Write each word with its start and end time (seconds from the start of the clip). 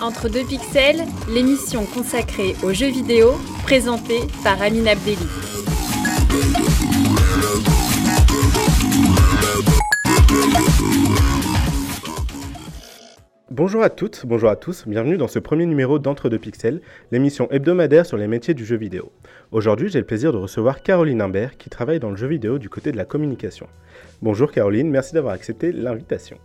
Entre 0.00 0.28
deux 0.28 0.44
pixels, 0.44 1.04
l'émission 1.28 1.86
consacrée 1.86 2.54
aux 2.64 2.72
jeux 2.72 2.90
vidéo, 2.90 3.32
présentée 3.62 4.20
par 4.42 4.60
Amine 4.60 4.88
Abdelli. 4.88 5.16
Bonjour 13.50 13.84
à 13.84 13.88
toutes, 13.88 14.26
bonjour 14.26 14.50
à 14.50 14.56
tous, 14.56 14.86
bienvenue 14.88 15.16
dans 15.16 15.28
ce 15.28 15.38
premier 15.38 15.64
numéro 15.64 16.00
d'Entre 16.00 16.28
deux 16.28 16.38
pixels, 16.38 16.80
l'émission 17.12 17.48
hebdomadaire 17.52 18.04
sur 18.04 18.16
les 18.16 18.26
métiers 18.26 18.54
du 18.54 18.64
jeu 18.64 18.76
vidéo. 18.76 19.12
Aujourd'hui, 19.52 19.88
j'ai 19.88 20.00
le 20.00 20.06
plaisir 20.06 20.32
de 20.32 20.38
recevoir 20.38 20.82
Caroline 20.82 21.22
Imbert 21.22 21.56
qui 21.56 21.70
travaille 21.70 22.00
dans 22.00 22.10
le 22.10 22.16
jeu 22.16 22.26
vidéo 22.26 22.58
du 22.58 22.68
côté 22.68 22.90
de 22.90 22.96
la 22.96 23.04
communication. 23.04 23.68
Bonjour 24.22 24.50
Caroline, 24.50 24.90
merci 24.90 25.14
d'avoir 25.14 25.34
accepté 25.34 25.70
l'invitation. 25.70 26.36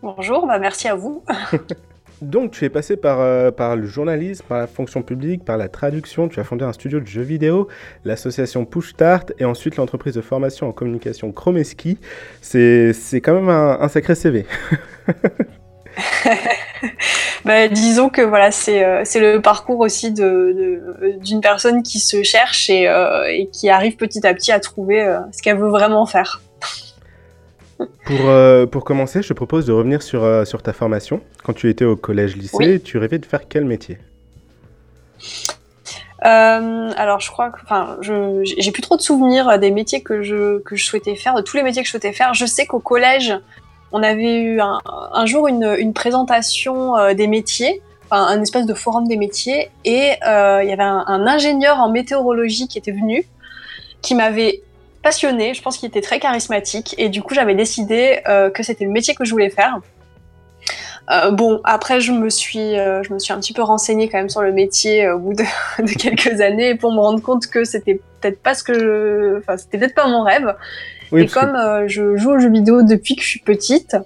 Bonjour, 0.00 0.46
bah 0.46 0.58
merci 0.58 0.88
à 0.88 0.94
vous. 0.94 1.22
Donc, 2.22 2.50
tu 2.50 2.64
es 2.64 2.68
passé 2.68 2.96
par, 2.96 3.20
euh, 3.20 3.50
par 3.50 3.76
le 3.76 3.86
journalisme, 3.86 4.44
par 4.48 4.58
la 4.58 4.66
fonction 4.66 5.02
publique, 5.02 5.44
par 5.44 5.56
la 5.56 5.68
traduction. 5.68 6.28
Tu 6.28 6.40
as 6.40 6.44
fondé 6.44 6.64
un 6.64 6.72
studio 6.72 6.98
de 7.00 7.06
jeux 7.06 7.22
vidéo, 7.22 7.68
l'association 8.04 8.64
Push 8.64 8.90
Start 8.90 9.32
et 9.38 9.44
ensuite 9.44 9.76
l'entreprise 9.76 10.14
de 10.14 10.20
formation 10.20 10.68
en 10.68 10.72
communication 10.72 11.30
Chromeski. 11.32 11.98
C'est 12.40 12.92
quand 13.22 13.34
même 13.34 13.48
un, 13.48 13.88
sacré 13.88 14.14
CV. 14.14 14.46
bah, 17.44 17.68
disons 17.68 18.08
que 18.08 18.22
voilà, 18.22 18.50
c'est 18.50 18.84
euh, 18.84 19.02
le 19.14 19.38
parcours 19.38 19.80
aussi 19.80 20.12
d'une 20.12 20.24
de, 20.24 21.40
personne 21.40 21.82
qui 21.82 21.98
se 21.98 22.22
cherche 22.22 22.70
et, 22.70 22.88
euh, 22.88 23.24
et, 23.28 23.48
qui 23.48 23.68
arrive 23.68 23.96
petit 23.96 24.24
à 24.26 24.34
petit 24.34 24.52
à 24.52 24.60
trouver 24.60 25.18
ce 25.32 25.42
qu'elle 25.42 25.58
veut 25.58 25.70
vraiment 25.70 26.06
faire. 26.06 26.40
Pour, 27.78 28.28
euh, 28.28 28.66
pour 28.66 28.84
commencer, 28.84 29.22
je 29.22 29.28
te 29.28 29.34
propose 29.34 29.66
de 29.66 29.72
revenir 29.72 30.02
sur, 30.02 30.24
euh, 30.24 30.44
sur 30.44 30.62
ta 30.62 30.72
formation. 30.72 31.20
Quand 31.44 31.52
tu 31.52 31.68
étais 31.68 31.84
au 31.84 31.94
collège-lycée, 31.94 32.80
tu 32.80 32.98
rêvais 32.98 33.18
de 33.18 33.26
faire 33.26 33.42
quel 33.48 33.64
métier? 33.64 33.98
Euh, 36.24 36.90
alors 36.96 37.20
je 37.20 37.30
crois 37.30 37.50
que, 37.50 37.60
enfin, 37.62 37.96
j'ai 38.00 38.72
plus 38.72 38.82
trop 38.82 38.96
de 38.96 39.02
souvenirs 39.02 39.58
des 39.60 39.70
métiers 39.70 40.02
que 40.02 40.22
je, 40.22 40.58
que 40.60 40.74
je 40.74 40.84
souhaitais 40.84 41.14
faire, 41.14 41.34
de 41.34 41.42
tous 41.42 41.56
les 41.56 41.62
métiers 41.62 41.82
que 41.82 41.86
je 41.86 41.92
souhaitais 41.92 42.12
faire. 42.12 42.34
Je 42.34 42.46
sais 42.46 42.66
qu'au 42.66 42.80
collège, 42.80 43.32
on 43.92 44.02
avait 44.02 44.40
eu 44.40 44.60
un, 44.60 44.80
un 45.12 45.26
jour 45.26 45.46
une, 45.46 45.76
une 45.78 45.92
présentation 45.92 46.94
des 47.14 47.28
métiers, 47.28 47.80
enfin, 48.10 48.26
un 48.26 48.42
espèce 48.42 48.66
de 48.66 48.74
forum 48.74 49.06
des 49.06 49.16
métiers, 49.16 49.70
et 49.84 50.14
il 50.24 50.68
y 50.68 50.72
avait 50.72 50.82
un, 50.82 51.04
un, 51.06 51.26
ingénieur 51.28 51.78
en 51.78 51.90
météorologie 51.90 52.66
qui 52.66 52.78
était 52.78 52.90
venu, 52.90 53.24
qui 54.02 54.16
m'avait 54.16 54.62
passionné, 55.02 55.54
je 55.54 55.62
pense 55.62 55.78
qu'il 55.78 55.88
était 55.88 56.00
très 56.00 56.20
charismatique 56.20 56.94
et 56.98 57.08
du 57.08 57.22
coup 57.22 57.34
j'avais 57.34 57.54
décidé 57.54 58.20
euh, 58.28 58.50
que 58.50 58.62
c'était 58.62 58.84
le 58.84 58.90
métier 58.90 59.14
que 59.14 59.24
je 59.24 59.30
voulais 59.30 59.50
faire. 59.50 59.78
Euh, 61.10 61.30
bon, 61.30 61.60
après 61.64 62.00
je 62.00 62.12
me 62.12 62.28
suis, 62.28 62.78
euh, 62.78 63.02
je 63.02 63.12
me 63.12 63.18
suis 63.18 63.32
un 63.32 63.40
petit 63.40 63.54
peu 63.54 63.62
renseignée 63.62 64.08
quand 64.08 64.18
même 64.18 64.28
sur 64.28 64.42
le 64.42 64.52
métier 64.52 65.08
au 65.08 65.18
bout 65.18 65.34
de, 65.78 65.98
quelques 65.98 66.40
années 66.40 66.74
pour 66.74 66.92
me 66.92 67.00
rendre 67.00 67.22
compte 67.22 67.46
que 67.46 67.64
c'était 67.64 68.00
peut-être 68.20 68.42
pas 68.42 68.54
ce 68.54 68.62
que, 68.62 68.74
je... 68.74 69.38
enfin 69.38 69.56
c'était 69.56 69.78
peut-être 69.78 69.94
pas 69.94 70.08
mon 70.08 70.22
rêve. 70.22 70.54
et 71.16 71.26
comme 71.26 71.56
je 71.86 72.16
joue 72.16 72.32
aux 72.32 72.38
jeux 72.38 72.50
vidéo 72.50 72.82
depuis 72.82 73.16
que 73.16 73.22
je 73.22 73.28
suis 73.28 73.40
petite, 73.40 73.96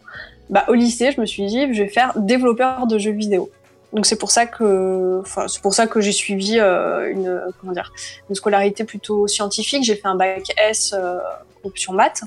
bah 0.51 0.65
au 0.69 0.75
lycée 0.75 1.11
je 1.15 1.21
me 1.21 1.27
suis 1.27 1.47
dit 1.47 1.75
je 1.75 1.83
vais 1.83 1.89
faire 1.89 2.13
développeur 2.17 2.87
de 2.87 2.99
jeux 2.99 3.13
vidéo. 3.13 3.51
Donc 3.93 4.07
c'est 4.07 4.17
pour 4.17 4.31
ça 4.31 4.47
que, 4.47 5.21
enfin, 5.21 5.49
c'est 5.49 5.61
pour 5.61 5.75
ça 5.75 5.87
que 5.87 6.01
j'ai 6.01 6.13
suivi 6.13 6.59
euh, 6.59 7.11
une, 7.11 7.43
comment 7.61 7.73
dire, 7.73 7.93
une 8.29 8.35
scolarité 8.35 8.85
plutôt 8.85 9.27
scientifique. 9.27 9.85
J'ai 9.85 9.97
fait 9.97 10.09
un 10.09 10.15
bac 10.15 10.53
S 10.57 10.95
euh, 10.97 11.19
option 11.63 11.93
maths. 11.93 12.23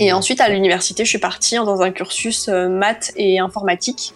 Et 0.00 0.12
ensuite 0.12 0.40
à 0.40 0.48
l'université, 0.48 1.04
je 1.04 1.10
suis 1.10 1.18
partie 1.18 1.56
dans 1.56 1.82
un 1.82 1.92
cursus 1.92 2.48
euh, 2.48 2.68
maths 2.68 3.12
et 3.16 3.38
informatique. 3.38 4.14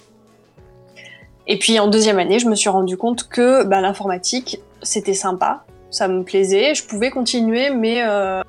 Et 1.46 1.58
puis 1.58 1.78
en 1.78 1.86
deuxième 1.86 2.18
année, 2.18 2.38
je 2.38 2.46
me 2.46 2.54
suis 2.54 2.68
rendu 2.68 2.96
compte 2.96 3.28
que 3.28 3.64
bah, 3.64 3.80
l'informatique, 3.80 4.60
c'était 4.82 5.14
sympa, 5.14 5.64
ça 5.90 6.08
me 6.08 6.22
plaisait, 6.22 6.74
je 6.74 6.84
pouvais 6.84 7.10
continuer, 7.10 7.70
mais 7.70 8.02
euh, 8.02 8.42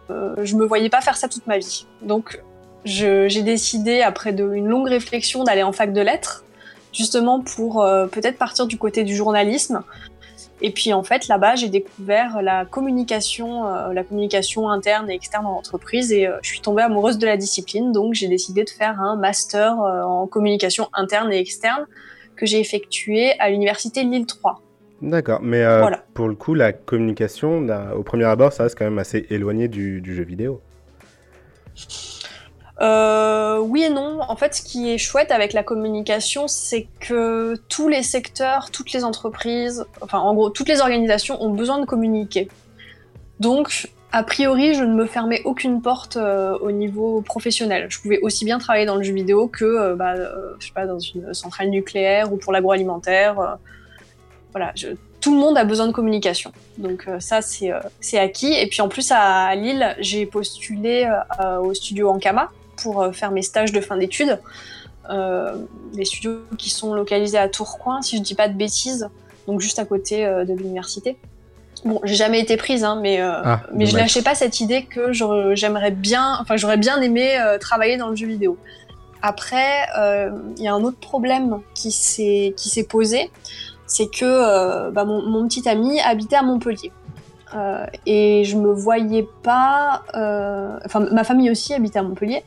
je 0.44 0.56
me 0.56 0.66
voyais 0.66 0.90
pas 0.90 1.02
faire 1.02 1.16
ça 1.16 1.29
toute 1.29 1.47
ma 1.47 1.57
vie. 1.57 1.85
Donc 2.02 2.41
j'ai 2.84 3.41
décidé, 3.41 4.02
après 4.02 4.34
de, 4.34 4.53
une 4.53 4.68
longue 4.68 4.88
réflexion, 4.88 5.44
d'aller 5.44 5.63
en 5.63 5.72
fac 5.72 5.94
de 5.94 6.02
lettres 6.02 6.44
justement 6.99 7.39
pour 7.39 7.81
euh, 7.81 8.07
peut-être 8.07 8.37
partir 8.37 8.67
du 8.67 8.77
côté 8.77 9.05
du 9.05 9.15
journalisme. 9.15 9.81
Et 10.61 10.71
puis 10.71 10.91
en 10.91 11.03
fait, 11.03 11.29
là-bas, 11.29 11.55
j'ai 11.55 11.69
découvert 11.69 12.41
la 12.41 12.65
communication, 12.65 13.65
euh, 13.67 13.93
la 13.93 14.03
communication 14.03 14.69
interne 14.69 15.09
et 15.09 15.13
externe 15.13 15.45
en 15.45 15.53
entreprise, 15.53 16.11
et 16.11 16.27
euh, 16.27 16.37
je 16.41 16.49
suis 16.49 16.59
tombée 16.59 16.81
amoureuse 16.81 17.17
de 17.17 17.25
la 17.25 17.37
discipline. 17.37 17.93
Donc 17.93 18.15
j'ai 18.15 18.27
décidé 18.27 18.65
de 18.65 18.69
faire 18.69 18.99
un 18.99 19.15
master 19.15 19.79
en 19.79 20.27
communication 20.27 20.89
interne 20.93 21.31
et 21.31 21.39
externe 21.39 21.85
que 22.35 22.45
j'ai 22.45 22.59
effectué 22.59 23.39
à 23.39 23.49
l'université 23.49 24.03
Lille 24.03 24.25
3. 24.25 24.61
D'accord, 25.01 25.39
mais 25.41 25.63
pour 26.13 26.27
le 26.27 26.35
coup, 26.35 26.53
la 26.53 26.73
communication, 26.73 27.66
au 27.95 28.03
premier 28.03 28.25
abord, 28.25 28.51
ça 28.51 28.63
reste 28.63 28.77
quand 28.77 28.83
même 28.83 28.99
assez 28.99 29.25
éloigné 29.29 29.69
du, 29.69 30.01
du 30.01 30.13
jeu 30.13 30.23
vidéo. 30.23 30.59
Euh, 32.81 33.59
oui 33.59 33.84
et 33.84 33.90
non. 33.90 34.19
En 34.28 34.35
fait, 34.35 34.56
ce 34.56 34.62
qui 34.62 34.91
est 34.91 34.97
chouette 34.97 35.31
avec 35.31 35.53
la 35.53 35.63
communication, 35.63 36.47
c'est 36.47 36.88
que 37.00 37.56
tous 37.67 37.90
les 37.90 38.03
secteurs, 38.03 38.72
toutes 38.72 38.94
les 38.94 39.03
entreprises, 39.03 39.85
enfin 40.01 40.19
en 40.19 40.34
gros, 40.34 40.50
toutes 40.50 40.69
les 40.69 40.79
organisations 40.81 41.41
ont 41.44 41.50
besoin 41.50 41.79
de 41.79 41.85
communiquer. 41.85 42.47
Donc, 43.40 43.90
a 44.12 44.23
priori, 44.23 44.73
je 44.73 44.84
ne 44.84 44.94
me 44.94 45.06
fermais 45.06 45.41
aucune 45.45 45.81
porte 45.81 46.17
euh, 46.17 46.57
au 46.59 46.72
niveau 46.72 47.22
professionnel. 47.22 47.88
Je 47.90 48.00
pouvais 48.00 48.19
aussi 48.22 48.45
bien 48.45 48.59
travailler 48.59 48.85
dans 48.85 48.96
le 48.96 49.03
jeu 49.03 49.13
vidéo 49.13 49.47
que, 49.47 49.66
euh, 49.66 49.96
bah, 49.96 50.16
sais 50.59 50.72
pas, 50.73 50.85
dans 50.85 51.00
une 51.00 51.34
centrale 51.34 51.69
nucléaire 51.69 52.31
ou 52.31 52.38
pour 52.38 52.53
l'agroalimentaire. 52.53 53.57
voilà, 54.51 54.73
tout 55.22 55.35
le 55.35 55.40
monde 55.40 55.57
a 55.57 55.66
besoin 55.66 55.85
de 55.85 55.91
communication. 55.91 56.53
Donc 56.78 57.07
ça, 57.19 57.41
c'est 57.41 58.17
acquis. 58.17 58.53
Et 58.53 58.67
puis 58.67 58.81
en 58.81 58.88
plus, 58.88 59.11
à, 59.11 59.53
Lille, 59.56 59.96
j'ai 60.00 60.25
postulé 60.25 61.07
au 61.61 61.73
studio 61.73 62.09
Ankama, 62.09 62.50
pour 62.81 63.01
euh, 63.01 63.12
faire 63.12 63.31
mes 63.31 63.41
stages 63.41 63.72
de 63.72 63.81
fin 63.81 63.97
d'études. 63.97 64.40
Euh, 65.09 65.56
les 65.94 66.06
studios 66.06 66.41
qui 66.57 66.69
sont 66.69 66.94
localisés 66.94 67.38
à 67.38 67.50
Tourcoing, 67.50 68.01
si 68.01 68.17
je 68.17 68.22
dis 68.22 68.35
pas 68.35 68.47
de 68.47 68.53
bêtises, 68.53 69.09
donc 69.47 69.59
juste 69.59 69.79
à 69.79 69.85
côté 69.85 70.25
euh, 70.25 70.45
de 70.45 70.53
l'université. 70.53 71.17
Bon, 71.85 72.00
j'ai 72.03 72.16
jamais 72.16 72.41
été 72.41 72.57
prise, 72.57 72.84
hein, 72.84 73.00
mais, 73.01 73.22
ah, 73.22 73.62
mais 73.73 73.85
je 73.85 73.95
lâchais 73.95 74.22
pas 74.22 74.35
cette 74.35 74.59
idée 74.59 74.84
que 74.84 75.13
j'aimerais 75.13 75.91
bien, 75.91 76.38
enfin 76.41 76.57
j'aurais 76.57 76.75
bien 76.75 77.00
aimé 77.01 77.38
travailler 77.62 77.95
dans 77.95 78.09
le 78.09 78.17
jeu 78.17 78.28
vidéo. 78.28 78.57
Après, 79.22 79.88
il 80.57 80.61
y 80.61 80.67
a 80.67 80.73
un 80.73 80.84
autre 80.84 81.00
problème 81.00 81.61
qui 81.73 81.94
s'est 81.94 82.53
qui 82.57 82.67
s'est 82.67 82.84
posé, 82.84 83.31
c'est 83.88 84.11
que 84.11 84.90
bah, 84.90 85.06
mon, 85.06 85.22
mon, 85.22 85.47
petit 85.47 85.69
ami 85.69 86.01
habitait 86.01 86.35
à 86.35 86.41
Montpellier. 86.41 86.91
Et 88.05 88.43
je 88.43 88.57
me 88.57 88.71
voyais 88.71 89.27
pas, 89.43 90.03
enfin 90.85 90.99
ma 91.11 91.23
famille 91.23 91.49
aussi 91.49 91.73
habitait 91.73 91.99
à 91.99 92.03
Montpellier, 92.03 92.43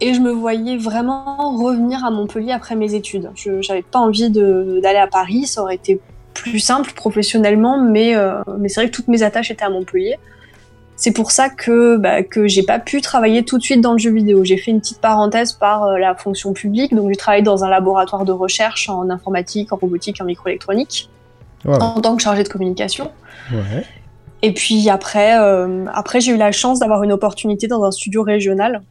et 0.00 0.12
je 0.12 0.20
me 0.20 0.30
voyais 0.30 0.76
vraiment 0.76 1.56
revenir 1.56 2.04
à 2.04 2.10
Montpellier 2.10 2.52
après 2.52 2.76
mes 2.76 2.94
études. 2.94 3.30
Je 3.34 3.66
n'avais 3.68 3.82
pas 3.82 3.98
envie 3.98 4.30
d'aller 4.30 4.98
à 4.98 5.06
Paris, 5.06 5.46
ça 5.46 5.62
aurait 5.62 5.76
été 5.76 6.00
plus 6.34 6.60
simple 6.60 6.92
professionnellement, 6.92 7.80
mais, 7.80 8.14
euh, 8.14 8.42
mais 8.58 8.68
c'est 8.68 8.80
vrai 8.80 8.90
que 8.90 8.94
toutes 8.94 9.08
mes 9.08 9.22
attaches 9.22 9.50
étaient 9.50 9.64
à 9.64 9.70
Montpellier. 9.70 10.18
C'est 10.94 11.12
pour 11.12 11.30
ça 11.30 11.48
que, 11.50 11.96
bah, 11.96 12.22
que 12.22 12.46
j'ai 12.46 12.62
pas 12.62 12.78
pu 12.78 13.00
travailler 13.00 13.44
tout 13.44 13.58
de 13.58 13.62
suite 13.62 13.80
dans 13.80 13.92
le 13.92 13.98
jeu 13.98 14.10
vidéo. 14.10 14.44
J'ai 14.44 14.56
fait 14.56 14.70
une 14.70 14.80
petite 14.80 15.00
parenthèse 15.00 15.52
par 15.52 15.84
euh, 15.84 15.98
la 15.98 16.14
fonction 16.14 16.52
publique, 16.52 16.94
donc 16.94 17.10
j'ai 17.10 17.16
travaillé 17.16 17.42
dans 17.42 17.64
un 17.64 17.70
laboratoire 17.70 18.24
de 18.24 18.32
recherche 18.32 18.88
en 18.88 19.08
informatique, 19.10 19.72
en 19.72 19.76
robotique, 19.76 20.20
en 20.20 20.24
microélectronique, 20.24 21.10
en 21.66 22.00
tant 22.00 22.16
que 22.16 22.22
chargée 22.22 22.44
de 22.44 22.48
communication. 22.48 23.10
Ouais. 23.50 23.84
Et 24.42 24.52
puis 24.52 24.88
après, 24.90 25.38
euh, 25.38 25.86
après 25.92 26.20
j'ai 26.20 26.32
eu 26.32 26.36
la 26.36 26.52
chance 26.52 26.78
d'avoir 26.78 27.02
une 27.02 27.12
opportunité 27.12 27.66
dans 27.66 27.84
un 27.84 27.90
studio 27.90 28.22
régional 28.22 28.82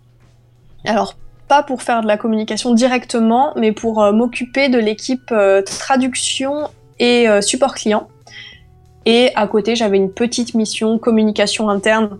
alors, 0.87 1.15
pas 1.47 1.63
pour 1.63 1.81
faire 1.81 2.03
de 2.03 2.07
la 2.07 2.15
communication 2.15 2.71
directement, 2.75 3.53
mais 3.55 3.71
pour 3.71 4.03
euh, 4.03 4.11
m'occuper 4.11 4.69
de 4.69 4.77
l'équipe 4.77 5.31
euh, 5.31 5.63
traduction 5.63 6.69
et 6.99 7.27
support 7.41 7.73
client. 7.73 8.07
Et 9.07 9.31
à 9.33 9.47
côté, 9.47 9.75
j'avais 9.75 9.97
une 9.97 10.11
petite 10.11 10.53
mission 10.53 10.99
communication 10.99 11.69
interne 11.69 12.19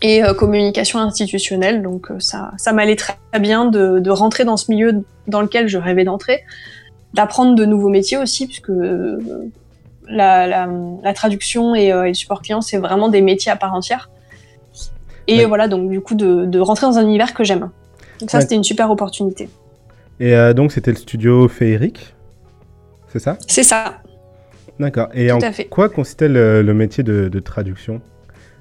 et 0.00 0.22
communication 0.38 0.98
institutionnelle. 0.98 1.82
Donc 1.82 2.08
ça, 2.20 2.52
ça 2.56 2.72
m'allait 2.72 2.96
très 2.96 3.16
bien 3.38 3.66
de, 3.66 4.08
rentrer 4.10 4.44
dans 4.44 4.56
ce 4.56 4.70
milieu 4.70 5.04
dans 5.26 5.42
lequel 5.42 5.68
je 5.68 5.76
rêvais 5.76 6.04
d'entrer, 6.04 6.44
d'apprendre 7.12 7.54
de 7.54 7.66
nouveaux 7.66 7.90
métiers 7.90 8.16
aussi, 8.16 8.46
puisque 8.46 8.70
la, 10.08 10.66
traduction 11.14 11.74
et, 11.74 11.92
le 11.92 12.14
support 12.14 12.42
client, 12.42 12.60
c'est 12.60 12.78
vraiment 12.78 13.08
des 13.08 13.20
métiers 13.20 13.52
à 13.52 13.56
part 13.56 13.74
entière. 13.74 14.10
Et 15.26 15.44
voilà, 15.44 15.68
donc 15.68 15.90
du 15.90 16.00
coup, 16.00 16.14
de, 16.14 16.44
de 16.44 16.60
rentrer 16.60 16.86
dans 16.86 16.98
un 16.98 17.02
univers 17.02 17.34
que 17.34 17.44
j'aime. 17.44 17.70
Donc 18.20 18.30
ça, 18.30 18.40
c'était 18.40 18.54
une 18.54 18.64
super 18.64 18.90
opportunité. 18.90 19.48
Et 20.20 20.34
euh, 20.34 20.52
donc, 20.54 20.72
c'était 20.72 20.90
le 20.90 20.96
studio 20.96 21.48
féerique 21.48 22.14
C'est 23.08 23.18
ça? 23.18 23.36
C'est 23.46 23.62
ça. 23.62 23.96
D'accord. 24.78 25.08
Et 25.14 25.30
en 25.30 25.38
quoi 25.70 25.88
consistait 25.88 26.28
le, 26.28 26.62
métier 26.74 27.02
de, 27.04 27.40
traduction? 27.40 28.00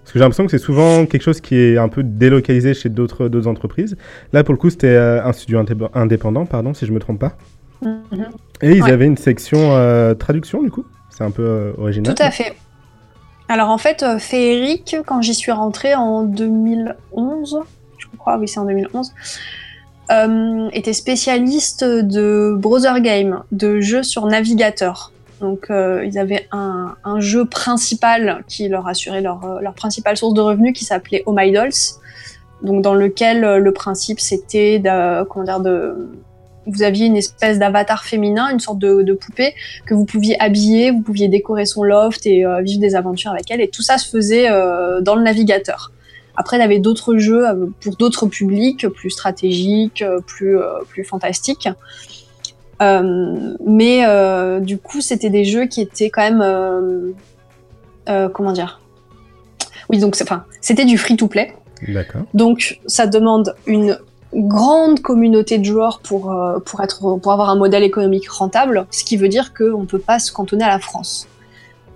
Parce 0.01 0.11
que 0.11 0.19
j'ai 0.19 0.23
l'impression 0.23 0.45
que 0.45 0.51
c'est 0.51 0.57
souvent 0.57 1.05
quelque 1.05 1.21
chose 1.21 1.39
qui 1.39 1.55
est 1.55 1.77
un 1.77 1.87
peu 1.87 2.03
délocalisé 2.03 2.73
chez 2.73 2.89
d'autres 2.89 3.47
entreprises. 3.47 3.95
Là, 4.33 4.43
pour 4.43 4.53
le 4.53 4.59
coup, 4.59 4.69
c'était 4.69 4.87
euh, 4.87 5.23
un 5.23 5.31
studio 5.31 5.63
indépendant, 5.93 6.45
pardon, 6.45 6.73
si 6.73 6.85
je 6.85 6.91
ne 6.91 6.95
me 6.95 6.99
trompe 6.99 7.19
pas. 7.19 7.37
Mhm. 7.81 8.27
Et 8.61 8.71
ils 8.71 8.83
Ouais. 8.83 8.91
avaient 8.91 9.05
une 9.05 9.17
section 9.17 9.75
euh, 9.75 10.13
traduction, 10.13 10.61
du 10.61 10.71
coup? 10.71 10.85
C'est 11.13 11.23
un 11.23 11.31
peu 11.31 11.43
euh, 11.43 11.73
original. 11.77 12.13
Tout 12.15 12.23
à 12.23 12.31
fait. 12.31 12.55
Alors 13.47 13.69
en 13.69 13.77
fait, 13.77 14.03
euh, 14.03 14.17
Féeric, 14.17 14.97
quand 15.05 15.21
j'y 15.21 15.35
suis 15.35 15.51
rentrée 15.51 15.93
en 15.93 16.23
2011, 16.23 17.59
je 17.97 18.07
crois, 18.17 18.37
oui 18.37 18.47
c'est 18.47 18.59
en 18.59 18.65
2011, 18.65 19.13
euh, 20.11 20.69
était 20.73 20.93
spécialiste 20.93 21.83
de 21.83 22.55
browser 22.57 22.99
game, 23.01 23.43
de 23.51 23.79
jeux 23.79 24.03
sur 24.03 24.25
navigateur. 24.25 25.11
Donc 25.39 25.67
ils 25.69 26.17
avaient 26.17 26.47
un, 26.53 26.95
jeu 27.19 27.43
principal 27.43 28.45
qui 28.47 28.69
leur 28.69 28.87
assurait 28.87 29.19
leur, 29.19 29.59
leur 29.61 29.73
principale 29.73 30.15
source 30.15 30.33
de 30.33 30.39
revenus 30.39 30.71
qui 30.71 30.85
s'appelait 30.85 31.21
Oh 31.25 31.33
My 31.35 31.51
Dolls. 31.51 31.73
Donc 32.61 32.81
dans 32.81 32.93
lequel 32.93 33.57
le 33.57 33.71
principe 33.73 34.21
c'était 34.21 34.81
comment 35.29 35.43
dire, 35.43 35.59
de 35.59 36.07
vous 36.65 36.83
aviez 36.83 37.07
une 37.07 37.17
espèce 37.17 37.59
d'avatar 37.59 38.03
féminin, 38.05 38.49
une 38.49 38.59
sorte 38.59 38.79
de, 38.79 39.01
de 39.01 39.13
poupée 39.13 39.53
que 39.85 39.93
vous 39.93 40.05
pouviez 40.05 40.39
habiller, 40.41 40.91
vous 40.91 41.01
pouviez 41.01 41.27
décorer 41.27 41.65
son 41.65 41.83
loft 41.83 42.25
et 42.25 42.45
euh, 42.45 42.61
vivre 42.61 42.79
des 42.79 42.95
aventures 42.95 43.31
avec 43.31 43.51
elle. 43.51 43.61
Et 43.61 43.67
tout 43.67 43.81
ça 43.81 43.97
se 43.97 44.09
faisait 44.09 44.49
euh, 44.49 45.01
dans 45.01 45.15
le 45.15 45.23
navigateur. 45.23 45.91
Après, 46.35 46.57
il 46.57 46.61
y 46.61 46.63
avait 46.63 46.79
d'autres 46.79 47.17
jeux 47.17 47.47
euh, 47.47 47.67
pour 47.81 47.95
d'autres 47.95 48.25
publics, 48.27 48.87
plus 48.87 49.09
stratégiques, 49.09 50.03
plus, 50.25 50.57
euh, 50.57 50.79
plus 50.87 51.03
fantastiques. 51.03 51.69
Mais 52.79 54.05
du 54.61 54.77
coup, 54.77 54.99
c'était 54.99 55.29
des 55.29 55.45
jeux 55.45 55.67
qui 55.67 55.79
étaient 55.81 56.09
quand 56.09 56.29
même... 56.29 57.13
comment 58.33 58.51
dire? 58.51 58.81
Oui, 59.89 59.99
donc 59.99 60.17
enfin, 60.21 60.43
c'était 60.59 60.85
du 60.85 60.97
free-to-play. 60.97 61.53
D'accord. 61.87 62.23
Donc, 62.33 62.79
ça 62.85 63.07
demande 63.07 63.55
une 63.67 63.97
grande 64.35 64.99
communauté 65.01 65.57
de 65.57 65.63
joueurs 65.63 65.99
pour, 65.99 66.31
euh, 66.31 66.59
pour, 66.59 66.81
être, 66.81 67.17
pour 67.17 67.31
avoir 67.31 67.49
un 67.49 67.55
modèle 67.55 67.83
économique 67.83 68.29
rentable, 68.29 68.85
ce 68.91 69.03
qui 69.03 69.17
veut 69.17 69.29
dire 69.29 69.53
qu'on 69.53 69.81
ne 69.81 69.85
peut 69.85 69.99
pas 69.99 70.19
se 70.19 70.31
cantonner 70.31 70.63
à 70.63 70.69
la 70.69 70.79
France. 70.79 71.27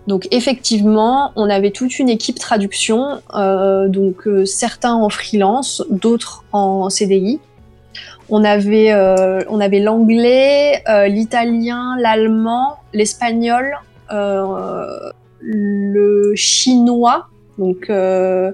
Donc, 0.07 0.28
effectivement, 0.31 1.31
on 1.36 1.50
avait 1.50 1.72
toute 1.72 2.00
une 2.00 2.10
équipe 2.10 2.39
traduction, 2.39 3.19
euh, 3.36 3.89
donc 3.89 4.25
euh, 4.28 4.45
certains 4.45 4.94
en 4.94 5.10
freelance, 5.10 5.84
d'autres 5.89 6.45
en 6.54 6.89
CDI. 6.89 7.39
On 8.30 8.44
avait, 8.44 8.94
on 9.48 9.62
avait 9.62 9.80
l'anglais, 9.80 10.84
l'italien, 11.07 11.95
l'allemand, 11.98 12.75
l'espagnol, 12.92 13.78
le 15.39 16.36
chinois, 16.36 17.28
donc 17.57 17.89
euh, 17.89 18.51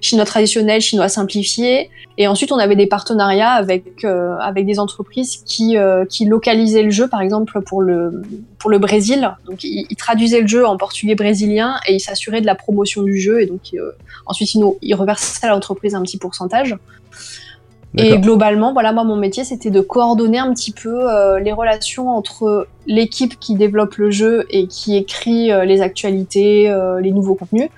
chinois 0.00 0.24
traditionnel, 0.24 0.80
chinois 0.80 1.08
simplifié. 1.08 1.90
Et 2.18 2.26
ensuite, 2.28 2.50
on 2.52 2.56
avait 2.58 2.76
des 2.76 2.86
partenariats 2.86 3.50
avec, 3.50 4.04
euh, 4.04 4.36
avec 4.40 4.64
des 4.64 4.78
entreprises 4.78 5.42
qui, 5.44 5.76
euh, 5.76 6.04
qui 6.06 6.24
localisaient 6.24 6.82
le 6.82 6.90
jeu, 6.90 7.08
par 7.08 7.20
exemple 7.20 7.60
pour 7.60 7.82
le, 7.82 8.22
pour 8.58 8.70
le 8.70 8.78
Brésil. 8.78 9.30
Donc, 9.46 9.64
ils, 9.64 9.86
ils 9.90 9.96
traduisaient 9.96 10.40
le 10.40 10.46
jeu 10.46 10.66
en 10.66 10.76
portugais 10.76 11.14
brésilien 11.14 11.76
et 11.86 11.94
ils 11.94 12.00
s'assuraient 12.00 12.40
de 12.40 12.46
la 12.46 12.54
promotion 12.54 13.02
du 13.02 13.18
jeu. 13.18 13.42
Et 13.42 13.46
donc, 13.46 13.60
euh, 13.74 13.92
ensuite, 14.24 14.54
ils, 14.54 14.60
nous- 14.60 14.78
ils 14.80 14.94
reversaient 14.94 15.46
à 15.46 15.50
l'entreprise 15.50 15.94
un 15.94 16.02
petit 16.02 16.18
pourcentage. 16.18 16.76
Et 17.98 18.18
globalement, 18.18 18.74
voilà, 18.74 18.92
moi, 18.92 19.04
mon 19.04 19.16
métier, 19.16 19.42
c'était 19.42 19.70
de 19.70 19.80
coordonner 19.80 20.38
un 20.38 20.52
petit 20.52 20.72
peu 20.72 21.10
euh, 21.10 21.38
les 21.40 21.52
relations 21.52 22.10
entre 22.10 22.66
l'équipe 22.86 23.40
qui 23.40 23.54
développe 23.54 23.94
le 23.96 24.10
jeu 24.10 24.44
et 24.50 24.66
qui 24.66 24.96
écrit 24.98 25.50
euh, 25.50 25.64
les 25.64 25.80
actualités, 25.80 26.68
euh, 26.68 27.00
les 27.00 27.10
nouveaux 27.10 27.36
contenus, 27.36 27.70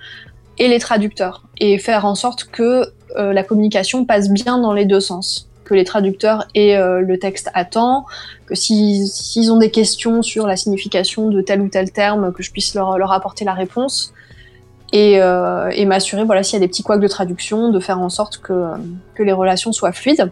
et 0.59 0.69
les 0.69 0.79
traducteurs. 0.79 1.43
Et 1.61 1.79
faire 1.79 2.05
en 2.05 2.15
sorte 2.15 2.45
que 2.45 2.85
euh, 3.17 3.33
la 3.33 3.43
communication 3.43 4.05
passe 4.05 4.31
bien 4.31 4.59
dans 4.59 4.73
les 4.73 4.85
deux 4.85 5.01
sens. 5.01 5.49
Que 5.65 5.75
les 5.75 5.85
traducteurs 5.85 6.47
aient 6.55 6.77
euh, 6.77 7.01
le 7.01 7.19
texte 7.19 7.51
à 7.55 7.65
temps, 7.65 8.07
que 8.47 8.55
si- 8.55 9.07
s'ils 9.07 9.53
ont 9.53 9.59
des 9.59 9.71
questions 9.71 10.23
sur 10.23 10.47
la 10.47 10.57
signification 10.57 11.29
de 11.29 11.41
tel 11.43 11.61
ou 11.61 11.69
tel 11.69 11.91
terme, 11.93 12.33
que 12.33 12.43
je 12.43 12.51
puisse 12.51 12.75
leur, 12.75 12.97
leur 12.99 13.13
apporter 13.13 13.45
la 13.45 13.55
réponse. 13.55 14.13
Et, 14.95 15.21
euh, 15.21 15.69
et 15.75 15.85
m'assurer, 15.85 16.25
voilà, 16.25 16.43
s'il 16.43 16.55
y 16.55 16.57
a 16.57 16.61
des 16.61 16.69
petits 16.69 16.83
couacs 16.83 17.01
de 17.01 17.09
traduction, 17.09 17.71
de 17.71 17.79
faire 17.79 18.01
en 18.01 18.09
sorte 18.09 18.39
que, 18.39 18.71
que 19.15 19.23
les 19.23 19.33
relations 19.33 19.71
soient 19.73 19.93
fluides. 19.93 20.31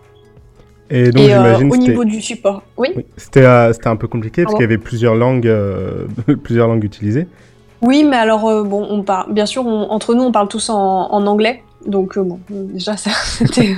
Et 0.89 1.11
donc, 1.11 1.25
j'imagine 1.25 1.71
au 1.71 1.77
niveau 1.77 2.05
du 2.05 2.23
support, 2.23 2.63
oui. 2.79 2.89
oui, 2.97 3.05
c'était 3.17 3.45
un 3.45 3.97
peu 3.97 4.07
compliqué 4.09 4.45
parce 4.45 4.55
qu'il 4.55 4.63
y 4.63 4.65
avait 4.65 4.79
plusieurs 4.79 5.15
langues, 5.17 5.53
plusieurs 6.43 6.69
langues 6.69 6.85
utilisées. 6.85 7.27
Oui, 7.83 8.05
mais 8.05 8.17
alors, 8.17 8.49
euh, 8.49 8.63
bon, 8.63 8.87
on 8.89 9.03
parle, 9.03 9.33
bien 9.33 9.47
sûr, 9.47 9.67
entre 9.67 10.15
nous, 10.15 10.23
on 10.23 10.33
parle 10.33 10.49
tous 10.49 10.71
en, 10.71 11.27
anglais. 11.27 11.63
Donc, 11.87 12.17
euh, 12.17 12.23
bon, 12.23 12.39
déjà, 12.49 12.97
c'était, 12.97 13.75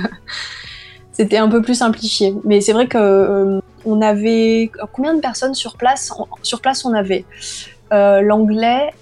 c'était 1.11 1.37
un 1.37 1.49
peu 1.49 1.61
plus 1.61 1.75
simplifié. 1.75 2.33
Mais 2.45 2.61
c'est 2.61 2.73
vrai 2.73 2.87
que 2.87 2.97
euh, 2.97 3.59
on 3.85 4.01
avait 4.01 4.71
combien 4.93 5.13
de 5.13 5.19
personnes 5.19 5.53
sur 5.53 5.75
place 5.75 6.11
Sur 6.43 6.61
place, 6.61 6.85
on 6.85 6.93
avait? 6.93 7.25
L'anglais, 7.91 8.93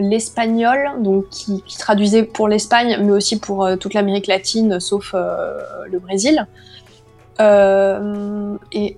l'espagnol, 0.00 0.90
donc 1.00 1.28
qui, 1.28 1.62
qui 1.62 1.78
traduisait 1.78 2.24
pour 2.24 2.48
l'Espagne, 2.48 2.98
mais 3.00 3.12
aussi 3.12 3.38
pour 3.38 3.68
toute 3.78 3.94
l'Amérique 3.94 4.26
latine, 4.26 4.80
sauf 4.80 5.14
le 5.14 5.98
Brésil. 6.00 6.46
Et 8.72 8.96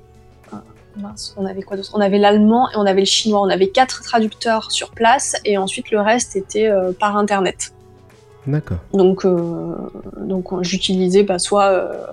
mince, 0.97 1.35
on 1.37 1.47
avait 1.47 1.63
quoi 1.63 1.77
d'autre? 1.77 1.91
On 1.95 2.01
avait 2.01 2.19
l'allemand 2.19 2.69
et 2.71 2.77
on 2.77 2.87
avait 2.87 3.01
le 3.01 3.07
chinois. 3.07 3.41
On 3.41 3.49
avait 3.49 3.69
quatre 3.69 4.03
traducteurs 4.03 4.71
sur 4.71 4.91
place 4.91 5.37
et 5.45 5.59
ensuite 5.59 5.91
le 5.91 6.01
reste 6.01 6.37
était 6.37 6.69
euh, 6.69 6.93
par 6.93 7.17
internet. 7.17 7.73
D'accord. 8.47 8.79
Donc, 8.95 9.25
euh, 9.27 9.75
donc 10.17 10.51
on- 10.53 10.63
j'utilisais 10.63 11.23
bah, 11.23 11.39
soit 11.39 11.67
euh, 11.67 12.05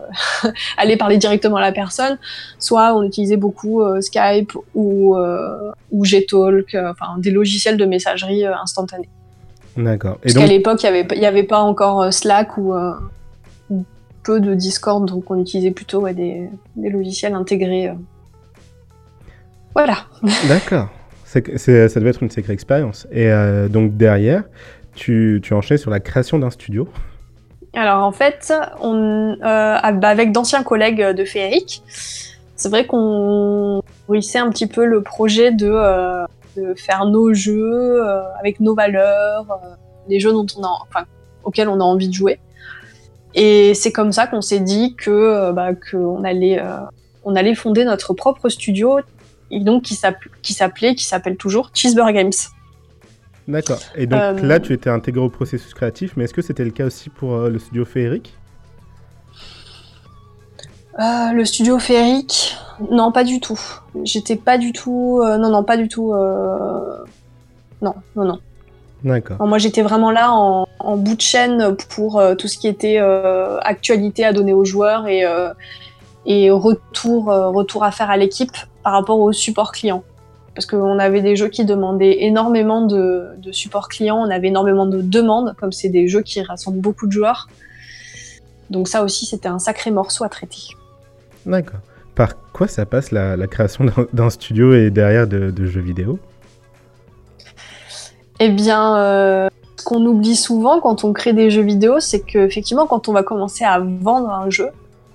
aller 0.77 0.97
parler 0.97 1.17
directement 1.17 1.55
à 1.57 1.61
la 1.61 1.71
personne, 1.71 2.17
soit 2.59 2.95
on 2.95 3.03
utilisait 3.03 3.37
beaucoup 3.37 3.81
Skype 4.01 4.53
ou, 4.75 5.15
ou 5.91 6.03
Gtalk, 6.05 6.75
enfin 6.75 7.17
des 7.17 7.31
logiciels 7.31 7.77
de 7.77 7.85
messagerie 7.85 8.45
instantanée. 8.45 9.09
D'accord. 9.77 10.17
Parce 10.21 10.33
qu'à 10.33 10.41
donc, 10.41 10.49
l'époque, 10.49 10.83
il 10.83 10.91
n'y 10.91 10.99
avait, 10.99 11.17
y 11.17 11.25
avait 11.25 11.43
pas 11.43 11.59
encore 11.59 12.11
Slack 12.11 12.57
ou, 12.57 12.73
ou 13.69 13.85
peu 14.23 14.41
de 14.41 14.53
Discord, 14.53 15.07
donc 15.07 15.31
on 15.31 15.39
utilisait 15.39 15.71
plutôt 15.71 16.01
ouais, 16.01 16.13
des, 16.13 16.49
des 16.75 16.89
logiciels 16.89 17.35
intégrés. 17.35 17.93
Voilà. 19.77 19.97
d'accord. 20.47 20.87
Ça 21.23 21.39
devait 21.39 22.09
être 22.09 22.23
une 22.23 22.31
sacrée 22.31 22.53
expérience. 22.53 23.05
Et 23.11 23.27
euh, 23.27 23.67
donc, 23.67 23.95
derrière, 23.95 24.43
tu, 24.95 25.39
tu 25.43 25.53
enchaînes 25.53 25.77
sur 25.77 25.91
la 25.91 25.99
création 25.99 26.39
d'un 26.39 26.49
studio. 26.49 26.87
Alors 27.75 28.03
en 28.03 28.11
fait, 28.11 28.51
on, 28.81 29.33
euh, 29.33 29.37
ah, 29.43 29.91
bah, 29.91 30.07
avec 30.07 30.31
d'anciens 30.31 30.63
collègues 30.63 31.03
de 31.03 31.25
Féeric, 31.25 31.83
c'est 32.55 32.69
vrai 32.69 32.87
qu'on 32.87 33.83
nourrissait 34.09 34.39
un 34.39 34.49
petit 34.49 34.65
peu 34.65 34.83
le 34.83 35.03
projet 35.03 35.51
de, 35.51 35.69
euh, 35.69 36.25
de 36.55 36.73
faire 36.73 37.05
nos 37.05 37.35
jeux 37.35 38.01
avec 38.39 38.59
nos 38.59 38.73
valeurs, 38.73 39.45
les 40.09 40.19
jeux 40.19 40.31
dont 40.31 40.47
on 40.57 40.63
a, 40.63 40.69
enfin, 40.89 41.05
auxquels 41.43 41.69
on 41.69 41.79
a 41.79 41.83
envie 41.83 42.07
de 42.07 42.13
jouer. 42.13 42.39
Et 43.35 43.75
c'est 43.75 43.91
comme 43.91 44.11
ça 44.11 44.25
qu'on 44.25 44.41
s'est 44.41 44.61
dit 44.61 44.95
que 44.95 45.51
bah, 45.51 45.73
qu'on 45.91 46.23
allait, 46.23 46.59
on 47.25 47.35
allait 47.35 47.53
fonder 47.53 47.85
notre 47.85 48.15
propre 48.15 48.49
studio, 48.49 49.01
et 49.51 49.59
donc 49.59 49.83
qui 49.83 49.95
s'app- 49.95 50.17
qui 50.41 50.53
s'appelait, 50.53 50.95
qui 50.95 51.03
s'appelle 51.05 51.37
toujours 51.37 51.71
Cheeseburger 51.73 52.13
Games. 52.13 52.31
D'accord. 53.47 53.79
Et 53.95 54.07
donc 54.07 54.19
Euh, 54.21 54.33
là, 54.41 54.59
tu 54.59 54.73
étais 54.73 54.89
intégré 54.89 55.21
au 55.21 55.29
processus 55.29 55.73
créatif, 55.73 56.13
mais 56.17 56.25
est-ce 56.25 56.33
que 56.33 56.41
c'était 56.41 56.65
le 56.65 56.71
cas 56.71 56.85
aussi 56.85 57.09
pour 57.09 57.33
euh, 57.35 57.49
le 57.49 57.59
studio 57.59 57.85
Féeric 57.85 58.33
Euh, 60.99 61.31
le 61.31 61.45
studio 61.45 61.77
Féeric, 61.79 62.57
non, 62.91 63.11
pas 63.11 63.23
du 63.23 63.39
tout. 63.39 63.59
J'étais 64.03 64.35
pas 64.35 64.57
du 64.57 64.71
tout. 64.73 65.21
non, 65.23 65.49
non, 65.51 65.63
pas 65.63 65.77
du 65.77 65.87
tout. 65.87 66.11
Non, 67.81 67.93
non, 68.15 68.25
non. 68.25 68.39
D'accord. 69.03 69.45
Moi, 69.45 69.59
j'étais 69.59 69.83
vraiment 69.83 70.09
là 70.09 70.31
en, 70.33 70.67
en 70.79 70.97
bout 70.97 71.15
de 71.15 71.21
chaîne 71.21 71.75
pour 71.95 72.19
tout 72.39 72.47
ce 72.47 72.57
qui 72.57 72.67
était 72.67 72.97
actualité 73.61 74.25
à 74.25 74.33
donner 74.33 74.53
aux 74.53 74.65
joueurs 74.65 75.07
et, 75.07 75.23
et 76.25 76.49
retour, 76.49 77.25
retour 77.27 77.83
à 77.83 77.91
faire 77.91 78.09
à 78.09 78.17
l'équipe 78.17 78.57
par 78.87 78.93
rapport 78.93 79.19
au 79.19 79.33
support 79.33 79.73
client. 79.73 80.05
Parce 80.55 80.65
qu'on 80.65 80.97
avait 80.97 81.19
des 81.19 81.35
jeux 81.35 81.49
qui 81.49 81.65
demandaient 81.65 82.23
énormément 82.23 82.85
de, 82.85 83.31
de 83.37 83.51
support 83.51 83.89
client, 83.89 84.15
on 84.15 84.29
avait 84.29 84.47
énormément 84.47 84.85
de 84.85 85.01
demandes, 85.01 85.53
comme 85.59 85.73
c'est 85.73 85.89
des 85.89 86.07
jeux 86.07 86.21
qui 86.21 86.41
rassemblent 86.41 86.79
beaucoup 86.79 87.05
de 87.05 87.11
joueurs. 87.11 87.49
Donc 88.69 88.87
ça 88.87 89.03
aussi, 89.03 89.25
c'était 89.25 89.49
un 89.49 89.59
sacré 89.59 89.91
morceau 89.91 90.23
à 90.23 90.29
traiter. 90.29 90.67
D'accord. 91.45 91.81
Par 92.15 92.29
quoi 92.53 92.69
ça 92.69 92.85
passe 92.85 93.11
la, 93.11 93.35
la 93.35 93.47
création 93.47 93.87
d'un- 94.13 94.29
studio 94.29 94.73
et 94.73 94.89
derrière 94.89 95.27
de, 95.27 95.51
de 95.51 95.65
jeux 95.65 95.81
vidéo? 95.81 96.17
Eh 98.39 98.47
bien, 98.47 98.95
euh, 98.99 99.49
ce 99.75 99.83
qu'on 99.83 100.05
oublie 100.05 100.37
souvent 100.37 100.79
quand 100.79 101.03
on 101.03 101.11
crée 101.11 101.33
des 101.33 101.51
jeux 101.51 101.61
vidéo, 101.73 101.99
c'est 101.99 102.21
que 102.21 102.39
effectivement, 102.39 102.87
quand 102.87 103.09
on 103.09 103.11
va 103.11 103.23
commencer 103.23 103.65
à 103.65 103.79
vendre 103.79 104.29
un 104.29 104.49
jeu, 104.49 104.69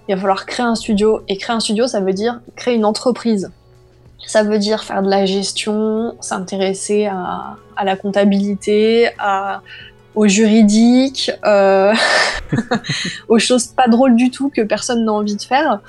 il 0.09 0.15
va 0.15 0.21
falloir 0.21 0.45
créer 0.45 0.67
un 0.67 0.75
studio. 0.75 1.23
Et 1.29 1.39
créer 1.39 1.57
un 1.57 1.61
studio, 1.61 1.87
ça 1.87 2.01
veut 2.01 2.13
dire 2.13 2.43
créer 2.55 2.75
une 2.75 2.85
entreprise. 2.85 3.51
Ça 4.27 4.43
veut 4.45 4.59
dire 4.59 4.85
faire 4.85 5.03
de 5.03 5.11
la 5.11 5.27
gestion, 5.27 6.15
s'intéresser 6.21 7.07
à, 7.07 7.57
la 7.85 7.97
comptabilité, 7.97 9.11
au 10.15 10.29
juridique, 10.29 11.31
euh, 11.45 11.93
aux 13.29 13.39
choses 13.39 13.67
pas 13.67 13.89
drôles 13.89 14.15
du 14.15 14.31
tout 14.31 14.51
que 14.51 14.63
personne 14.63 15.05
n'a 15.05 15.13
envie 15.13 15.37
de 15.37 15.43
faire. 15.43 15.81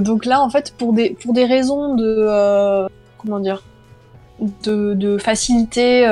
donc 0.00 0.26
là, 0.26 0.42
en 0.42 0.50
fait, 0.50 0.74
pour 0.76 0.92
des, 0.92 1.10
pour 1.10 1.32
des 1.32 1.44
raisons 1.44 1.94
de. 1.94 2.86
comment 3.18 3.40
dire 3.40 3.62
de, 4.40 5.18
facilité, 5.18 6.04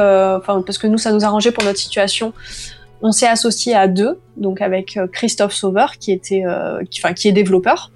parce 0.46 0.78
que 0.78 0.86
nous, 0.86 0.98
ça 0.98 1.12
nous 1.12 1.24
arrangeait 1.24 1.52
pour 1.52 1.64
notre 1.64 1.78
situation. 1.78 2.32
On 3.02 3.12
s'est 3.12 3.28
associé 3.28 3.74
à 3.74 3.88
deux, 3.88 4.18
donc 4.36 4.60
avec 4.62 4.98
Christophe 5.12 5.52
Sauveur, 5.52 5.98
qui, 5.98 6.12
était, 6.12 6.44
qui 6.90 7.28
est 7.28 7.32
développeur. 7.32 7.90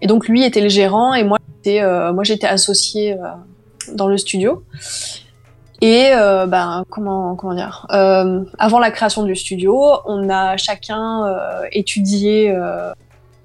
Et 0.00 0.06
donc 0.06 0.28
lui 0.28 0.44
était 0.44 0.60
le 0.60 0.68
gérant 0.68 1.14
et 1.14 1.24
moi, 1.24 1.38
j'étais, 1.64 1.82
j'étais 2.22 2.46
associée 2.46 3.16
dans 3.92 4.08
le 4.08 4.18
studio. 4.18 4.64
Et 5.82 6.10
euh, 6.12 6.46
ben, 6.46 6.84
comment, 6.88 7.34
comment 7.34 7.54
dire 7.54 7.88
euh, 7.90 8.44
Avant 8.60 8.78
la 8.78 8.92
création 8.92 9.24
du 9.24 9.34
studio, 9.34 9.76
on 10.06 10.30
a 10.30 10.56
chacun 10.56 11.26
euh, 11.26 11.66
étudié 11.72 12.52
euh, 12.54 12.92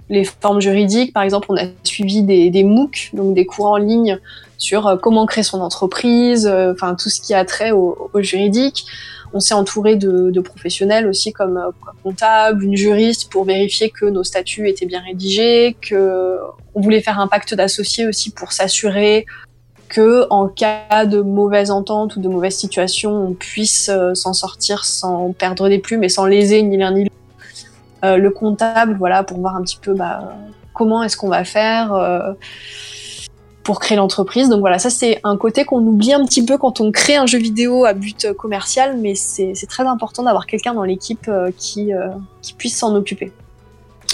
les 0.10 0.24
formes 0.24 0.62
juridiques. 0.62 1.14
Par 1.14 1.24
exemple, 1.24 1.48
on 1.50 1.58
a 1.58 1.66
suivi 1.84 2.22
des, 2.22 2.52
des 2.52 2.64
MOOC, 2.64 3.10
donc 3.14 3.34
des 3.34 3.48
cours 3.48 3.72
en 3.72 3.78
ligne 3.78 4.20
sur 4.60 4.86
euh, 4.86 4.98
comment 4.98 5.26
créer 5.26 5.44
son 5.44 5.62
entreprise, 5.62 6.46
euh, 6.46 6.74
enfin 6.74 6.94
tout 6.94 7.10
ce 7.10 7.20
qui 7.20 7.34
a 7.34 7.44
trait 7.44 7.72
au 7.72 8.12
juridique. 8.18 8.86
On 9.34 9.40
s'est 9.40 9.54
entouré 9.54 9.96
de, 9.96 10.40
professionnels 10.42 11.08
aussi 11.08 11.34
comme 11.34 11.62
comptable, 12.04 12.64
une 12.64 12.78
juriste 12.78 13.30
pour 13.30 13.44
vérifier 13.44 13.90
que 13.90 14.06
nos 14.06 14.24
statuts 14.24 14.70
étaient 14.70 14.86
bien 14.86 15.02
rédigés, 15.02 15.76
que 15.82 16.38
on 16.76 16.82
voulait 16.82 17.02
faire 17.02 17.20
un 17.20 17.28
pacte 17.28 17.54
d'associés 17.54 18.08
aussi 18.08 18.32
pour 18.32 18.52
s'assurer 18.52 19.26
que 19.88 20.28
en 20.30 20.48
cas 20.48 21.06
de 21.06 21.22
mauvaise 21.22 21.72
entente 21.72 22.16
ou 22.16 22.22
de 22.22 22.28
mauvaise 22.28 22.56
situation, 22.56 23.12
on 23.12 23.34
puisse 23.34 23.90
euh, 23.90 24.14
s'en 24.14 24.34
sortir 24.34 24.86
sans 24.86 25.32
perdre 25.32 25.70
des 25.70 25.80
plumes 25.80 26.04
et 26.04 26.10
sans 26.10 26.26
léser 26.26 26.62
ni 26.62 26.78
l'un 26.78 26.92
ni 26.92 27.04
l'autre. 27.04 27.16
Euh, 28.04 28.18
le 28.18 28.30
comptable, 28.30 28.96
voilà, 28.98 29.24
pour 29.24 29.40
voir 29.40 29.56
un 29.56 29.64
petit 29.64 29.80
peu 29.82 29.94
bah, 29.94 30.36
comment 30.74 31.04
est-ce 31.04 31.18
qu'on 31.18 31.30
va 31.30 31.44
faire 31.44 31.94
euh, 31.94 32.34
pour 33.68 33.80
créer 33.82 33.98
l'entreprise. 33.98 34.48
Donc 34.48 34.62
voilà, 34.62 34.80
ça 34.80 34.90
c'est 34.90 35.20
un 35.26 35.36
côté 35.36 35.66
qu'on 35.66 35.82
oublie 35.82 36.14
un 36.14 36.26
petit 36.26 36.44
peu 36.44 36.58
quand 36.58 36.80
on 36.80 36.94
crée 36.94 37.18
un 37.18 37.26
jeu 37.26 37.38
vidéo 37.38 37.84
à 37.84 37.94
but 37.94 38.32
commercial, 38.32 38.98
mais 38.98 39.14
c'est 39.14 39.54
très 39.68 39.84
important 39.84 40.24
d'avoir 40.24 40.48
quelqu'un 40.48 40.74
dans 40.74 40.86
l'équipe 40.86 41.30
qui, 41.58 41.92
qui 42.42 42.54
puisse 42.54 42.78
s'en 42.78 42.96
occuper. 42.96 43.34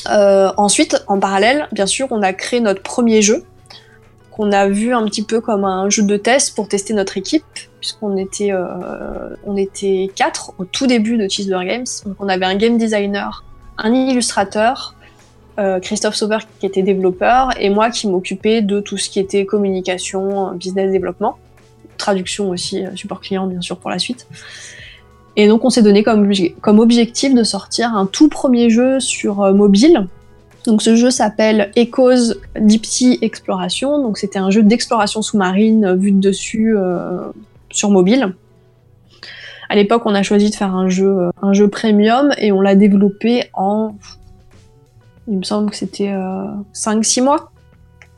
ensuite, 0.07 1.03
en 1.07 1.19
parallèle, 1.19 1.67
bien 1.71 1.85
sûr, 1.85 2.07
on 2.09 2.23
a 2.23 2.33
créé 2.33 2.61
notre 2.61 2.81
premier 2.81 3.21
jeu 3.21 3.45
qu'on 4.35 4.51
a 4.51 4.67
vu 4.67 4.93
un 4.93 5.05
petit 5.05 5.23
peu 5.23 5.41
comme 5.41 5.63
un 5.63 5.89
jeu 5.89 6.03
de 6.03 6.17
test 6.17 6.55
pour 6.55 6.67
tester 6.67 6.93
notre 6.93 7.17
équipe, 7.17 7.45
puisqu'on 7.79 8.17
était, 8.17 8.51
euh, 8.51 9.35
on 9.45 9.55
était 9.55 10.09
quatre 10.15 10.53
au 10.57 10.65
tout 10.65 10.87
début 10.87 11.17
de 11.17 11.27
Cheeseburger 11.29 11.67
Games. 11.67 11.85
Donc 12.05 12.15
on 12.19 12.27
avait 12.27 12.45
un 12.45 12.55
game 12.55 12.77
designer, 12.77 13.43
un 13.77 13.93
illustrateur, 13.93 14.95
euh, 15.59 15.79
Christophe 15.79 16.15
Sauver 16.15 16.39
qui 16.59 16.65
était 16.65 16.81
développeur, 16.81 17.49
et 17.59 17.69
moi 17.69 17.89
qui 17.89 18.07
m'occupais 18.07 18.61
de 18.61 18.79
tout 18.79 18.97
ce 18.97 19.09
qui 19.09 19.19
était 19.19 19.45
communication, 19.45 20.53
business 20.53 20.91
développement, 20.91 21.37
traduction 21.97 22.49
aussi, 22.49 22.85
euh, 22.85 22.95
support 22.95 23.21
client 23.21 23.47
bien 23.47 23.61
sûr 23.61 23.77
pour 23.77 23.89
la 23.89 23.99
suite. 23.99 24.27
Et 25.35 25.47
donc 25.47 25.65
on 25.65 25.69
s'est 25.69 25.81
donné 25.81 26.03
comme, 26.03 26.79
objectif 26.79 27.33
de 27.33 27.43
sortir 27.43 27.95
un 27.95 28.05
tout 28.05 28.29
premier 28.29 28.69
jeu 28.69 28.99
sur 28.99 29.53
mobile, 29.53 30.07
donc 30.65 30.81
ce 30.81 30.95
jeu 30.95 31.11
s'appelle 31.11 31.71
Echoes 31.75 32.35
Deep 32.59 32.85
Sea 32.85 33.19
Exploration. 33.21 34.01
Donc 34.01 34.17
c'était 34.17 34.39
un 34.39 34.49
jeu 34.49 34.63
d'exploration 34.63 35.21
sous-marine 35.21 35.85
euh, 35.85 35.95
vu 35.95 36.11
de 36.11 36.19
dessus 36.19 36.75
euh, 36.77 37.31
sur 37.69 37.89
mobile. 37.89 38.33
À 39.69 39.75
l'époque, 39.75 40.03
on 40.05 40.13
a 40.13 40.23
choisi 40.23 40.49
de 40.49 40.55
faire 40.55 40.75
un 40.75 40.87
jeu, 40.87 41.07
euh, 41.07 41.29
un 41.41 41.53
jeu 41.53 41.67
premium 41.67 42.31
et 42.37 42.51
on 42.51 42.61
l'a 42.61 42.75
développé 42.75 43.49
en, 43.53 43.95
il 45.27 45.37
me 45.37 45.43
semble 45.43 45.69
que 45.69 45.75
c'était 45.75 46.13
5-6 46.73 47.23
mois, 47.23 47.51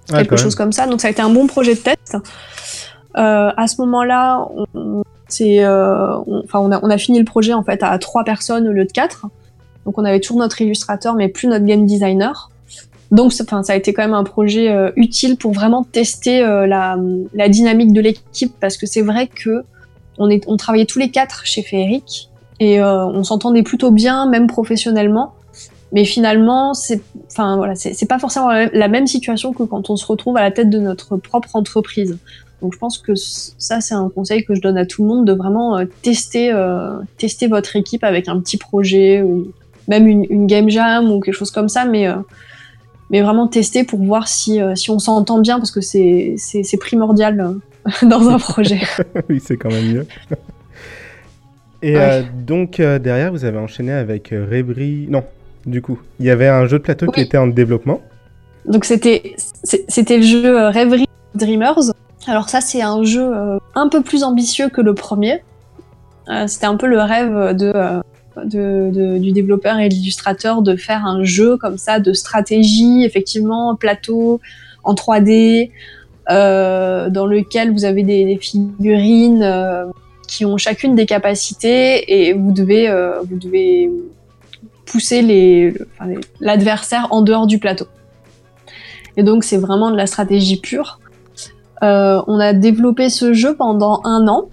quelque 0.08 0.38
chose 0.38 0.56
comme 0.56 0.72
ça. 0.72 0.88
Donc 0.88 1.02
ça 1.02 1.08
a 1.08 1.12
été 1.12 1.22
un 1.22 1.30
bon 1.30 1.48
projet 1.48 1.76
de 1.76 1.80
test. 1.80 2.18
à 3.14 3.68
ce 3.68 3.82
moment-là, 3.82 4.48
on, 4.76 5.04
enfin, 6.44 6.60
on, 6.60 6.72
a, 6.72 6.80
on 6.82 6.90
a 6.90 6.98
fini 6.98 7.20
le 7.20 7.26
projet 7.26 7.54
en 7.54 7.64
fait 7.64 7.84
à 7.84 7.98
3 7.98 8.24
personnes 8.24 8.68
au 8.68 8.72
lieu 8.72 8.86
de 8.86 8.92
4. 8.92 9.28
Donc 9.86 9.98
on 9.98 10.06
avait 10.06 10.20
toujours 10.20 10.40
notre 10.40 10.62
illustrateur, 10.62 11.16
mais 11.16 11.30
plus 11.30 11.48
notre 11.48 11.66
game 11.66 11.86
designer. 11.86 12.50
Donc, 13.12 13.34
enfin, 13.40 13.64
ça 13.64 13.74
a 13.74 13.76
été 13.76 13.94
quand 13.94 14.02
même 14.02 14.14
un 14.14 14.24
projet 14.24 14.72
euh, 14.72 14.92
utile 14.96 15.38
pour 15.38 15.52
vraiment 15.52 15.84
tester 15.84 16.44
euh, 16.44 16.66
la, 16.66 16.98
la, 17.34 17.50
dynamique 17.50 17.94
de 17.94 18.02
l'équipe, 18.02 18.54
parce 18.60 18.78
que 18.78 18.86
c'est 18.88 19.02
vrai 19.02 19.28
que 19.28 19.64
on, 20.18 20.30
est, 20.30 20.44
on 20.48 20.58
travaillait 20.58 20.86
tous 20.86 21.00
les 21.00 21.12
quatre 21.12 21.46
chez 21.46 21.62
Féeric 21.62 22.32
et 22.60 22.82
euh, 22.82 23.06
on 23.06 23.24
s'entendait 23.24 23.64
plutôt 23.64 23.92
bien, 23.92 24.28
même 24.28 24.48
professionnellement. 24.48 25.34
Mais 25.92 26.04
finalement, 26.04 26.74
c'est, 26.74 27.02
enfin 27.32 27.58
voilà, 27.58 27.76
c'est 27.76 28.08
pas 28.08 28.20
forcément 28.20 28.50
la 28.50 28.88
même 28.88 29.08
situation 29.08 29.54
que 29.54 29.64
quand 29.64 29.90
on 29.90 29.96
se 29.96 30.06
retrouve 30.06 30.36
à 30.38 30.42
la 30.42 30.52
tête 30.52 30.70
de 30.70 30.80
notre 30.80 31.18
propre 31.18 31.56
entreprise. 31.56 32.18
Donc, 32.62 32.74
je 32.74 32.80
pense 32.80 32.98
que 32.98 33.14
ça, 33.16 33.82
c'est 33.82 33.94
un 33.94 34.10
conseil 34.10 34.44
que 34.44 34.56
je 34.56 34.62
donne 34.62 34.78
à 34.78 34.86
tout 34.86 35.04
le 35.04 35.10
monde 35.10 35.26
de 35.26 35.34
vraiment 35.34 35.78
tester, 36.02 36.52
tester 37.18 37.48
votre 37.48 37.76
équipe 37.76 38.04
avec 38.04 38.28
un 38.28 38.40
petit 38.40 38.58
projet 38.58 39.22
ou 39.22 39.52
même 39.88 40.08
une, 40.08 40.48
game 40.48 40.70
jam 40.70 41.12
ou 41.12 41.20
quelque 41.20 41.36
chose 41.36 41.52
comme 41.52 41.70
ça, 41.70 41.86
mais, 41.86 42.08
euh, 42.08 42.16
mais 43.10 43.22
vraiment 43.22 43.48
tester 43.48 43.84
pour 43.84 44.00
voir 44.00 44.28
si, 44.28 44.62
euh, 44.62 44.76
si 44.76 44.90
on 44.90 45.00
s'entend 45.00 45.40
bien, 45.40 45.58
parce 45.58 45.72
que 45.72 45.82
c'est 45.82 46.38
primordial 46.80 47.40
euh, 47.40 47.92
dans 48.08 48.30
un 48.30 48.40
projet. 48.40 48.82
oui, 49.30 49.42
c'est 49.44 49.58
quand 49.58 49.70
même 49.72 49.92
mieux. 49.92 50.08
Et 51.82 51.98
donc, 52.48 52.82
derrière, 52.82 53.32
vous 53.32 53.46
avez 53.46 53.60
enchaîné 53.60 53.92
avec 53.92 54.30
Rebri. 54.30 55.06
Non, 55.08 55.24
du 55.66 55.82
coup, 55.82 56.00
il 56.20 56.26
y 56.26 56.30
avait 56.30 56.48
un 56.48 56.66
jeu 56.66 56.78
de 56.78 56.84
plateau 56.84 57.08
qui 57.08 57.22
était 57.22 57.38
en 57.38 57.48
développement. 57.48 58.02
Donc, 58.66 58.86
c'était 58.86 59.36
le 59.64 60.22
jeu 60.22 60.68
Reverie 60.68 61.08
Dreamers. 61.36 61.92
Alors, 62.28 62.50
ça, 62.50 62.62
c'est 62.62 62.82
un 62.82 63.04
jeu 63.04 63.32
un 63.76 63.90
peu 63.90 64.02
plus 64.02 64.24
ambitieux 64.24 64.70
que 64.70 64.82
le 64.82 64.94
premier. 64.94 65.44
c'était 66.48 66.66
un 66.66 66.76
peu 66.76 66.88
le 66.88 67.00
rêve 67.00 67.56
de 67.56 68.02
de, 68.44 69.18
du 69.18 69.32
développeur 69.32 69.80
et 69.80 69.90
de 69.90 69.94
l'illustrateur 69.94 70.62
de 70.62 70.76
faire 70.76 71.06
un 71.06 71.24
jeu 71.24 71.58
comme 71.58 71.78
ça 71.78 72.00
de 72.00 72.14
stratégie, 72.14 73.04
effectivement, 73.04 73.76
plateau 73.76 74.42
en 74.84 74.94
3D, 74.94 75.72
euh, 76.30 77.10
dans 77.10 77.26
lequel 77.26 77.72
vous 77.72 77.86
avez 77.86 78.04
des, 78.04 78.38
figurines 78.42 79.44
euh, 79.44 79.86
qui 80.28 80.46
ont 80.46 80.58
chacune 80.58 80.96
des 80.96 81.06
capacités 81.06 82.28
et 82.28 82.34
vous 82.34 82.52
devez, 82.52 82.90
euh, 82.90 83.22
vous 83.22 83.38
devez 83.38 83.90
pousser 84.86 85.74
l'adversaire 86.40 87.08
en 87.12 87.22
dehors 87.22 87.48
du 87.48 87.60
plateau. 87.60 87.86
Et 89.18 89.24
donc 89.24 89.44
c'est 89.44 89.58
vraiment 89.58 89.92
de 89.92 89.98
la 89.98 90.08
stratégie 90.08 90.58
pure. 90.58 91.00
on 91.82 92.40
a 92.40 92.54
développé 92.54 93.10
ce 93.10 93.34
jeu 93.34 93.56
pendant 93.56 94.02
un 94.04 94.28
an, 94.28 94.50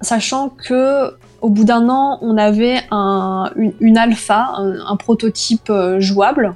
sachant 0.00 0.48
que 0.48 1.14
au 1.42 1.48
bout 1.48 1.64
d'un 1.64 1.88
an, 1.88 2.18
on 2.22 2.38
avait 2.38 2.82
une, 3.80 3.98
alpha, 3.98 4.52
un, 4.56 4.96
prototype 4.96 5.68
euh, 5.70 6.00
jouable, 6.00 6.54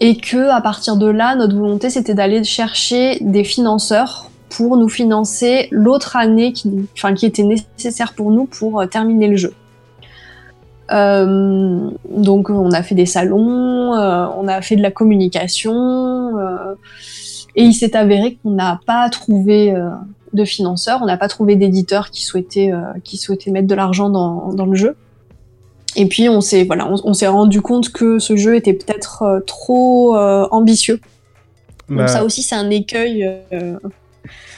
et 0.00 0.16
que 0.16 0.48
à 0.48 0.60
partir 0.60 0.96
de 0.96 1.06
là, 1.06 1.34
notre 1.34 1.56
volonté 1.56 1.90
c'était 1.90 2.14
d'aller 2.14 2.44
chercher 2.44 3.18
des 3.20 3.42
financeurs 3.42 4.30
pour 4.48 4.76
nous 4.76 4.88
financer 4.88 5.66
l'autre 5.72 6.16
année 6.16 6.52
qui 6.52 6.88
était 7.26 7.42
nécessaire 7.42 8.14
pour 8.14 8.30
nous 8.30 8.46
pour 8.46 8.80
euh, 8.80 8.86
terminer 8.86 9.26
le 9.26 9.36
jeu. 9.36 9.52
Euh, 10.90 11.90
donc 12.10 12.50
on 12.50 12.70
a 12.72 12.82
fait 12.82 12.94
des 12.94 13.06
salons, 13.06 13.92
on 13.92 14.48
a 14.48 14.60
fait 14.62 14.76
de 14.76 14.82
la 14.82 14.90
communication, 14.90 16.30
et 17.56 17.62
il 17.62 17.74
s'est 17.74 17.96
avéré 17.96 18.38
qu'on 18.42 18.52
n'a 18.52 18.80
pas 18.86 19.08
trouvé 19.10 19.74
de 20.32 20.44
financeurs. 20.44 21.00
On 21.02 21.06
n'a 21.06 21.16
pas 21.16 21.28
trouvé 21.28 21.56
d'éditeurs 21.56 22.10
qui 22.10 22.24
souhaitaient 22.24 22.72
euh, 22.72 22.82
qui 23.04 23.16
souhaitaient 23.16 23.50
mettre 23.50 23.66
de 23.66 23.74
l'argent 23.74 24.10
dans, 24.10 24.52
dans, 24.52 24.66
le 24.66 24.76
jeu. 24.76 24.96
Et 25.96 26.06
puis 26.06 26.28
on 26.28 26.40
s'est 26.40 26.64
voilà, 26.64 26.88
on, 26.88 27.14
s'est 27.14 27.26
rendu 27.26 27.60
compte 27.60 27.90
que 27.92 28.18
ce 28.18 28.36
jeu 28.36 28.54
était 28.56 28.74
peut-être 28.74 29.22
euh, 29.22 29.40
trop 29.40 30.16
euh, 30.16 30.46
ambitieux. 30.50 31.00
Donc 31.88 31.98
bah, 31.98 32.08
ça 32.08 32.24
aussi 32.24 32.42
c'est 32.42 32.54
un 32.54 32.70
écueil. 32.70 33.28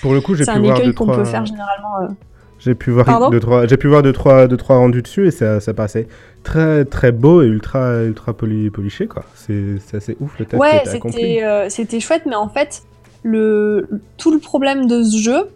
pour 0.03 0.13
le 0.13 0.21
coup, 0.21 0.35
j'ai 0.35 0.45
pu 0.45 0.51
un 0.51 0.61
voir 0.61 0.77
écueil 0.77 0.95
qu'on 0.95 1.07
peut 1.07 1.25
faire 1.25 1.47
généralement. 1.47 2.15
J'ai 2.61 2.75
pu 2.75 2.91
voir 2.91 3.31
deux 3.31 3.41
trois, 3.41 3.67
j'ai 3.67 3.77
pu 3.77 3.89
voir 3.89 4.03
deux 4.03 4.13
trois, 4.13 4.47
deux 4.47 4.57
trois 4.57 4.77
rendus 4.77 5.03
dessus 5.03 5.27
et 5.27 5.31
ça, 5.31 5.61
ça 5.61 5.75
passait 5.75 6.07
très 6.43 6.85
très 6.85 7.11
beau 7.11 7.43
et 7.43 7.47
ultra 7.47 8.03
ultra 8.05 8.35
poli, 8.35 8.71
poliché 8.71 9.07
quoi. 9.07 9.25
C'est 9.35 9.79
assez 9.95 10.17
ouf 10.21 10.39
le 10.39 10.45
test. 10.45 10.61
Ouais, 10.61 10.83
c'était 10.85 11.67
c'était 11.69 12.01
chouette, 12.01 12.23
mais 12.27 12.37
en 12.37 12.49
fait 12.49 12.83
le 13.23 13.89
tout 14.17 14.31
le 14.31 14.39
problème 14.39 14.87
de 14.87 15.03
ce 15.03 15.17
jeu, 15.17 15.49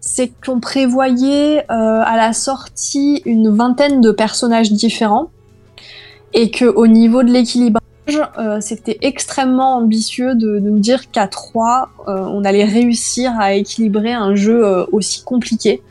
c'est 0.00 0.32
qu'on 0.44 0.60
prévoyait 0.60 1.58
euh, 1.58 1.64
à 1.68 2.16
la 2.16 2.32
sortie 2.32 3.22
une 3.24 3.54
vingtaine 3.54 4.00
de 4.00 4.10
personnages 4.10 4.72
différents 4.72 5.30
et 6.32 6.50
que 6.50 6.64
au 6.64 6.86
niveau 6.86 7.22
de 7.22 7.30
l'équilibrage, 7.30 7.82
euh, 8.38 8.60
c'était 8.60 8.98
extrêmement 9.02 9.76
ambitieux 9.76 10.34
de, 10.34 10.58
nous 10.58 10.78
dire 10.78 11.10
qu'à 11.10 11.28
trois, 11.28 11.90
euh, 12.08 12.18
on 12.18 12.44
allait 12.44 12.64
réussir 12.64 13.32
à 13.38 13.52
équilibrer 13.54 14.12
un 14.12 14.34
jeu 14.34 14.64
aussi 14.90 15.22
compliqué. 15.22 15.82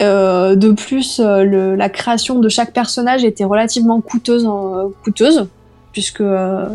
De 0.00 0.72
plus, 0.72 1.20
la 1.20 1.88
création 1.88 2.38
de 2.38 2.48
chaque 2.48 2.72
personnage 2.72 3.24
était 3.24 3.44
relativement 3.44 4.00
coûteuse. 4.00 4.48
puisque 5.92 6.22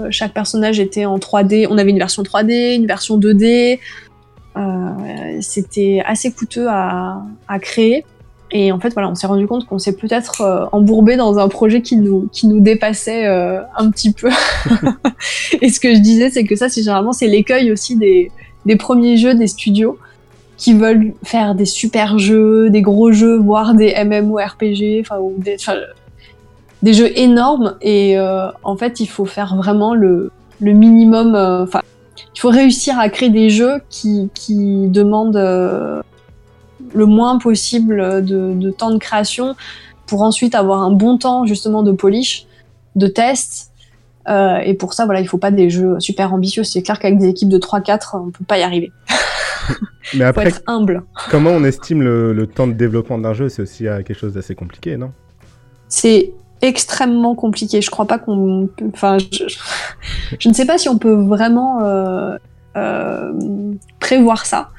chaque 0.10 0.34
personnage 0.34 0.80
était 0.80 1.06
en 1.06 1.18
3D. 1.18 1.68
On 1.70 1.78
avait 1.78 1.92
une 1.92 2.00
version 2.00 2.24
3D, 2.24 2.76
une 2.76 2.88
version 2.88 3.18
2D. 3.18 3.80
C'était 5.42 6.02
assez 6.06 6.32
coûteux 6.32 6.68
à, 6.70 7.24
créer. 7.62 8.06
Et 8.56 8.72
en 8.72 8.80
fait, 8.80 8.94
voilà, 8.94 9.10
on 9.10 9.16
s'est 9.16 9.26
rendu 9.26 9.48
compte 9.48 9.66
qu'on 9.66 9.80
s'est 9.80 9.96
peut-être 9.96 10.42
euh, 10.42 10.66
embourbé 10.72 11.16
dans 11.16 11.40
un 11.40 11.48
projet 11.48 11.82
qui 11.82 11.98
nous, 11.98 12.30
dépassait 12.44 13.26
euh, 13.26 13.62
un 13.76 13.90
petit 13.90 14.14
peu. 14.14 14.30
et 15.62 15.70
ce 15.70 15.80
que 15.80 15.94
je 15.96 16.00
disais, 16.00 16.30
c'est 16.30 16.44
que 16.44 16.56
ça, 16.56 16.70
c'est 16.70 16.82
généralement, 16.82 17.14
c'est 17.14 17.28
l'écueil 17.28 17.72
aussi 17.72 17.96
des 17.96 18.76
premiers 18.78 19.18
jeux 19.18 19.34
des 19.34 19.48
studios 19.48 19.98
qui 20.64 20.74
veulent 20.74 21.14
faire 21.24 21.56
des 21.56 21.66
super 21.66 22.18
jeux, 22.18 22.70
des 22.70 22.82
gros 22.82 23.12
jeux, 23.12 23.38
voire 23.38 23.74
des 23.74 23.94
MMORPG, 24.02 25.02
enfin, 25.02 25.20
des, 25.38 25.58
des 26.82 26.94
jeux 26.94 27.20
énormes. 27.20 27.76
Et 27.82 28.18
euh, 28.18 28.48
en 28.64 28.78
fait, 28.78 29.02
il 29.02 29.08
faut 29.08 29.26
faire 29.26 29.58
vraiment 29.58 29.94
le, 29.94 30.32
minimum. 30.62 31.36
Enfin, 31.36 31.82
il 32.34 32.40
faut 32.40 32.50
réussir 32.50 32.98
à 32.98 33.10
créer 33.10 33.30
des 33.30 33.50
jeux 33.50 33.82
qui, 33.90 34.30
qui 34.34 34.88
demandent 34.88 35.36
le 36.94 37.06
moins 37.06 37.40
possible 37.40 38.24
de, 38.24 38.72
temps 38.72 38.92
de 38.92 39.00
création 39.00 39.58
pour 40.06 40.22
ensuite 40.22 40.56
avoir 40.56 40.82
un 40.82 40.92
bon 40.92 41.18
temps 41.18 41.46
justement 41.46 41.84
de 41.84 41.92
polish, 41.92 42.46
de 42.96 43.08
test. 43.08 43.73
Euh, 44.30 44.58
et 44.60 44.74
pour 44.74 44.94
ça, 44.94 45.06
voilà, 45.06 45.22
il 45.22 45.28
faut 45.28 45.38
pas 45.38 45.52
des 45.52 45.70
jeux 45.70 46.00
super 46.00 46.34
ambitieux. 46.34 46.64
C'est 46.64 46.82
clair 46.82 47.00
qu'avec 47.00 47.18
des 47.18 47.28
équipes 47.28 47.50
de 47.50 47.58
3-4, 47.58 48.18
on 48.18 48.32
peut 48.32 48.46
pas 48.46 48.58
y 48.58 48.64
arriver. 48.64 48.92
Mais 50.14 50.24
après, 50.24 50.44
faut 50.44 50.50
être 50.50 50.64
humble. 50.68 51.04
Comment 51.30 51.52
on 51.52 51.64
estime 51.64 52.02
le, 52.02 52.48
temps 52.48 52.68
de 52.68 52.74
développement 52.74 53.18
d'un 53.18 53.34
jeu? 53.34 53.50
C'est 53.50 53.62
aussi 53.62 53.88
euh, 53.88 54.04
quelque 54.04 54.20
chose 54.20 54.34
d'assez 54.34 54.56
compliqué, 54.56 54.98
non? 54.98 55.12
C'est 55.88 56.34
extrêmement 56.62 57.36
compliqué. 57.36 57.82
Je 57.82 57.90
crois 57.90 58.06
pas 58.06 58.20
qu'on. 58.20 58.70
Enfin, 58.94 59.18
je... 60.40 60.50
ne 60.50 60.54
sais 60.54 60.66
pas 60.66 60.78
si 60.78 60.90
on 60.90 60.98
peut 60.98 61.14
vraiment 61.14 61.80
euh, 62.76 63.34
prévoir 64.00 64.46
ça 64.46 64.70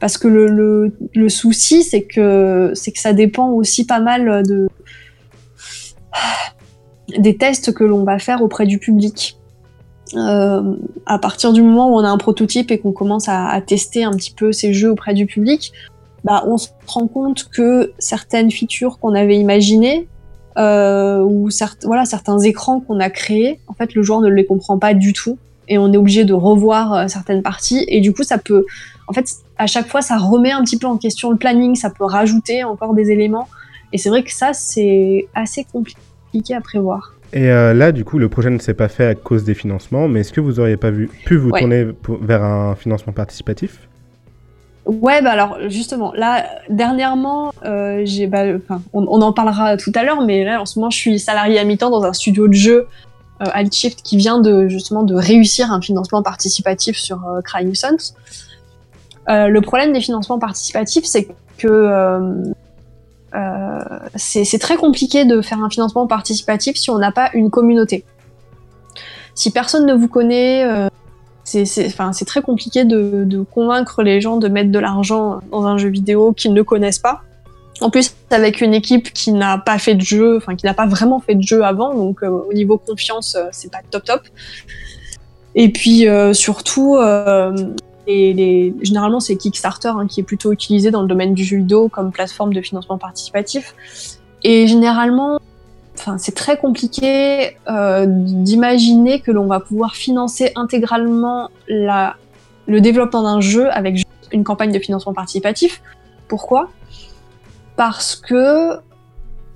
parce 0.00 0.18
que 0.18 0.26
le, 0.26 0.92
le, 1.14 1.28
souci 1.28 1.84
c'est 1.84 2.02
que 2.02 2.72
c'est 2.74 2.90
que 2.90 2.98
ça 2.98 3.12
dépend 3.12 3.50
aussi 3.50 3.86
pas 3.86 4.00
mal 4.00 4.42
de 4.42 4.68
des 7.18 7.36
tests 7.36 7.72
que 7.72 7.84
l'on 7.84 8.04
va 8.04 8.18
faire 8.18 8.42
auprès 8.42 8.66
du 8.66 8.78
public. 8.78 9.38
Euh, 10.14 10.74
à 11.06 11.18
partir 11.18 11.52
du 11.52 11.62
moment 11.62 11.90
où 11.90 11.94
on 11.94 12.04
a 12.04 12.08
un 12.08 12.18
prototype 12.18 12.70
et 12.70 12.78
qu'on 12.78 12.92
commence 12.92 13.28
à, 13.28 13.60
tester 13.66 14.04
un 14.04 14.12
petit 14.12 14.32
peu 14.32 14.52
ces 14.52 14.74
jeux 14.74 14.90
auprès 14.90 15.14
du 15.14 15.26
public, 15.26 15.72
bah, 16.24 16.44
on 16.46 16.58
se 16.58 16.68
rend 16.86 17.06
compte 17.06 17.48
que 17.48 17.92
certaines 17.98 18.50
features 18.50 18.98
qu'on 18.98 19.14
avait 19.14 19.36
imaginées 19.36 20.06
euh, 20.58 21.20
ou 21.20 21.48
voilà, 21.84 22.04
certains 22.04 22.38
écrans 22.40 22.80
qu'on 22.80 23.00
a 23.00 23.08
créés, 23.08 23.58
en 23.68 23.74
fait, 23.74 23.94
le 23.94 24.02
joueur 24.02 24.20
ne 24.20 24.28
les 24.28 24.44
comprend 24.44 24.78
pas 24.78 24.92
du 24.92 25.12
tout 25.12 25.38
et 25.68 25.78
on 25.78 25.92
est 25.92 25.96
obligé 25.96 26.24
de 26.24 26.34
revoir 26.34 26.92
euh, 26.92 27.08
certaines 27.08 27.42
parties 27.42 27.84
et 27.88 28.00
du 28.00 28.12
coup, 28.12 28.22
ça 28.22 28.36
peut, 28.36 28.66
en 29.08 29.14
fait, 29.14 29.26
à 29.56 29.66
chaque 29.66 29.88
fois, 29.88 30.02
ça 30.02 30.18
remet 30.18 30.50
un 30.50 30.62
petit 30.62 30.78
peu 30.78 30.86
en 30.86 30.98
question 30.98 31.30
le 31.30 31.36
planning, 31.36 31.74
ça 31.74 31.88
peut 31.88 32.04
rajouter 32.04 32.64
encore 32.64 32.94
des 32.94 33.10
éléments. 33.10 33.48
Et 33.94 33.98
c'est 33.98 34.08
vrai 34.08 34.22
que 34.24 34.32
ça, 34.32 34.52
c'est 34.52 35.28
assez 35.34 35.64
compliqué 35.64 36.00
à 36.54 36.60
prévoir. 36.60 37.14
Et 37.32 37.50
euh, 37.50 37.72
là, 37.72 37.92
du 37.92 38.04
coup, 38.04 38.18
le 38.18 38.28
projet 38.28 38.50
ne 38.50 38.58
s'est 38.58 38.74
pas 38.74 38.88
fait 38.88 39.06
à 39.06 39.14
cause 39.14 39.44
des 39.44 39.54
financements, 39.54 40.08
mais 40.08 40.20
est-ce 40.20 40.32
que 40.32 40.40
vous 40.40 40.60
auriez 40.60 40.76
pas 40.76 40.90
vu, 40.90 41.08
pu 41.24 41.36
vous 41.36 41.50
tourner 41.50 41.86
vers 42.20 42.42
un 42.42 42.74
financement 42.74 43.12
participatif? 43.12 43.88
Ouais, 44.84 45.22
bah 45.22 45.30
alors 45.30 45.58
justement, 45.68 46.12
là 46.14 46.44
dernièrement, 46.68 47.52
euh, 47.64 48.02
j'ai, 48.04 48.26
bah, 48.26 48.42
on, 48.92 49.06
on, 49.06 49.22
en 49.22 49.32
parlera 49.32 49.76
tout 49.76 49.92
à 49.94 50.02
l'heure, 50.02 50.22
mais 50.22 50.42
là 50.44 50.60
en 50.60 50.66
ce 50.66 50.78
moment, 50.78 50.90
je 50.90 50.98
suis 50.98 51.18
salarié 51.20 51.60
à 51.60 51.64
mi-temps 51.64 51.90
dans 51.90 52.02
un 52.02 52.12
studio 52.12 52.48
de 52.48 52.52
jeu 52.52 52.88
euh, 53.42 53.46
Altshift 53.52 54.02
qui 54.02 54.16
vient 54.16 54.40
de 54.40 54.68
justement 54.68 55.02
de 55.02 55.14
réussir 55.14 55.72
un 55.72 55.80
financement 55.80 56.22
participatif 56.22 56.96
sur 56.96 57.26
euh, 57.26 57.40
Crying 57.40 57.74
Sons. 57.74 58.14
Euh, 59.28 59.48
le 59.48 59.60
problème 59.60 59.92
des 59.92 60.00
financements 60.00 60.38
participatifs, 60.38 61.04
c'est 61.04 61.28
que 61.58 62.52
euh, 63.34 63.38
euh, 63.38 63.98
c'est 64.16 64.58
très 64.58 64.76
compliqué 64.76 65.24
de 65.24 65.40
faire 65.40 65.62
un 65.62 65.70
financement 65.70 66.06
participatif 66.06 66.76
si 66.76 66.90
on 66.90 66.98
n'a 66.98 67.12
pas 67.12 67.30
une 67.34 67.50
communauté. 67.50 68.04
Si 69.34 69.50
personne 69.50 69.86
ne 69.86 69.94
vous 69.94 70.08
connaît, 70.08 70.66
c'est 71.44 72.24
très 72.26 72.42
compliqué 72.42 72.84
de, 72.84 73.24
de, 73.24 73.42
convaincre 73.42 74.02
les 74.02 74.20
gens 74.20 74.36
de 74.36 74.48
mettre 74.48 74.70
de 74.70 74.78
l'argent 74.78 75.40
dans 75.50 75.66
un 75.66 75.78
jeu 75.78 75.88
vidéo 75.88 76.32
qu'ils 76.32 76.52
ne 76.52 76.62
connaissent 76.62 76.98
pas. 76.98 77.22
En 77.80 77.88
plus, 77.88 78.14
avec 78.30 78.60
une 78.60 78.74
équipe 78.74 79.12
qui 79.12 79.32
n'a 79.32 79.56
pas 79.56 79.78
fait 79.78 79.94
de 79.94 80.02
jeu, 80.02 80.36
enfin 80.36 80.54
qui 80.54 80.66
n'a 80.66 80.74
pas 80.74 80.86
vraiment 80.86 81.18
fait 81.18 81.34
de 81.34 81.42
jeu 81.42 81.64
avant, 81.64 81.94
donc 81.94 82.22
au 82.22 82.52
niveau 82.52 82.76
confiance, 82.76 83.38
c'est 83.52 83.72
pas 83.72 83.80
top 83.90 84.04
top. 84.04 84.22
Et 85.54 85.70
puis 85.70 86.06
surtout, 86.34 86.98
et 88.12 88.74
généralement, 88.82 89.20
c'est 89.20 89.36
Kickstarter 89.36 89.88
hein, 89.88 90.06
qui 90.06 90.20
est 90.20 90.24
plutôt 90.24 90.52
utilisé 90.52 90.90
dans 90.90 91.02
le 91.02 91.08
domaine 91.08 91.34
du 91.34 91.44
jeu 91.44 91.58
vidéo 91.58 91.88
comme 91.88 92.12
plateforme 92.12 92.52
de 92.52 92.60
financement 92.60 92.98
participatif. 92.98 93.74
Et 94.44 94.66
généralement, 94.66 95.38
c'est 96.18 96.34
très 96.34 96.56
compliqué 96.56 97.56
euh, 97.68 98.06
d'imaginer 98.08 99.20
que 99.20 99.30
l'on 99.30 99.46
va 99.46 99.60
pouvoir 99.60 99.94
financer 99.94 100.52
intégralement 100.56 101.50
le 101.68 102.80
développement 102.80 103.22
d'un 103.22 103.40
jeu 103.40 103.70
avec 103.70 104.04
une 104.32 104.44
campagne 104.44 104.72
de 104.72 104.78
financement 104.78 105.12
participatif. 105.12 105.82
Pourquoi? 106.28 106.70
Parce 107.76 108.16
que 108.16 108.78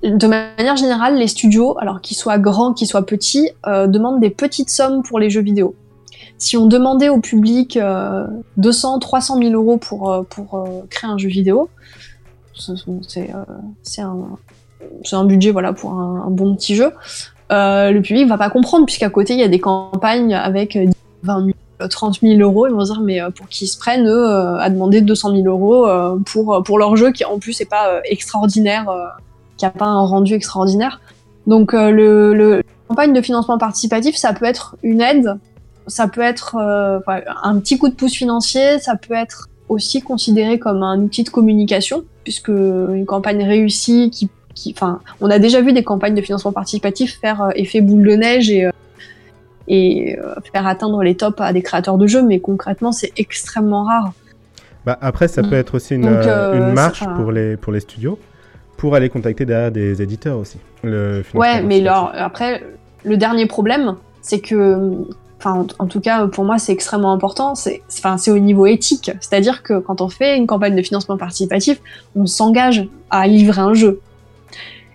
de 0.03 0.27
manière 0.27 0.75
générale, 0.75 1.17
les 1.17 1.27
studios, 1.27 1.75
alors 1.79 2.01
qu'ils 2.01 2.17
soient 2.17 2.37
grands, 2.37 2.73
qu'ils 2.73 2.87
soient 2.87 3.05
petits, 3.05 3.49
euh, 3.65 3.87
demandent 3.87 4.19
des 4.19 4.29
petites 4.29 4.69
sommes 4.69 5.01
pour 5.01 5.19
les 5.19 5.29
jeux 5.29 5.41
vidéo 5.41 5.75
si 6.37 6.55
on 6.57 6.67
demandait 6.67 7.09
au 7.09 7.19
public 7.19 7.79
200, 8.57 8.99
300 8.99 9.37
000 9.39 9.51
euros 9.53 9.77
pour, 9.77 10.11
euh, 10.11 10.23
pour 10.23 10.55
euh, 10.55 10.85
créer 10.89 11.09
un 11.09 11.17
jeu 11.17 11.29
vidéo, 11.29 11.69
c'est 12.53 13.31
euh, 13.31 14.03
un, 14.03 14.37
un, 15.11 15.25
budget 15.25 15.51
voilà, 15.51 15.73
pour 15.73 15.93
un, 15.93 16.29
bon 16.29 16.55
petit 16.55 16.75
jeu, 16.75 16.91
le 17.49 17.99
public 18.01 18.27
va 18.27 18.37
pas 18.37 18.49
comprendre, 18.49 18.85
puisqu'à 18.85 19.09
côté, 19.09 19.33
il 19.33 19.39
y 19.39 19.43
a 19.43 19.47
des 19.47 19.59
campagnes 19.59 20.33
avec 20.33 20.77
20 21.23 21.45
000 21.45 21.51
30 21.91 22.21
000 22.21 22.39
euros, 22.39 22.65
ils 22.65 22.73
vont 22.73 22.81
dire 22.81 23.01
mais 23.01 23.19
pour 23.35 23.47
qu'ils 23.49 23.67
se 23.67 23.77
prennent 23.77 24.07
à 24.07 24.67
demander 24.71 25.01
200 25.01 25.35
000 25.43 25.47
euros 25.47 25.87
pour, 26.25 26.63
pour 26.65 26.79
leur 26.79 26.95
jeu 26.95 27.11
qui 27.11 27.23
en 27.23 27.37
plus 27.37 27.59
n'est 27.59 27.67
pas 27.67 28.01
extraordinaire, 28.03 28.87
qui 29.57 29.65
a 29.67 29.69
pas 29.69 29.85
un 29.85 30.03
rendu 30.03 30.33
extraordinaire. 30.33 30.99
Donc 31.45 31.73
le, 31.73 32.33
le, 32.33 32.63
campagne 32.87 33.13
de 33.13 33.21
financement 33.21 33.59
participatif, 33.59 34.15
ça 34.15 34.33
peut 34.33 34.45
être 34.45 34.75
une 34.81 35.01
aide 35.01 35.37
ça 35.87 36.07
peut 36.07 36.21
être 36.21 36.55
euh, 36.55 36.99
un 37.43 37.59
petit 37.59 37.77
coup 37.77 37.89
de 37.89 37.95
pouce 37.95 38.13
financier, 38.13 38.79
ça 38.79 38.95
peut 38.95 39.13
être 39.13 39.49
aussi 39.69 40.01
considéré 40.01 40.59
comme 40.59 40.83
un 40.83 40.99
outil 40.99 41.23
de 41.23 41.29
communication, 41.29 42.03
puisque 42.23 42.49
une 42.49 43.05
campagne 43.05 43.43
réussie 43.43 44.09
qui, 44.11 44.29
qui 44.53 44.73
enfin, 44.75 44.99
on 45.21 45.29
a 45.29 45.39
déjà 45.39 45.61
vu 45.61 45.73
des 45.73 45.83
campagnes 45.83 46.15
de 46.15 46.21
financement 46.21 46.51
participatif 46.51 47.19
faire 47.19 47.41
euh, 47.41 47.49
effet 47.55 47.81
boule 47.81 48.07
de 48.07 48.15
neige 48.15 48.49
et, 48.49 48.65
euh, 48.65 48.71
et 49.67 50.17
faire 50.53 50.67
atteindre 50.67 51.03
les 51.03 51.15
tops 51.15 51.41
à 51.41 51.51
des 51.51 51.61
créateurs 51.61 51.97
de 51.97 52.07
jeux, 52.07 52.21
mais 52.21 52.39
concrètement, 52.39 52.91
c'est 52.91 53.11
extrêmement 53.17 53.83
rare. 53.83 54.13
Bah 54.85 54.97
après, 55.01 55.27
ça 55.27 55.41
peut 55.41 55.55
être 55.55 55.75
aussi 55.75 55.95
une, 55.95 56.05
une 56.05 56.71
marche 56.71 57.03
pour, 57.17 57.33
les, 57.33 57.57
pour 57.57 57.73
les 57.73 57.81
studios, 57.81 58.17
pour 58.77 58.95
aller 58.95 59.09
contacter 59.09 59.45
derrière 59.45 59.71
des 59.71 60.01
éditeurs 60.01 60.37
aussi. 60.37 60.59
Le 60.81 61.23
ouais, 61.33 61.61
mais 61.61 61.85
alors, 61.85 62.13
après, 62.15 62.63
le 63.03 63.17
dernier 63.17 63.47
problème, 63.47 63.95
c'est 64.21 64.39
que 64.39 65.05
enfin 65.39 65.65
en, 65.79 65.87
tout 65.87 65.99
cas 65.99 66.25
pour 66.27 66.45
moi 66.45 66.57
c'est 66.57 66.71
extrêmement 66.71 67.13
important, 67.13 67.55
c'est 67.55 67.81
enfin 67.89 68.17
au 68.31 68.39
niveau 68.39 68.65
éthique, 68.65 69.11
c'est-à-dire 69.19 69.63
que 69.63 69.79
quand 69.79 70.01
on 70.01 70.09
fait 70.09 70.35
une 70.35 70.47
campagne 70.47 70.75
de 70.75 70.81
financement 70.81 71.17
participatif, 71.17 71.79
on 72.15 72.25
s'engage 72.25 72.87
à 73.09 73.27
livrer 73.27 73.61
un 73.61 73.73
jeu. 73.73 74.01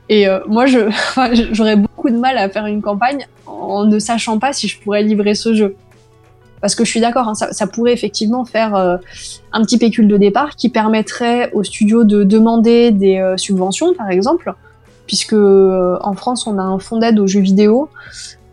Et 0.09 0.29
euh, 0.29 0.41
moi 0.47 0.67
j'aurais 1.53 1.77
beaucoup 1.77 2.11
de 2.11 2.19
mal 2.19 2.37
à 2.39 2.49
faire 2.49 2.67
une 2.67 2.83
campagne 2.83 3.27
en 3.47 3.85
ne 3.85 3.99
sachant 3.99 4.39
pas 4.39 4.53
si 4.53 4.69
je 4.69 4.81
pourrais 4.81 5.03
livrer 5.03 5.35
ce 5.35 5.55
jeu. 5.55 5.77
Parce 6.61 6.77
que 6.77 6.85
je 6.85 6.91
suis 6.91 7.01
d'accord, 7.01 7.27
hein, 7.27 7.35
ça, 7.35 7.67
pourrait 7.67 7.93
effectivement 7.93 8.45
faire 8.45 8.77
euh, 8.77 8.97
un 9.53 9.63
petit 9.63 9.79
pécule 9.79 10.07
de 10.07 10.17
départ 10.17 10.55
qui 10.55 10.69
permettrait 10.69 11.51
aux 11.55 11.65
studios 11.65 12.05
de 12.05 12.23
demander 12.23 12.93
des 12.93 13.19
euh, 13.19 13.37
subventions, 13.37 13.95
par 13.95 14.11
exemple, 14.11 14.53
puisque 15.09 15.33
en 15.35 16.13
France 16.15 16.47
on 16.47 16.59
a 16.59 16.63
un 16.63 16.79
fonds 16.79 16.99
d'aide 16.99 17.19
aux 17.19 17.27
jeux 17.27 17.41
vidéo 17.41 17.89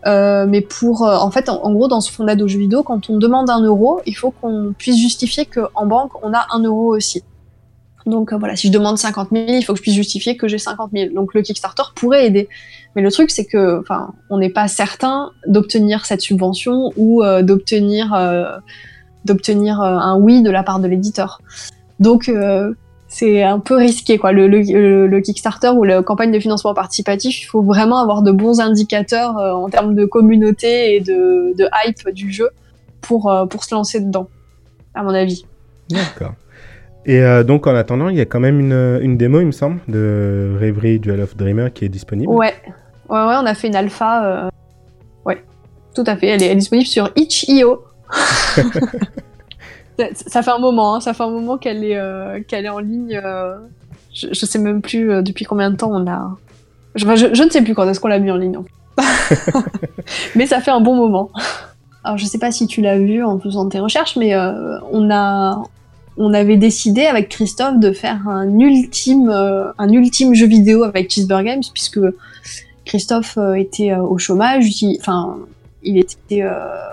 euh, 0.06 0.46
mais 0.48 0.62
pour, 0.62 1.06
euh, 1.06 1.18
en 1.18 1.32
fait, 1.32 1.50
en, 1.50 1.72
gros, 1.74 1.88
dans 1.88 2.02
ce 2.02 2.12
fonds 2.12 2.26
d'aide 2.26 2.42
aux 2.42 2.48
jeux 2.48 2.60
vidéo, 2.60 2.84
quand 2.84 3.10
on 3.10 3.18
demande 3.18 3.50
un 3.50 3.62
euro, 3.62 4.02
il 4.06 4.16
faut 4.16 4.32
qu'on 4.32 4.74
puisse 4.78 4.98
justifier 4.98 5.46
qu'en 5.46 5.86
banque, 5.86 6.12
on 6.24 6.34
a 6.34 6.48
un 6.52 6.64
euro 6.64 6.96
aussi. 6.96 7.24
Donc 8.06 8.32
euh, 8.32 8.38
voilà, 8.38 8.56
si 8.56 8.68
je 8.68 8.72
demande 8.72 8.98
50 8.98 9.30
000, 9.32 9.46
il 9.50 9.64
faut 9.64 9.74
que 9.74 9.78
je 9.78 9.84
puisse 9.84 9.96
justifier 9.96 10.38
que 10.38 10.48
j'ai 10.48 10.58
50 10.58 10.92
000. 10.94 11.14
Donc 11.14 11.34
le 11.34 11.42
Kickstarter 11.42 11.84
pourrait 11.96 12.26
aider. 12.26 12.48
Mais 12.96 13.02
le 13.02 13.12
truc, 13.12 13.30
c'est 13.30 13.46
que, 13.46 13.82
enfin, 13.82 14.14
on 14.30 14.38
n'est 14.38 14.50
pas 14.50 14.68
certain 14.68 15.32
d'obtenir 15.46 16.06
cette 16.06 16.22
subvention 16.22 16.92
ou 16.98 17.22
d'obtenir 17.42 18.18
d'obtenir 19.26 19.82
un 19.82 20.18
oui 20.18 20.42
de 20.42 20.50
la 20.50 20.64
part 20.64 20.80
de 20.80 20.88
l'éditeur. 20.88 21.42
Donc 22.00 22.32
c'est 23.10 23.44
un 23.44 23.60
peu 23.60 23.76
risqué 23.76 24.18
quoi. 24.18 24.32
Le, 24.32 24.48
le, 24.48 25.20
Kickstarter 25.20 25.70
ou 25.70 25.84
la 25.84 26.02
campagne 26.02 26.32
de 26.32 26.40
financement 26.40 26.74
participatif, 26.74 27.42
il 27.42 27.46
faut 27.46 27.62
vraiment 27.62 27.98
avoir 27.98 28.22
de 28.22 28.32
bons 28.32 28.62
indicateurs 28.62 29.36
en 29.36 29.68
termes 29.68 29.96
de 29.96 30.06
communauté 30.06 30.96
et 30.96 31.02
de, 31.02 31.54
de 31.58 31.68
hype 31.84 32.10
du 32.14 32.32
jeu 32.32 32.50
pour, 33.02 33.34
pour 33.50 33.64
se 33.66 33.76
lancer 33.76 34.00
dedans, 34.00 34.30
à 34.94 35.04
mon 35.04 35.14
avis. 35.14 35.44
D'accord. 35.90 36.36
Et 37.06 37.22
euh, 37.22 37.44
donc, 37.44 37.66
en 37.68 37.76
attendant, 37.76 38.10
il 38.10 38.18
y 38.18 38.22
a 38.22 38.26
quand 38.26 38.40
même 38.40 38.60
une, 38.60 39.00
une, 39.02 39.18
démo, 39.18 39.40
il 39.40 39.48
me 39.48 39.52
semble, 39.52 39.80
de 39.88 40.58
Reverie 40.62 41.00
Duel 41.00 41.22
of 41.22 41.36
Dreamer 41.36 41.72
qui 41.74 41.86
est 41.86 41.90
disponible. 41.90 42.32
Ouais, 42.32 42.54
ouais, 43.10 43.18
ouais 43.18 43.36
on 43.42 43.46
a 43.46 43.54
fait 43.56 43.68
une 43.68 43.76
alpha. 43.76 44.26
Euh... 44.26 44.50
Ouais, 45.26 45.44
tout 45.96 46.04
à 46.06 46.16
fait. 46.16 46.28
Elle 46.28 46.44
est, 46.44 46.56
disponible 46.56 46.88
sur 46.88 47.10
itch.io. 47.16 47.84
ça, 50.14 50.42
fait 50.42 50.52
un 50.52 50.60
moment, 50.60 50.96
hein, 50.96 51.00
ça 51.02 51.14
fait 51.14 51.24
un 51.24 51.30
moment 51.30 51.58
qu'elle 51.58 51.84
est, 51.84 51.98
euh, 51.98 52.42
qu'elle 52.48 52.66
est 52.66 52.70
en 52.70 52.80
ligne. 52.80 53.20
Euh, 53.24 53.58
je, 54.14 54.28
je, 54.32 54.46
sais 54.46 54.60
même 54.60 54.82
plus 54.82 55.12
euh, 55.12 55.22
depuis 55.22 55.46
combien 55.46 55.70
de 55.70 55.76
temps 55.76 55.92
on 55.92 56.08
a. 56.08 56.38
Je, 56.96 57.06
je, 57.06 57.44
ne 57.44 57.50
sais 57.50 57.62
plus 57.62 57.76
quand 57.76 57.88
est-ce 57.88 58.00
qu'on 58.00 58.08
l'a 58.08 58.20
mis 58.20 58.32
en 58.32 58.38
ligne. 58.38 58.58
mais 60.36 60.46
ça 60.46 60.62
fait 60.62 60.72
un 60.72 60.82
bon 60.82 60.96
moment. 60.96 61.32
Alors, 62.04 62.18
je 62.18 62.26
sais 62.26 62.40
pas 62.40 62.52
si 62.52 62.68
tu 62.68 62.82
l'as 62.82 62.98
vu 62.98 63.24
en 63.24 63.40
faisant 63.40 63.68
tes 63.68 63.80
recherches, 63.80 64.16
mais 64.16 64.36
on 64.92 65.12
a 65.12 65.64
on 66.22 66.34
avait 66.34 66.58
décidé 66.58 67.06
avec 67.06 67.30
Christophe 67.30 67.80
de 67.80 67.94
faire 67.94 68.28
un 68.28 68.60
ultime, 68.60 69.30
un 69.30 69.90
ultime 69.90 70.34
jeu 70.34 70.48
vidéo 70.48 70.84
avec 70.84 71.10
Cheeseburger 71.12 71.46
Games, 71.46 71.64
puisque 71.74 72.00
Christophe 72.86 73.38
était 73.56 73.96
au 73.96 74.18
chômage. 74.18 74.70
Enfin, 75.00 75.38
il, 75.84 75.98
était, 75.98 76.44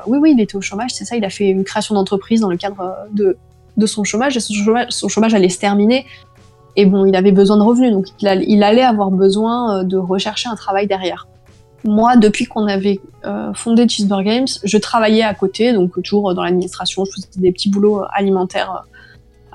oui, 0.06 0.18
oui, 0.20 0.32
il 0.36 0.40
était 0.40 0.56
au 0.56 0.60
chômage, 0.60 0.92
c'est 0.92 1.04
ça. 1.04 1.16
Il 1.16 1.24
a 1.24 1.30
fait 1.30 1.48
une 1.48 1.64
création 1.64 1.94
d'entreprise 1.94 2.40
dans 2.40 2.50
le 2.50 2.56
cadre 2.56 2.96
de, 3.12 3.36
de 3.76 3.86
son 3.86 4.04
chômage, 4.04 4.36
et 4.36 4.40
son 4.40 5.08
chômage, 5.08 5.34
allait 5.34 5.48
se 5.48 5.58
terminer. 5.58 6.06
Et 6.76 6.86
bon, 6.86 7.06
il 7.06 7.16
avait 7.16 7.32
besoin 7.32 7.56
de 7.56 7.62
revenus, 7.62 7.92
donc 7.92 8.06
il, 8.20 8.62
allait 8.62 8.82
avoir 8.82 9.10
besoin 9.10 9.82
de 9.82 9.96
rechercher 9.96 10.48
un 10.48 10.56
travail 10.56 10.86
derrière. 10.86 11.26
Moi, 11.84 12.16
depuis 12.16 12.44
qu'on 12.46 12.66
avait 12.66 13.00
fondé 13.54 13.88
Cheeseburger 13.88 14.24
Games, 14.24 14.46
je 14.62 14.78
travaillais 14.78 15.22
à 15.22 15.34
côté, 15.34 15.72
donc 15.72 16.00
toujours 16.02 16.34
dans 16.34 16.42
l'administration, 16.42 17.04
je 17.04 17.12
faisais 17.12 17.28
des 17.36 17.52
petits 17.52 17.70
boulots 17.70 18.02
alimentaires 18.12 18.84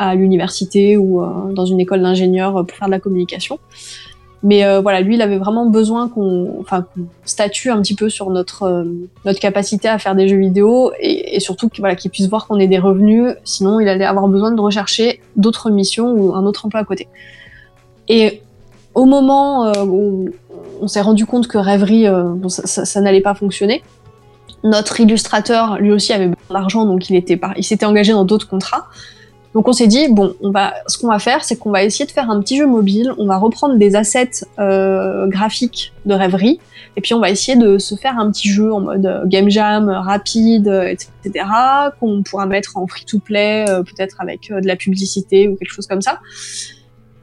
à 0.01 0.15
l'université 0.15 0.97
ou 0.97 1.21
euh, 1.21 1.53
dans 1.53 1.65
une 1.65 1.79
école 1.79 2.01
d'ingénieur 2.01 2.53
pour 2.65 2.75
faire 2.75 2.87
de 2.87 2.91
la 2.91 2.99
communication. 2.99 3.59
Mais 4.43 4.65
euh, 4.65 4.81
voilà, 4.81 5.01
lui, 5.01 5.15
il 5.15 5.21
avait 5.21 5.37
vraiment 5.37 5.67
besoin 5.67 6.09
qu'on 6.09 6.65
statue 7.25 7.69
un 7.69 7.81
petit 7.81 7.95
peu 7.95 8.09
sur 8.09 8.31
notre, 8.31 8.63
euh, 8.63 8.85
notre 9.23 9.39
capacité 9.39 9.87
à 9.87 9.99
faire 9.99 10.15
des 10.15 10.27
jeux 10.27 10.37
vidéo 10.37 10.91
et, 10.99 11.39
surtout 11.39 11.69
qu'il 11.69 11.81
voilà, 11.81 11.95
puisse 11.95 12.27
voir 12.27 12.47
qu'on 12.47 12.57
ait 12.57 12.67
des 12.67 12.79
revenus. 12.79 13.35
Sinon, 13.43 13.79
il 13.79 13.87
allait 13.87 14.05
avoir 14.05 14.27
besoin 14.27 14.51
de 14.51 14.59
rechercher 14.59 15.21
d'autres 15.35 15.69
missions 15.69 16.11
ou 16.11 16.33
un 16.33 16.43
autre 16.45 16.65
emploi 16.65 16.81
à 16.81 16.85
côté. 16.85 17.07
Et 18.07 18.41
au 18.95 19.05
moment 19.05 19.71
où 19.85 20.29
on 20.81 20.87
s'est 20.87 21.01
rendu 21.01 21.25
compte 21.27 21.47
que 21.47 21.59
Rêverie, 21.59 22.07
ça, 22.47 22.85
ça 22.85 23.01
n'allait 23.01 23.21
pas 23.21 23.35
fonctionner, 23.35 23.83
notre 24.63 24.99
illustrateur, 24.99 25.77
lui 25.79 25.91
aussi, 25.91 26.13
avait 26.13 26.27
besoin 26.27 26.61
d'argent, 26.61 26.85
donc 26.85 27.09
il, 27.09 27.15
était 27.15 27.39
il 27.57 27.63
s'était 27.63 27.85
engagé 27.85 28.11
dans 28.11 28.25
d'autres 28.25 28.47
contrats. 28.47 28.87
Donc 29.53 29.67
on 29.67 29.73
s'est 29.73 29.87
dit 29.87 30.07
bon, 30.09 30.33
on 30.41 30.51
va, 30.51 30.73
ce 30.87 30.97
qu'on 30.97 31.07
va 31.07 31.19
faire, 31.19 31.43
c'est 31.43 31.57
qu'on 31.57 31.71
va 31.71 31.83
essayer 31.83 32.05
de 32.05 32.11
faire 32.11 32.29
un 32.29 32.39
petit 32.41 32.57
jeu 32.57 32.65
mobile. 32.65 33.13
On 33.17 33.25
va 33.25 33.37
reprendre 33.37 33.75
des 33.75 33.95
assets 33.95 34.45
euh, 34.59 35.27
graphiques 35.27 35.93
de 36.05 36.13
rêverie, 36.13 36.59
et 36.95 37.01
puis 37.01 37.13
on 37.13 37.19
va 37.19 37.29
essayer 37.29 37.57
de 37.57 37.77
se 37.77 37.95
faire 37.95 38.17
un 38.17 38.31
petit 38.31 38.49
jeu 38.49 38.73
en 38.73 38.79
mode 38.79 39.05
euh, 39.05 39.25
game 39.25 39.49
jam, 39.49 39.89
rapide, 39.89 40.67
etc. 40.67 41.45
Qu'on 41.99 42.23
pourra 42.23 42.45
mettre 42.45 42.77
en 42.77 42.87
free 42.87 43.05
to 43.05 43.19
play, 43.19 43.65
euh, 43.69 43.83
peut-être 43.83 44.15
avec 44.19 44.49
de 44.49 44.67
la 44.67 44.77
publicité 44.77 45.49
ou 45.49 45.55
quelque 45.57 45.73
chose 45.73 45.87
comme 45.87 46.01
ça. 46.01 46.19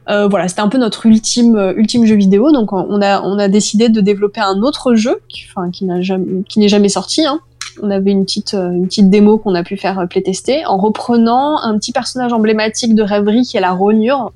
voilà, 0.06 0.48
c'était 0.48 0.60
un 0.60 0.68
peu 0.68 0.78
notre 0.78 1.06
ultime 1.06 1.72
ultime 1.76 2.04
jeu 2.04 2.16
vidéo. 2.16 2.52
Donc 2.52 2.74
on 2.74 3.00
a 3.00 3.22
on 3.22 3.38
a 3.38 3.48
décidé 3.48 3.88
de 3.88 4.02
développer 4.02 4.40
un 4.40 4.60
autre 4.60 4.94
jeu, 4.94 5.18
qui, 5.28 5.44
enfin 5.48 5.70
qui 5.70 5.86
n'a 5.86 6.02
jamais 6.02 6.42
qui 6.46 6.60
n'est 6.60 6.68
jamais 6.68 6.90
sorti, 6.90 7.24
hein, 7.24 7.40
on 7.82 7.90
avait 7.90 8.10
une 8.10 8.24
petite, 8.24 8.54
euh, 8.54 8.70
une 8.70 8.86
petite 8.86 9.10
démo 9.10 9.38
qu'on 9.38 9.54
a 9.54 9.62
pu 9.62 9.76
faire 9.76 9.98
euh, 9.98 10.06
playtester 10.06 10.64
en 10.66 10.76
reprenant 10.76 11.58
un 11.62 11.76
petit 11.78 11.92
personnage 11.92 12.32
emblématique 12.32 12.94
de 12.94 13.02
rêverie 13.02 13.42
qui 13.42 13.56
est 13.56 13.60
la 13.60 13.72
rognure. 13.72 14.32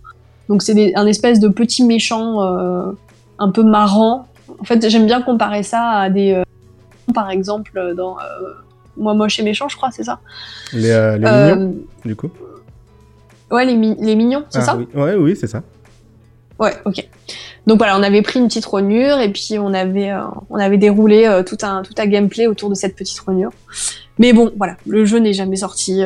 Donc 0.49 0.63
c'est 0.63 0.95
un 0.95 1.07
espèce 1.07 1.41
de 1.41 1.49
petit 1.49 1.85
méchant 1.85 2.43
euh, 2.43 2.93
un 3.39 3.51
peu 3.51 3.63
marrant. 3.63 4.27
En 4.61 4.65
fait, 4.65 4.89
j'aime 4.89 5.07
bien 5.07 5.23
comparer 5.23 5.63
ça 5.63 5.89
à 5.91 6.11
des, 6.11 6.43
par 7.15 7.31
exemple, 7.31 7.95
dans 7.97 8.17
Moi 8.97 9.15
moche 9.15 9.39
et 9.41 9.43
méchant, 9.43 9.69
je 9.69 9.77
crois, 9.77 9.91
c'est 9.91 10.05
ça. 10.05 10.21
Les, 10.73 11.19
mignons, 11.19 11.75
du 12.05 12.15
coup. 12.15 12.31
Ouais, 13.51 13.65
les, 13.65 13.77
mignons, 13.77 14.45
c'est 14.51 14.61
ah 14.61 14.63
ça 14.63 14.77
oui. 14.77 14.87
Ouais, 14.95 15.15
oui, 15.15 15.37
c'est 15.37 15.47
ça. 15.47 15.63
Ouais, 16.59 16.75
ok. 16.85 17.09
Donc 17.67 17.79
voilà, 17.79 17.97
on 17.99 18.03
avait 18.03 18.23
pris 18.23 18.41
une 18.41 18.49
petite 18.49 18.65
rognure 18.65 19.21
et 19.21 19.31
puis 19.31 19.59
on 19.59 19.73
avait, 19.73 20.11
euh, 20.11 20.23
on 20.51 20.57
avait 20.57 20.79
déroulé 20.79 21.27
euh, 21.27 21.43
tout, 21.43 21.59
un, 21.63 21.83
tout 21.83 21.95
un 21.97 22.07
gameplay 22.07 22.47
autour 22.47 22.71
de 22.71 22.75
cette 22.75 22.97
petite 22.97 23.19
rognure. 23.21 23.53
Mais 24.19 24.33
bon, 24.33 24.53
voilà, 24.57 24.77
le 24.87 25.05
jeu 25.05 25.19
n'est 25.19 25.33
jamais 25.33 25.57
sorti. 25.57 26.03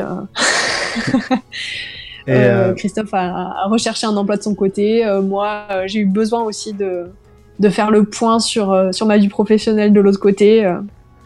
Euh. 2.27 2.73
Christophe 2.75 3.13
a, 3.13 3.67
recherché 3.69 4.05
un 4.05 4.15
emploi 4.17 4.37
de 4.37 4.43
son 4.43 4.53
côté. 4.53 5.05
moi, 5.23 5.65
j'ai 5.85 5.99
eu 5.99 6.05
besoin 6.05 6.43
aussi 6.43 6.73
de, 6.73 7.05
de 7.59 7.69
faire 7.69 7.89
le 7.89 8.03
point 8.03 8.39
sur, 8.39 8.89
sur 8.91 9.05
ma 9.05 9.17
vie 9.17 9.29
professionnelle 9.29 9.93
de 9.93 10.01
l'autre 10.01 10.19
côté. 10.19 10.69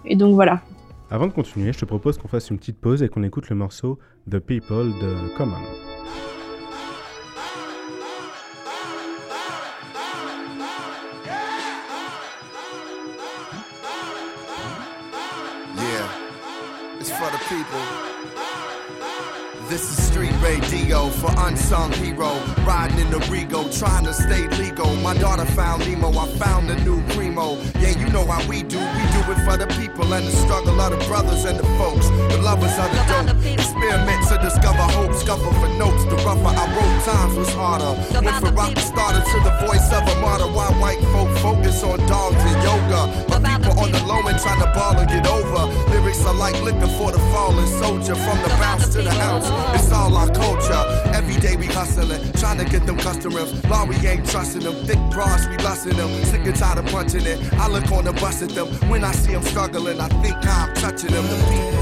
et 0.05 0.15
donc 0.15 0.35
voilà. 0.35 0.61
Avant 1.09 1.25
de 1.25 1.31
continuer, 1.31 1.73
je 1.73 1.79
te 1.79 1.85
propose 1.85 2.19
qu'on 2.19 2.27
fasse 2.27 2.51
une 2.51 2.59
petite 2.59 2.79
pause 2.79 3.01
et 3.01 3.09
qu'on 3.09 3.23
écoute 3.23 3.49
le 3.49 3.55
morceau 3.55 3.97
The 4.29 4.37
People 4.37 4.91
de 5.01 5.35
Common. 5.35 5.57
People. 17.51 18.00
This 19.71 19.89
is 19.89 20.07
street 20.07 20.35
radio 20.43 21.07
for 21.07 21.31
unsung 21.47 21.93
hero. 21.93 22.27
Riding 22.67 22.99
in 22.99 23.09
the 23.09 23.19
Rego, 23.31 23.63
trying 23.79 24.03
to 24.03 24.13
stay 24.13 24.45
legal. 24.59 24.93
My 24.97 25.13
daughter 25.13 25.45
found 25.45 25.87
Nemo, 25.87 26.09
I 26.11 26.27
found 26.35 26.69
a 26.69 26.75
new 26.83 27.01
primo. 27.15 27.55
Yeah, 27.79 27.97
you 27.97 28.09
know 28.09 28.25
how 28.25 28.45
we 28.49 28.63
do. 28.63 28.79
We 28.79 29.03
do 29.15 29.21
it 29.31 29.39
for 29.47 29.55
the 29.55 29.67
people 29.79 30.11
and 30.11 30.27
the 30.27 30.31
struggle 30.43 30.75
of 30.81 30.91
the 30.91 30.97
brothers 31.07 31.45
and 31.45 31.57
the 31.57 31.63
folks. 31.79 32.09
The 32.09 32.41
lovers 32.43 32.75
of 32.83 32.91
the 32.91 32.99
dope. 33.07 33.45
Experiment 33.47 34.27
to 34.27 34.37
discover 34.43 34.83
hope. 34.91 35.15
Scuffle 35.15 35.53
for 35.53 35.69
notes. 35.79 36.03
The 36.03 36.17
rougher 36.27 36.51
I 36.51 36.67
wrote, 36.75 37.05
times 37.07 37.37
was 37.37 37.53
harder. 37.53 37.95
Went 38.19 38.43
from 38.43 38.53
rock 38.53 38.77
started 38.77 39.23
to 39.23 39.37
the 39.39 39.55
voice 39.65 39.87
of 39.93 40.03
a 40.03 40.19
martyr. 40.19 40.51
Why 40.51 40.67
white 40.83 40.99
folk 41.15 41.31
focus 41.37 41.81
on 41.81 41.99
dogs 42.11 42.43
and 42.43 42.59
yoga. 42.59 43.07
My 43.31 43.39
people 43.55 43.79
on 43.79 43.91
the 43.91 44.03
low 44.03 44.19
end 44.27 44.39
trying 44.39 44.59
to 44.59 44.67
ball 44.75 44.97
and 44.97 45.07
get 45.07 45.25
over. 45.27 45.71
Lyrics 45.91 46.25
are 46.25 46.33
like 46.33 46.59
liquor 46.61 46.91
for 46.99 47.11
the 47.11 47.19
fallen 47.31 47.67
soldier. 47.79 48.15
From 48.15 48.37
the 48.43 48.49
bounce 48.59 48.89
to 48.89 49.01
the 49.01 49.11
house, 49.11 49.47
it's 49.75 49.91
all 49.91 50.15
our 50.15 50.29
culture. 50.29 50.83
Every 51.13 51.35
day 51.39 51.55
we 51.55 51.65
hustling, 51.67 52.21
trying 52.33 52.57
to 52.57 52.65
get 52.65 52.85
them 52.85 52.97
customers. 52.97 53.49
Law, 53.65 53.85
we 53.85 53.95
ain't 54.07 54.27
trusting 54.29 54.63
them. 54.63 54.75
Thick 54.85 54.99
bras, 55.11 55.47
we 55.47 55.57
lusting 55.57 55.97
them. 55.97 56.09
Sick 56.25 56.45
and 56.45 56.55
tired 56.55 56.79
of 56.79 56.85
punching 56.87 57.25
it. 57.25 57.39
I 57.53 57.67
look 57.67 57.91
on 57.91 58.05
the 58.05 58.13
bus 58.13 58.41
at 58.41 58.49
them. 58.49 58.67
When 58.89 59.03
I 59.03 59.11
see 59.11 59.33
them 59.33 59.43
struggling, 59.43 59.99
I 59.99 60.07
think 60.21 60.35
I'm 60.45 60.73
touching 60.75 61.11
them. 61.11 61.25
The 61.27 61.35
people. 61.49 61.81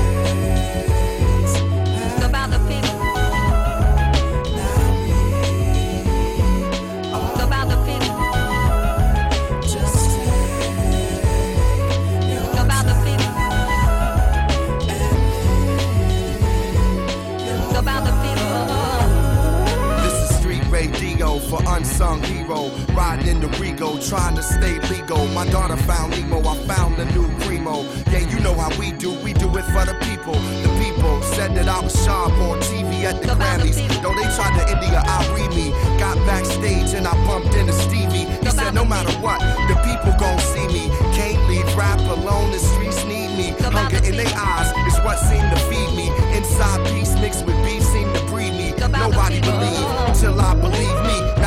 For 21.49 21.59
unsung 21.67 22.21
hero. 22.23 22.69
Riding 22.93 23.27
in 23.27 23.39
the 23.41 23.47
Rego, 23.57 23.97
trying 24.07 24.35
to 24.35 24.43
stay 24.43 24.79
legal. 24.88 25.25
My 25.29 25.45
daughter 25.49 25.75
found 25.75 26.12
Nemo, 26.12 26.39
I 26.47 26.55
found 26.67 26.99
a 26.99 27.05
new 27.05 27.27
primo. 27.39 27.81
Yeah, 28.12 28.29
you 28.29 28.39
know 28.39 28.53
how 28.53 28.69
we 28.77 28.91
do, 28.91 29.12
we 29.25 29.33
do 29.33 29.49
it 29.57 29.65
for 29.73 29.83
the 29.83 29.97
people. 30.05 30.33
The 30.33 30.71
people 30.83 31.21
said 31.33 31.55
that 31.55 31.67
I 31.67 31.79
was 31.81 31.95
sharp 32.05 32.31
on 32.33 32.59
TV 32.62 33.03
at 33.03 33.21
the 33.21 33.29
Grammys. 33.29 33.77
Though 34.01 34.13
they 34.13 34.29
tried 34.38 34.53
to 34.59 34.63
India, 34.71 35.01
I 35.03 35.19
read 35.33 35.49
me. 35.49 35.71
Got 35.99 36.17
backstage 36.29 36.93
and 36.93 37.07
I 37.07 37.13
bumped 37.25 37.55
into 37.55 37.73
Stevie. 37.73 38.29
He 38.45 38.49
said, 38.51 38.73
no 38.73 38.85
matter 38.85 39.12
what, 39.19 39.39
the 39.67 39.75
people 39.81 40.13
gon' 40.19 40.39
see 40.53 40.67
me. 40.67 40.89
Can't 41.17 41.41
leave 41.49 41.65
rap 41.75 41.99
alone, 41.99 42.51
the 42.51 42.59
streets 42.59 43.03
need 43.05 43.33
me. 43.35 43.55
Hunger 43.59 44.05
in 44.05 44.15
their 44.15 44.33
eyes 44.38 44.69
is 44.85 44.99
what 45.01 45.17
seemed 45.17 45.49
to 45.49 45.59
feed 45.65 45.91
me. 45.97 46.09
Inside 46.38 46.85
peace 46.93 47.13
mixed 47.15 47.45
with 47.45 47.57
beef 47.65 47.81
seemed 47.83 48.13
to 48.15 48.21
breed 48.25 48.53
me. 48.53 48.73
Nobody 48.77 49.41
believed 49.41 50.15
till 50.19 50.39
I 50.39 50.53
believe 50.53 50.99
me 51.03 51.38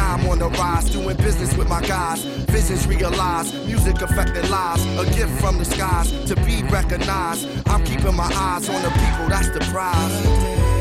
the 0.42 0.48
rise, 0.58 0.90
doing 0.90 1.16
business 1.18 1.56
with 1.56 1.68
my 1.68 1.80
guys. 1.82 2.24
Visions 2.50 2.86
realized, 2.86 3.54
music 3.66 4.02
affecting 4.02 4.48
lives. 4.50 4.84
A 4.98 5.04
gift 5.14 5.40
from 5.40 5.58
the 5.58 5.64
skies 5.64 6.10
to 6.24 6.34
be 6.36 6.62
recognized. 6.64 7.46
I'm 7.68 7.84
keeping 7.84 8.16
my 8.16 8.30
eyes 8.34 8.68
on 8.68 8.82
the 8.82 8.90
people, 8.90 9.28
that's 9.28 9.50
the 9.50 9.60
prize. 9.70 10.71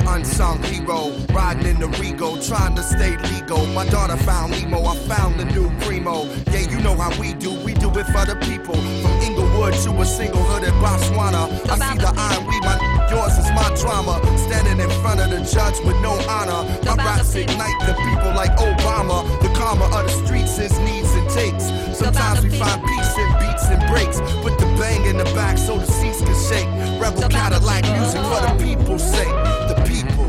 another 0.00 0.18
unsung 0.18 0.62
hero. 0.64 1.10
Riding 1.32 1.66
in 1.66 1.80
the 1.80 1.86
Rego, 1.86 2.36
trying 2.46 2.74
to 2.76 2.82
stay 2.82 3.16
legal. 3.16 3.66
My 3.68 3.86
daughter 3.88 4.16
found 4.18 4.52
Nemo, 4.52 4.84
I 4.84 4.96
found 5.08 5.38
the 5.38 5.44
new 5.44 5.70
primo. 5.80 6.24
Yeah, 6.52 6.70
you 6.70 6.80
know 6.80 6.94
how 6.94 7.10
we 7.20 7.34
do, 7.34 7.52
we 7.64 7.74
do 7.74 7.90
it 7.90 8.06
for 8.06 8.24
the 8.26 8.36
people. 8.42 8.74
From 8.74 9.12
Inglewood 9.22 9.74
to 9.84 9.90
a 10.00 10.04
single 10.04 10.42
hood 10.42 10.64
in 10.64 10.74
Botswana. 10.82 11.48
I 11.70 11.92
see 11.92 11.98
the 11.98 12.12
eye, 12.16 12.38
we 12.48 12.60
my 12.60 12.76
yours 13.10 13.38
is 13.38 13.50
my 13.52 13.68
drama. 13.80 14.20
Standing 14.38 14.80
in 14.80 14.90
front 15.00 15.20
of 15.20 15.30
the 15.30 15.40
judge 15.40 15.78
with 15.84 15.98
no 16.02 16.12
honor. 16.28 16.66
My 16.84 16.94
raps 16.96 17.34
ignite 17.34 17.78
the 17.86 17.94
people 17.94 18.32
like 18.34 18.56
Obama. 18.56 19.45
Karma 19.66 19.86
of 19.86 20.04
the 20.04 20.24
streets 20.24 20.60
is 20.60 20.78
needs 20.78 21.12
and 21.14 21.28
takes. 21.28 21.64
Sometimes 21.98 22.40
we 22.40 22.50
find 22.50 22.80
peace 22.84 23.18
in 23.18 23.28
beats 23.40 23.66
and 23.66 23.82
breaks. 23.90 24.20
Put 24.40 24.60
the 24.60 24.66
bang 24.78 25.04
in 25.06 25.16
the 25.16 25.24
back 25.34 25.58
so 25.58 25.76
the 25.76 25.86
seats 25.86 26.20
can 26.20 26.36
shake. 26.48 26.68
Rebel 27.02 27.28
Cadillac 27.28 27.82
music 27.82 28.20
for 28.30 28.46
the 28.46 28.64
people's 28.64 29.02
sake. 29.02 29.26
The 29.26 29.84
people. 29.84 30.25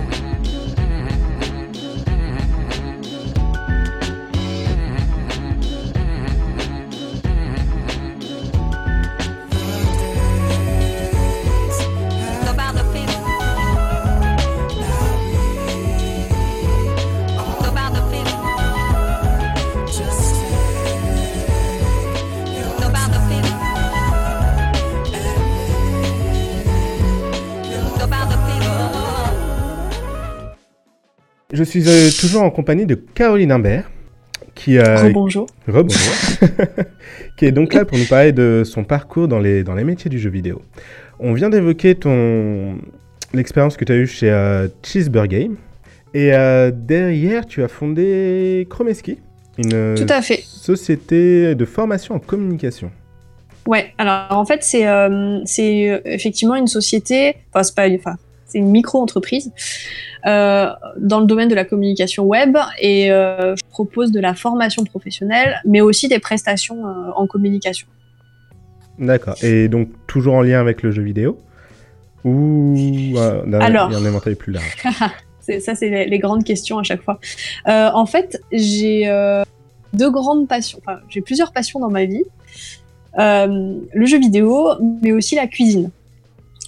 Je 31.58 31.63
suis 31.63 31.84
euh, 31.88 32.12
toujours 32.12 32.43
en 32.43 32.52
compagnie 32.52 32.86
de 32.86 32.93
Caroline 32.93 33.52
Imbert, 33.52 33.89
qui, 34.54 34.78
euh, 34.78 35.10
bonjour. 35.12 35.48
qui 37.36 37.46
est 37.46 37.52
donc 37.52 37.74
là 37.74 37.84
pour 37.84 37.98
nous 37.98 38.06
parler 38.06 38.32
de 38.32 38.62
son 38.63 38.84
parcours 38.84 39.28
dans 39.28 39.39
les, 39.39 39.63
dans 39.63 39.74
les 39.74 39.84
métiers 39.84 40.08
du 40.08 40.20
jeu 40.20 40.30
vidéo. 40.30 40.62
On 41.20 41.34
vient 41.34 41.50
d'évoquer 41.50 41.96
ton 41.96 42.78
l'expérience 43.34 43.76
que 43.76 43.86
tu 43.86 43.91
as 43.91 43.96
eue 43.96 44.06
chez 44.06 44.30
euh, 44.30 44.67
Cheeseburger 44.84 45.28
Game. 45.28 45.56
Et 46.13 46.32
euh, 46.32 46.70
derrière, 46.72 47.48
tu 47.48 47.63
as 47.63 47.67
fondé 47.67 48.67
Chromeski, 48.70 49.17
une 49.58 49.96
Tout 49.96 50.13
à 50.13 50.22
fait. 50.22 50.43
société 50.46 51.56
de 51.56 51.65
formation 51.65 52.13
en 52.13 52.20
communication. 52.20 52.91
Ouais, 53.65 53.96
alors 53.98 54.28
en 54.30 54.46
fait, 54.46 54.63
c'est 54.63 54.86
c'est 55.46 56.04
effectivement 56.06 56.54
une 56.56 56.67
société, 56.67 57.36
enfin, 57.52 57.63
c'est 57.63 57.76
pas, 57.76 57.89
enfin, 57.89 58.17
c'est 58.47 58.60
une 58.60 58.69
micro-entreprise 58.69 59.51
euh, 60.25 60.69
dans 60.97 61.19
le 61.19 61.25
domaine 61.25 61.49
de 61.49 61.55
la 61.55 61.65
communication 61.65 62.25
web 62.25 62.57
et 62.79 63.12
euh, 63.12 63.55
je 63.55 63.63
propose 63.69 64.12
de 64.12 64.19
la 64.19 64.33
formation 64.33 64.83
professionnelle, 64.83 65.62
mais 65.65 65.81
aussi 65.81 66.07
des 66.07 66.19
prestations 66.19 66.88
euh, 66.88 67.12
en 67.15 67.27
communication. 67.27 67.88
D'accord. 68.97 69.36
Et 69.43 69.67
donc 69.67 69.89
toujours 70.07 70.36
en 70.36 70.41
lien 70.41 70.60
avec 70.60 70.81
le 70.81 70.91
jeu 70.91 71.03
vidéo 71.03 71.38
ou 72.23 73.13
Alors, 73.62 73.89
il 73.89 73.93
y 73.93 73.95
a 73.95 73.99
un 73.99 74.05
éventail 74.05 74.36
plus 74.36 74.53
large 74.53 74.75
Ça, 75.62 75.75
c'est 75.75 75.89
les, 75.89 76.07
les, 76.07 76.19
grandes 76.19 76.43
questions 76.43 76.77
à 76.77 76.83
chaque 76.83 77.01
fois. 77.01 77.19
en 77.65 78.05
fait, 78.05 78.41
j'ai 78.51 79.05
deux 79.93 80.12
grandes 80.12 80.45
passions. 80.45 80.79
Enfin, 80.86 80.99
j'ai 81.07 81.21
plusieurs 81.21 81.53
passions 81.53 81.79
dans 81.79 81.89
ma 81.89 82.03
vie. 82.03 82.25
le 83.17 84.05
jeu 84.05 84.19
vidéo, 84.19 84.71
mais 85.01 85.13
aussi 85.13 85.36
la 85.36 85.47
cuisine. 85.47 85.89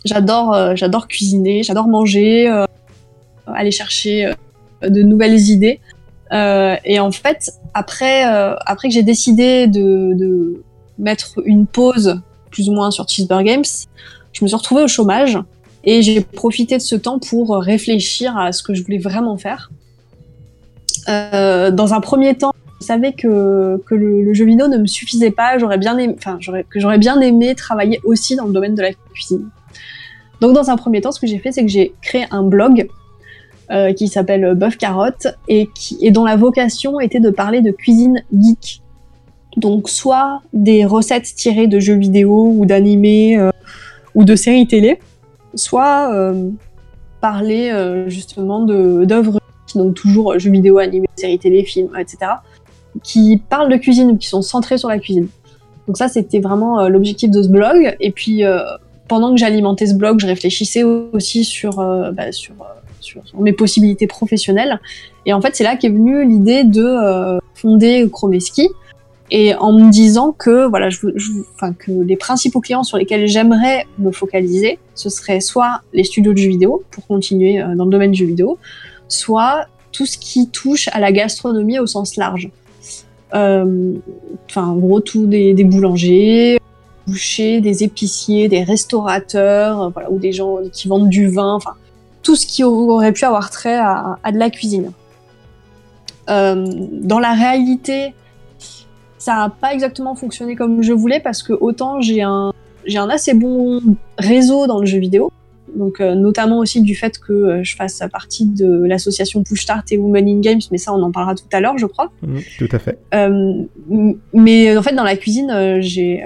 J'adore, 0.05 0.75
j'adore 0.75 1.07
cuisiner, 1.07 1.63
j'adore 1.63 1.87
manger, 1.87 2.47
aller 3.55 3.71
chercher 3.71 4.31
euh, 4.83 4.89
de 4.89 5.01
nouvelles 5.01 5.39
idées. 5.39 5.79
Euh, 6.31 6.75
et 6.85 6.99
en 6.99 7.11
fait, 7.11 7.51
après, 7.73 8.27
euh, 8.27 8.55
après 8.65 8.87
que 8.87 8.93
j'ai 8.93 9.03
décidé 9.03 9.67
de, 9.67 10.61
mettre 10.97 11.41
une 11.45 11.65
pause 11.65 12.19
plus 12.51 12.67
ou 12.67 12.73
moins 12.73 12.91
sur 12.91 13.07
Cheeseburger 13.07 13.45
Games, 13.45 13.63
je 14.33 14.43
me 14.43 14.47
suis 14.49 14.57
retrouvée 14.57 14.83
au 14.83 14.87
chômage 14.89 15.39
et 15.85 16.01
j'ai 16.01 16.19
profité 16.19 16.75
de 16.75 16.81
ce 16.81 16.95
temps 16.95 17.19
pour 17.19 17.55
réfléchir 17.55 18.37
à 18.37 18.51
ce 18.51 18.61
que 18.61 18.73
je 18.73 18.83
voulais 18.83 18.97
vraiment 18.97 19.37
faire. 19.37 19.71
Euh, 21.07 21.71
dans 21.71 21.93
un 21.93 22.01
premier 22.01 22.35
temps, 22.35 22.51
je 22.81 22.85
savais 22.85 23.13
que, 23.13 23.81
que 23.85 23.95
le, 23.95 24.33
jeu 24.33 24.43
vidéo 24.43 24.67
ne 24.67 24.77
me 24.77 24.87
suffisait 24.87 25.31
pas. 25.31 25.57
J'aurais 25.57 25.77
bien 25.77 25.97
enfin, 26.11 26.37
que 26.69 26.79
j'aurais 26.81 26.97
bien 26.97 27.21
aimé 27.21 27.55
travailler 27.55 28.01
aussi 28.03 28.35
dans 28.35 28.45
le 28.45 28.51
domaine 28.51 28.75
de 28.75 28.81
la 28.81 28.91
cuisine. 28.91 29.49
Donc, 30.41 30.53
dans 30.53 30.69
un 30.69 30.77
premier 30.77 31.01
temps, 31.01 31.11
ce 31.11 31.19
que 31.19 31.27
j'ai 31.27 31.39
fait, 31.39 31.51
c'est 31.51 31.63
que 31.63 31.71
j'ai 31.71 31.93
créé 32.01 32.25
un 32.31 32.43
blog 32.43 32.87
euh, 33.71 33.93
qui 33.93 34.07
s'appelle 34.07 34.55
Bœuf 34.55 34.77
Carotte 34.77 35.27
et, 35.47 35.69
dont 36.11 36.25
la 36.25 36.35
vocation 36.35 36.99
était 36.99 37.19
de 37.19 37.29
parler 37.29 37.61
de 37.61 37.71
cuisine 37.71 38.23
geek. 38.33 38.81
Donc 39.57 39.89
soit 39.89 40.41
des 40.53 40.85
recettes 40.85 41.35
tirées 41.35 41.67
de 41.67 41.79
jeux 41.79 41.95
vidéo 41.95 42.53
ou 42.55 42.65
d'animés 42.65 43.37
euh, 43.37 43.49
ou 44.15 44.23
de 44.23 44.35
séries 44.35 44.67
télé, 44.67 44.99
soit 45.55 46.13
euh, 46.13 46.49
parler 47.21 47.69
euh, 47.71 48.09
justement 48.09 48.61
d'œuvres, 48.61 49.39
donc 49.75 49.95
toujours 49.95 50.37
jeux 50.39 50.51
vidéo, 50.51 50.77
animés, 50.77 51.07
séries 51.15 51.39
télé, 51.39 51.63
films, 51.63 51.89
etc., 51.97 52.17
qui 53.03 53.41
parlent 53.49 53.71
de 53.71 53.77
cuisine 53.77 54.11
ou 54.11 54.17
qui 54.17 54.27
sont 54.27 54.41
centrés 54.41 54.77
sur 54.77 54.89
la 54.89 54.99
cuisine. 54.99 55.27
Donc 55.87 55.97
ça, 55.97 56.07
c'était 56.07 56.39
vraiment 56.39 56.79
euh, 56.79 56.89
l'objectif 56.89 57.31
de 57.31 57.41
ce 57.41 57.49
blog. 57.49 57.95
Et 57.99 58.11
puis, 58.11 58.43
euh, 58.43 58.59
pendant 59.09 59.31
que 59.31 59.37
j'alimentais 59.37 59.87
ce 59.87 59.93
blog, 59.93 60.19
je 60.21 60.27
réfléchissais 60.27 60.83
aussi 60.83 61.43
sur, 61.43 61.77
bah, 62.13 62.31
sur 62.31 62.53
sur, 62.99 63.23
mes 63.39 63.53
possibilités 63.53 64.07
professionnelles. 64.07 64.79
Et 65.25 65.33
en 65.33 65.41
fait, 65.41 65.55
c'est 65.55 65.63
là 65.63 65.75
qu'est 65.75 65.89
venue 65.89 66.25
l'idée 66.25 66.63
de 66.63 66.83
euh, 66.83 67.39
fonder 67.55 68.07
Chromeski. 68.11 68.69
Et 69.31 69.53
en 69.53 69.73
me 69.73 69.91
disant 69.91 70.31
que 70.31 70.67
les 71.87 72.15
principaux 72.15 72.61
clients 72.61 72.83
sur 72.83 72.97
lesquels 72.97 73.27
j'aimerais 73.27 73.85
me 73.99 74.11
focaliser, 74.11 74.79
ce 74.95 75.09
serait 75.09 75.39
soit 75.39 75.81
les 75.93 76.03
studios 76.03 76.33
de 76.33 76.37
jeux 76.37 76.49
vidéo 76.49 76.83
pour 76.89 77.05
continuer 77.05 77.61
euh, 77.61 77.75
dans 77.75 77.85
le 77.85 77.91
domaine 77.91 78.11
du 78.11 78.19
jeu 78.19 78.25
vidéo, 78.25 78.57
soit 79.07 79.67
tout 79.91 80.07
ce 80.07 80.17
qui 80.17 80.49
touche 80.49 80.87
à 80.93 80.99
la 80.99 81.11
gastronomie 81.11 81.77
au 81.77 81.85
sens 81.85 82.15
large. 82.15 82.49
Euh, 83.35 83.93
enfin, 84.49 84.65
en 84.65 84.77
gros, 84.77 84.99
tout 84.99 85.27
des, 85.27 85.53
des 85.53 85.63
boulangers, 85.63 86.59
des 87.61 87.83
épiciers, 87.83 88.47
des 88.47 88.63
restaurateurs, 88.63 89.91
voilà, 89.91 90.11
ou 90.11 90.19
des 90.19 90.31
gens 90.31 90.57
qui 90.71 90.87
vendent 90.87 91.09
du 91.09 91.27
vin, 91.27 91.53
enfin 91.53 91.73
tout 92.23 92.35
ce 92.35 92.45
qui 92.45 92.63
aurait 92.63 93.13
pu 93.13 93.25
avoir 93.25 93.49
trait 93.49 93.77
à, 93.77 94.17
à 94.23 94.31
de 94.31 94.37
la 94.37 94.49
cuisine. 94.49 94.91
Euh, 96.29 96.67
dans 96.91 97.19
la 97.19 97.33
réalité, 97.33 98.13
ça 99.17 99.35
n'a 99.35 99.49
pas 99.49 99.73
exactement 99.73 100.15
fonctionné 100.15 100.55
comme 100.55 100.81
je 100.81 100.93
voulais 100.93 101.19
parce 101.19 101.41
que 101.41 101.53
autant 101.53 102.01
j'ai 102.01 102.21
un, 102.21 102.53
j'ai 102.85 102.97
un 102.97 103.09
assez 103.09 103.33
bon 103.33 103.81
réseau 104.17 104.67
dans 104.67 104.79
le 104.79 104.85
jeu 104.85 104.99
vidéo, 104.99 105.31
donc 105.75 105.99
euh, 105.99 106.15
notamment 106.15 106.59
aussi 106.59 106.81
du 106.81 106.95
fait 106.95 107.19
que 107.19 107.33
euh, 107.33 107.63
je 107.63 107.75
fasse 107.75 108.01
partie 108.11 108.45
de 108.45 108.83
l'association 108.85 109.43
Push 109.43 109.61
Start 109.61 109.91
et 109.91 109.97
Women 109.97 110.27
in 110.27 110.39
Games, 110.39 110.61
mais 110.71 110.77
ça 110.77 110.93
on 110.93 111.01
en 111.01 111.11
parlera 111.11 111.35
tout 111.35 111.43
à 111.51 111.59
l'heure, 111.59 111.77
je 111.77 111.85
crois. 111.85 112.11
Mmh, 112.21 112.39
tout 112.57 112.69
à 112.71 112.79
fait. 112.79 112.97
Euh, 113.13 113.63
mais 114.33 114.77
en 114.77 114.83
fait 114.83 114.93
dans 114.93 115.03
la 115.03 115.15
cuisine, 115.15 115.79
j'ai 115.81 116.23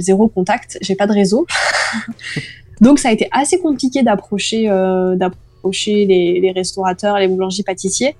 zéro 0.00 0.28
contact, 0.28 0.78
j'ai 0.80 0.94
pas 0.94 1.06
de 1.06 1.12
réseau. 1.12 1.46
Donc 2.80 2.98
ça 2.98 3.08
a 3.08 3.12
été 3.12 3.28
assez 3.32 3.58
compliqué 3.58 4.02
d'approcher 4.02 4.68
les, 4.68 6.40
les, 6.40 6.52
restaurateurs, 6.54 7.18
les 7.18 7.26
boulangers, 7.26 7.62
pâtissiers. 7.62 8.16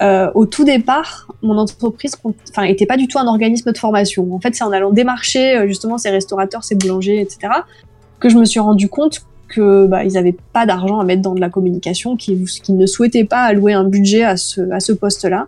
Au 0.00 0.46
tout 0.46 0.64
départ, 0.64 1.28
mon 1.42 1.56
entreprise 1.58 2.16
enfin 2.50 2.64
était 2.64 2.86
pas 2.86 2.96
du 2.96 3.06
tout 3.06 3.18
un 3.18 3.26
organisme 3.26 3.70
de 3.70 3.78
formation. 3.78 4.34
En 4.34 4.40
fait, 4.40 4.54
c'est 4.56 4.64
en 4.64 4.72
allant 4.72 4.90
démarcher 4.90 5.62
justement 5.68 5.96
ces 5.96 6.10
restaurateurs, 6.10 6.64
ces 6.64 6.74
boulangers, 6.74 7.20
etc. 7.20 7.52
que 8.18 8.28
je 8.28 8.36
me 8.36 8.44
suis 8.44 8.58
rendu 8.58 8.88
compte 8.88 9.22
que 9.48 9.86
bah, 9.86 10.04
ils 10.04 10.16
avaient 10.16 10.36
pas 10.52 10.66
d'argent 10.66 11.00
à 11.00 11.04
mettre 11.04 11.22
dans 11.22 11.34
de 11.34 11.40
la 11.40 11.50
communication, 11.50 12.16
qu'ils 12.16 12.44
qu 12.44 12.72
ne 12.72 12.86
souhaitaient 12.86 13.24
pas 13.24 13.42
allouer 13.42 13.72
un 13.72 13.84
budget 13.84 14.22
à 14.22 14.36
ce, 14.36 14.92
poste-là, 14.92 15.46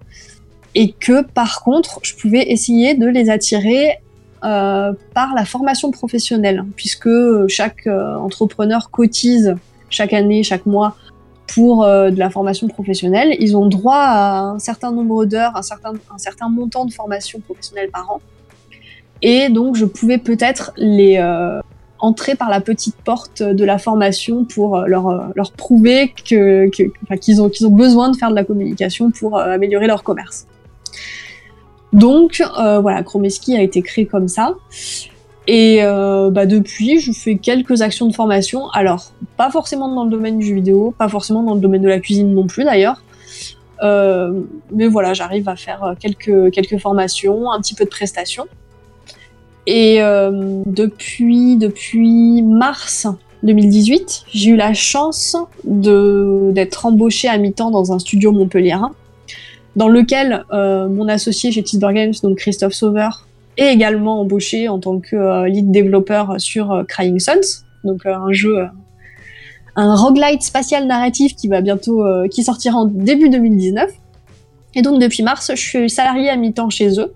et 0.75 0.93
que 0.93 1.23
par 1.23 1.63
contre, 1.63 2.01
je 2.03 2.15
pouvais 2.17 2.51
essayer 2.51 2.95
de 2.95 3.07
les 3.07 3.31
attirer 3.31 3.99
euh, 4.45 4.93
par 5.15 5.35
la 5.35 5.45
formation 5.45 5.91
professionnelle, 5.91 6.65
puisque 6.77 7.11
chaque 7.49 7.87
euh, 7.87 8.17
entrepreneur 8.17 8.91
cotise 8.91 9.55
chaque 9.91 10.13
année, 10.13 10.43
chaque 10.43 10.67
mois 10.67 10.97
pour 11.53 11.83
euh, 11.83 12.11
de 12.11 12.19
la 12.19 12.31
formation 12.31 12.69
professionnelle. 12.69 13.37
Ils 13.41 13.57
ont 13.57 13.67
droit 13.67 13.97
à 13.97 14.41
un 14.41 14.59
certain 14.61 14.93
nombre 14.93 15.25
d'heures, 15.25 15.57
un 15.57 15.63
certain, 15.63 16.49
montant 16.49 16.85
de 16.85 16.93
formation 16.93 17.41
professionnelle 17.41 17.91
par 17.91 18.11
an. 18.11 18.21
Et 19.21 19.49
donc, 19.49 19.77
je 19.77 19.85
pouvais 19.85 20.19
peut-être 20.19 20.73
les 20.77 21.19
entrer 22.01 22.35
par 22.35 22.51
la 22.51 22.61
petite 22.61 22.97
porte 22.97 23.43
de 23.43 23.65
la 23.65 23.79
formation 23.79 24.45
pour 24.45 24.79
leur, 24.81 25.31
leur 25.35 25.53
prouver 25.53 26.13
que, 26.29 26.69
que, 26.71 27.17
qu'ils 27.17 27.41
ont, 27.43 27.49
qu'ils 27.49 27.69
besoin 27.69 28.11
de 28.11 28.17
faire 28.17 28.31
de 28.31 28.35
la 28.35 28.45
communication 28.45 29.11
pour 29.11 29.39
améliorer 29.39 29.87
leur 29.87 30.03
commerce. 30.03 30.47
Donc 31.93 32.43
euh, 32.59 32.81
voilà, 32.81 33.03
Chromeski 33.03 33.57
a 33.57 33.63
été 33.63 33.83
créé 33.83 34.07
comme 34.07 34.29
ça. 34.29 34.55
Et 35.47 35.79
euh, 35.83 36.31
bah, 36.31 36.47
depuis, 36.47 37.01
je 37.01 37.13
fais 37.13 37.37
quelques 37.37 37.83
actions 37.83 38.07
de 38.07 38.15
formation. 38.15 38.69
Alors, 38.71 39.13
pas 39.37 39.51
forcément 39.51 39.93
dans 39.93 40.05
le 40.05 40.11
domaine 40.11 40.39
du 40.39 40.47
jeu 40.47 40.55
vidéo, 40.55 40.95
pas 40.97 41.09
forcément 41.09 41.43
dans 41.43 41.55
le 41.55 41.61
domaine 41.61 41.83
de 41.83 41.89
la 41.89 41.99
cuisine 41.99 42.33
non 42.35 42.47
plus 42.47 42.65
d'ailleurs. 42.65 43.03
mais 43.83 44.87
voilà, 44.87 45.15
j'arrive 45.15 45.49
à 45.49 45.57
faire 45.57 45.95
quelques, 45.99 46.53
quelques 46.53 46.79
formations, 46.79 47.51
un 47.51 47.61
petit 47.61 47.75
peu 47.75 47.85
de 47.85 47.91
prestations. 47.91 48.47
Et 49.73 50.01
depuis, 50.67 51.57
depuis 51.57 52.43
mars 52.43 53.07
2018, 53.45 54.25
j'ai 54.33 54.51
eu 54.51 54.57
la 54.57 54.75
chance 54.75 55.37
d'être 55.63 56.87
embauchée 56.87 57.29
à 57.29 57.39
mi-temps 57.39 57.71
dans 57.71 57.93
un 57.93 58.01
studio 58.01 58.33
montpelliérain, 58.33 58.91
dans 59.77 59.87
lequel 59.87 60.45
mon 60.51 61.07
associé 61.07 61.53
chez 61.53 61.63
Tisber 61.63 61.93
Games, 61.95 62.13
donc 62.25 62.39
Christophe 62.39 62.73
Sauveur, 62.73 63.29
est 63.59 63.73
également 63.73 64.23
embauché 64.23 64.69
en 64.69 64.81
tant 64.81 64.99
que 64.99 65.47
lead 65.47 65.71
développeur 65.71 66.41
sur 66.41 66.85
Crying 66.89 67.21
Sons, 67.21 67.63
donc 67.85 68.05
un 68.07 68.33
jeu 68.33 68.67
un 69.77 69.95
roguelite 69.95 70.43
spatial 70.43 70.87
narratif 70.87 71.35
qui 71.37 71.49
va 71.49 71.61
bientôt, 71.61 72.05
euh, 72.05 72.29
qui 72.29 72.43
sortira 72.43 72.77
en 72.77 72.87
début 72.87 73.29
2019. 73.31 73.91
Et 74.75 74.83
donc 74.83 75.01
depuis 75.01 75.23
mars, 75.23 75.51
je 75.55 75.61
suis 75.61 75.91
salarié 75.91 76.29
à 76.29 76.37
mi-temps 76.37 76.71
chez 76.71 77.01
eux 77.01 77.13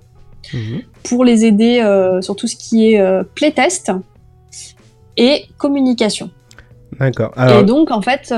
mhm. 0.52 0.82
pour 1.04 1.24
les 1.24 1.44
aider 1.44 1.80
euh, 1.80 2.20
sur 2.20 2.36
tout 2.36 2.46
ce 2.46 2.56
qui 2.56 2.92
est 2.92 3.00
euh, 3.00 3.22
playtest 3.34 3.92
et 5.16 5.46
communication. 5.58 6.30
D'accord. 6.98 7.32
Et 7.38 7.64
donc 7.64 7.90
en 7.90 8.02
fait, 8.02 8.32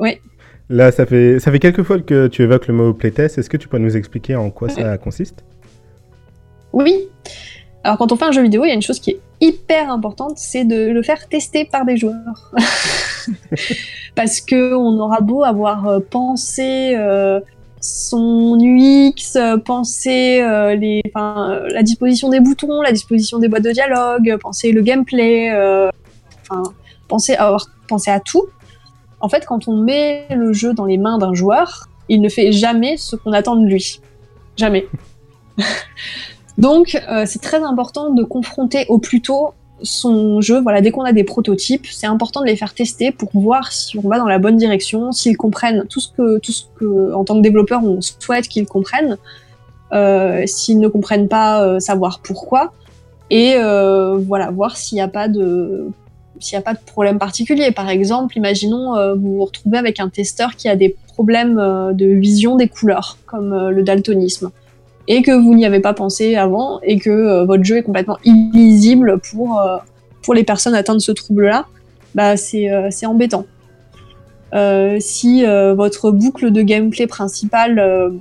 ouais. 0.00 0.20
Là, 0.70 0.92
ça 0.92 1.06
fait, 1.06 1.40
ça 1.40 1.50
fait 1.50 1.58
quelques 1.58 1.82
fois 1.82 1.98
que 1.98 2.26
tu 2.26 2.42
évoques 2.42 2.66
le 2.66 2.74
mot 2.74 2.92
playtest. 2.92 3.38
Est-ce 3.38 3.48
que 3.48 3.56
tu 3.56 3.68
peux 3.68 3.78
nous 3.78 3.96
expliquer 3.96 4.36
en 4.36 4.50
quoi 4.50 4.68
ça 4.68 4.98
consiste? 4.98 5.44
Oui. 6.72 7.08
Alors 7.84 7.96
quand 7.96 8.12
on 8.12 8.16
fait 8.16 8.26
un 8.26 8.32
jeu 8.32 8.42
vidéo, 8.42 8.64
il 8.64 8.68
y 8.68 8.70
a 8.70 8.74
une 8.74 8.82
chose 8.82 9.00
qui 9.00 9.12
est 9.12 9.20
hyper 9.40 9.90
importante, 9.90 10.36
c'est 10.36 10.64
de 10.64 10.90
le 10.90 11.02
faire 11.02 11.28
tester 11.28 11.64
par 11.64 11.84
des 11.84 11.96
joueurs. 11.96 12.52
Parce 14.14 14.40
que 14.40 14.74
on 14.74 14.98
aura 14.98 15.20
beau 15.20 15.44
avoir 15.44 15.86
euh, 15.86 16.00
pensé 16.00 16.94
euh, 16.96 17.40
son 17.88 18.58
UX, 18.60 19.36
euh, 19.36 19.56
penser 19.58 20.40
les, 20.78 21.02
la 21.14 21.82
disposition 21.82 22.28
des 22.28 22.40
boutons, 22.40 22.80
la 22.82 22.92
disposition 22.92 23.38
des 23.38 23.48
boîtes 23.48 23.64
de 23.64 23.72
dialogue, 23.72 24.36
penser 24.40 24.72
le 24.72 24.82
gameplay, 24.82 25.50
penser 27.08 27.34
avoir 27.34 27.66
pensé 27.88 28.10
à 28.10 28.20
tout. 28.20 28.46
En 29.20 29.28
fait, 29.28 29.44
quand 29.46 29.66
on 29.68 29.76
met 29.76 30.26
le 30.30 30.52
jeu 30.52 30.74
dans 30.74 30.84
les 30.84 30.98
mains 30.98 31.18
d'un 31.18 31.34
joueur, 31.34 31.88
il 32.08 32.20
ne 32.20 32.28
fait 32.28 32.52
jamais 32.52 32.96
ce 32.96 33.16
qu'on 33.16 33.32
attend 33.32 33.56
de 33.56 33.66
lui. 33.66 34.00
Jamais. 34.56 34.86
Donc, 36.58 37.00
c'est 37.26 37.42
très 37.42 37.62
important 37.62 38.10
de 38.10 38.22
confronter 38.22 38.86
au 38.88 38.98
plus 38.98 39.22
tôt 39.22 39.54
son 39.82 40.40
jeu, 40.40 40.60
voilà, 40.60 40.80
dès 40.80 40.90
qu'on 40.90 41.04
a 41.04 41.12
des 41.12 41.24
prototypes, 41.24 41.86
c'est 41.86 42.06
important 42.06 42.40
de 42.40 42.46
les 42.46 42.56
faire 42.56 42.74
tester 42.74 43.12
pour 43.12 43.30
voir 43.32 43.72
si 43.72 43.98
on 43.98 44.08
va 44.08 44.18
dans 44.18 44.26
la 44.26 44.38
bonne 44.38 44.56
direction, 44.56 45.12
s'ils 45.12 45.36
comprennent 45.36 45.86
tout 45.88 46.00
ce 46.00 46.08
que, 46.08 46.38
tout 46.38 46.52
ce 46.52 46.64
que, 46.78 47.12
en 47.14 47.24
tant 47.24 47.36
que 47.36 47.42
développeur, 47.42 47.84
on 47.84 48.00
souhaite 48.00 48.48
qu'ils 48.48 48.66
comprennent. 48.66 49.16
Euh, 49.92 50.42
s'ils 50.46 50.80
ne 50.80 50.88
comprennent 50.88 51.28
pas, 51.28 51.62
euh, 51.62 51.80
savoir 51.80 52.20
pourquoi. 52.20 52.72
Et 53.30 53.54
euh, 53.56 54.18
voilà, 54.18 54.50
voir 54.50 54.76
s'il 54.76 54.96
n'y 54.96 55.02
a 55.02 55.08
pas 55.08 55.28
de 55.28 55.88
s'il 56.40 56.56
n'y 56.56 56.60
a 56.60 56.62
pas 56.62 56.74
de 56.74 56.84
problème 56.84 57.18
particulier. 57.18 57.72
Par 57.72 57.88
exemple, 57.88 58.36
imaginons 58.36 58.94
vous 59.16 59.38
vous 59.38 59.44
retrouvez 59.44 59.76
avec 59.76 59.98
un 59.98 60.08
testeur 60.08 60.54
qui 60.54 60.68
a 60.68 60.76
des 60.76 60.96
problèmes 61.08 61.56
de 61.56 62.06
vision 62.06 62.54
des 62.54 62.68
couleurs, 62.68 63.18
comme 63.26 63.70
le 63.70 63.82
daltonisme 63.82 64.52
et 65.08 65.22
que 65.22 65.32
vous 65.32 65.54
n'y 65.54 65.64
avez 65.64 65.80
pas 65.80 65.94
pensé 65.94 66.36
avant 66.36 66.80
et 66.82 66.98
que 66.98 67.10
euh, 67.10 67.44
votre 67.44 67.64
jeu 67.64 67.78
est 67.78 67.82
complètement 67.82 68.18
illisible 68.24 69.18
pour, 69.18 69.58
euh, 69.58 69.78
pour 70.22 70.34
les 70.34 70.44
personnes 70.44 70.74
atteintes 70.74 70.96
de 70.96 71.02
ce 71.02 71.12
trouble-là, 71.12 71.66
bah 72.14 72.36
c'est 72.36 72.70
euh, 72.70 72.90
embêtant. 73.06 73.46
si 75.00 75.44
votre 75.44 76.10
boucle 76.10 76.50
de 76.50 76.62
gameplay 76.62 77.06
principale, 77.06 78.12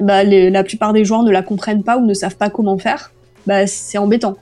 bah, 0.00 0.22
la 0.22 0.62
plupart 0.62 0.92
des 0.92 1.04
joueurs 1.04 1.24
ne 1.24 1.32
la 1.32 1.42
comprennent 1.42 1.82
pas 1.82 1.98
ou 1.98 2.06
ne 2.06 2.14
savent 2.14 2.36
pas 2.36 2.50
comment 2.50 2.78
faire, 2.78 3.12
bah, 3.46 3.66
c'est 3.66 3.98
embêtant. 3.98 4.36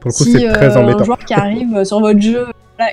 Pour 0.00 0.10
le 0.10 0.12
coup, 0.12 0.24
c'est 0.24 0.52
très 0.52 0.76
embêtant. 0.76 1.00
Un 1.00 1.04
joueur 1.04 1.24
qui 1.24 1.34
arrive 1.34 1.84
sur 1.84 2.00
votre 2.00 2.20
jeu 2.20 2.46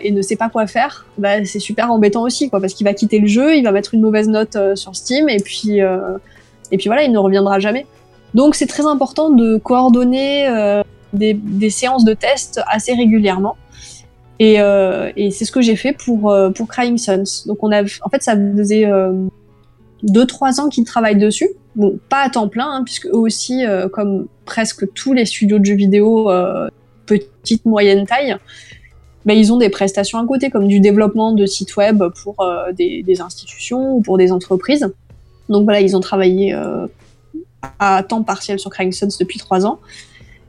et 0.03 0.11
ne 0.11 0.21
sait 0.21 0.35
pas 0.35 0.49
quoi 0.49 0.67
faire, 0.67 1.07
bah, 1.17 1.43
c'est 1.43 1.59
super 1.59 1.91
embêtant 1.91 2.21
aussi, 2.21 2.51
quoi, 2.51 2.61
parce 2.61 2.75
qu'il 2.75 2.85
va 2.85 2.93
quitter 2.93 3.17
le 3.17 3.27
jeu, 3.27 3.55
il 3.55 3.63
va 3.63 3.71
mettre 3.71 3.95
une 3.95 4.01
mauvaise 4.01 4.29
note 4.29 4.57
sur 4.75 4.95
Steam, 4.95 5.27
et 5.27 5.39
puis 5.39 5.81
et 6.73 6.77
puis 6.77 6.87
voilà, 6.87 7.03
il 7.03 7.11
ne 7.11 7.19
reviendra 7.19 7.59
jamais. 7.59 7.85
Donc 8.33 8.55
c'est 8.55 8.65
très 8.65 8.85
important 8.85 9.29
de 9.29 9.57
coordonner 9.57 10.47
euh, 10.47 10.81
des, 11.13 11.69
séances 11.69 12.03
de 12.03 12.15
tests 12.15 12.61
assez 12.67 12.93
régulièrement. 12.95 13.55
Et, 14.39 14.59
euh, 14.59 15.11
c'est 15.29 15.45
ce 15.45 15.51
que 15.51 15.61
j'ai 15.61 15.75
fait 15.75 15.93
pour, 15.93 16.31
euh, 16.31 16.49
pour 16.49 16.67
Crying 16.67 16.97
Sons. 16.97 17.45
Donc 17.45 17.59
on 17.61 17.71
a, 17.71 17.83
en 17.83 18.09
fait, 18.09 18.23
ça 18.23 18.35
faisait 18.35 18.89
2-3 20.03 20.61
ans 20.61 20.69
qu'ils 20.69 20.83
travaillent 20.83 21.19
dessus. 21.19 21.49
Bon, 21.75 21.99
pas 22.09 22.23
à 22.23 22.29
temps 22.31 22.47
plein, 22.47 22.67
hein, 22.67 22.81
puisque 22.83 23.05
eux 23.05 23.17
aussi, 23.17 23.63
comme 23.93 24.25
presque 24.45 24.91
tous 24.93 25.13
les 25.13 25.25
studios 25.25 25.59
de 25.59 25.65
jeux 25.65 25.75
vidéo 25.75 26.31
petite, 27.05 27.65
moyenne 27.65 28.07
taille, 28.07 28.35
ben, 29.25 29.37
ils 29.37 29.53
ont 29.53 29.57
des 29.57 29.69
prestations 29.69 30.17
à 30.17 30.25
côté, 30.25 30.49
comme 30.49 30.67
du 30.67 30.79
développement 30.79 31.33
de 31.33 31.45
sites 31.45 31.75
web 31.77 32.03
pour 32.23 32.43
des, 32.75 33.03
des, 33.03 33.21
institutions 33.21 33.97
ou 33.97 34.01
pour 34.01 34.17
des 34.17 34.31
entreprises. 34.31 34.91
Donc 35.49 35.63
voilà, 35.63 35.81
ils 35.81 35.95
ont 35.95 35.99
travaillé 35.99 36.53
euh, 36.53 36.87
à 37.79 38.03
temps 38.03 38.23
partiel 38.23 38.59
sur 38.59 38.69
Crying 38.69 38.93
depuis 39.19 39.39
trois 39.39 39.65
ans. 39.65 39.79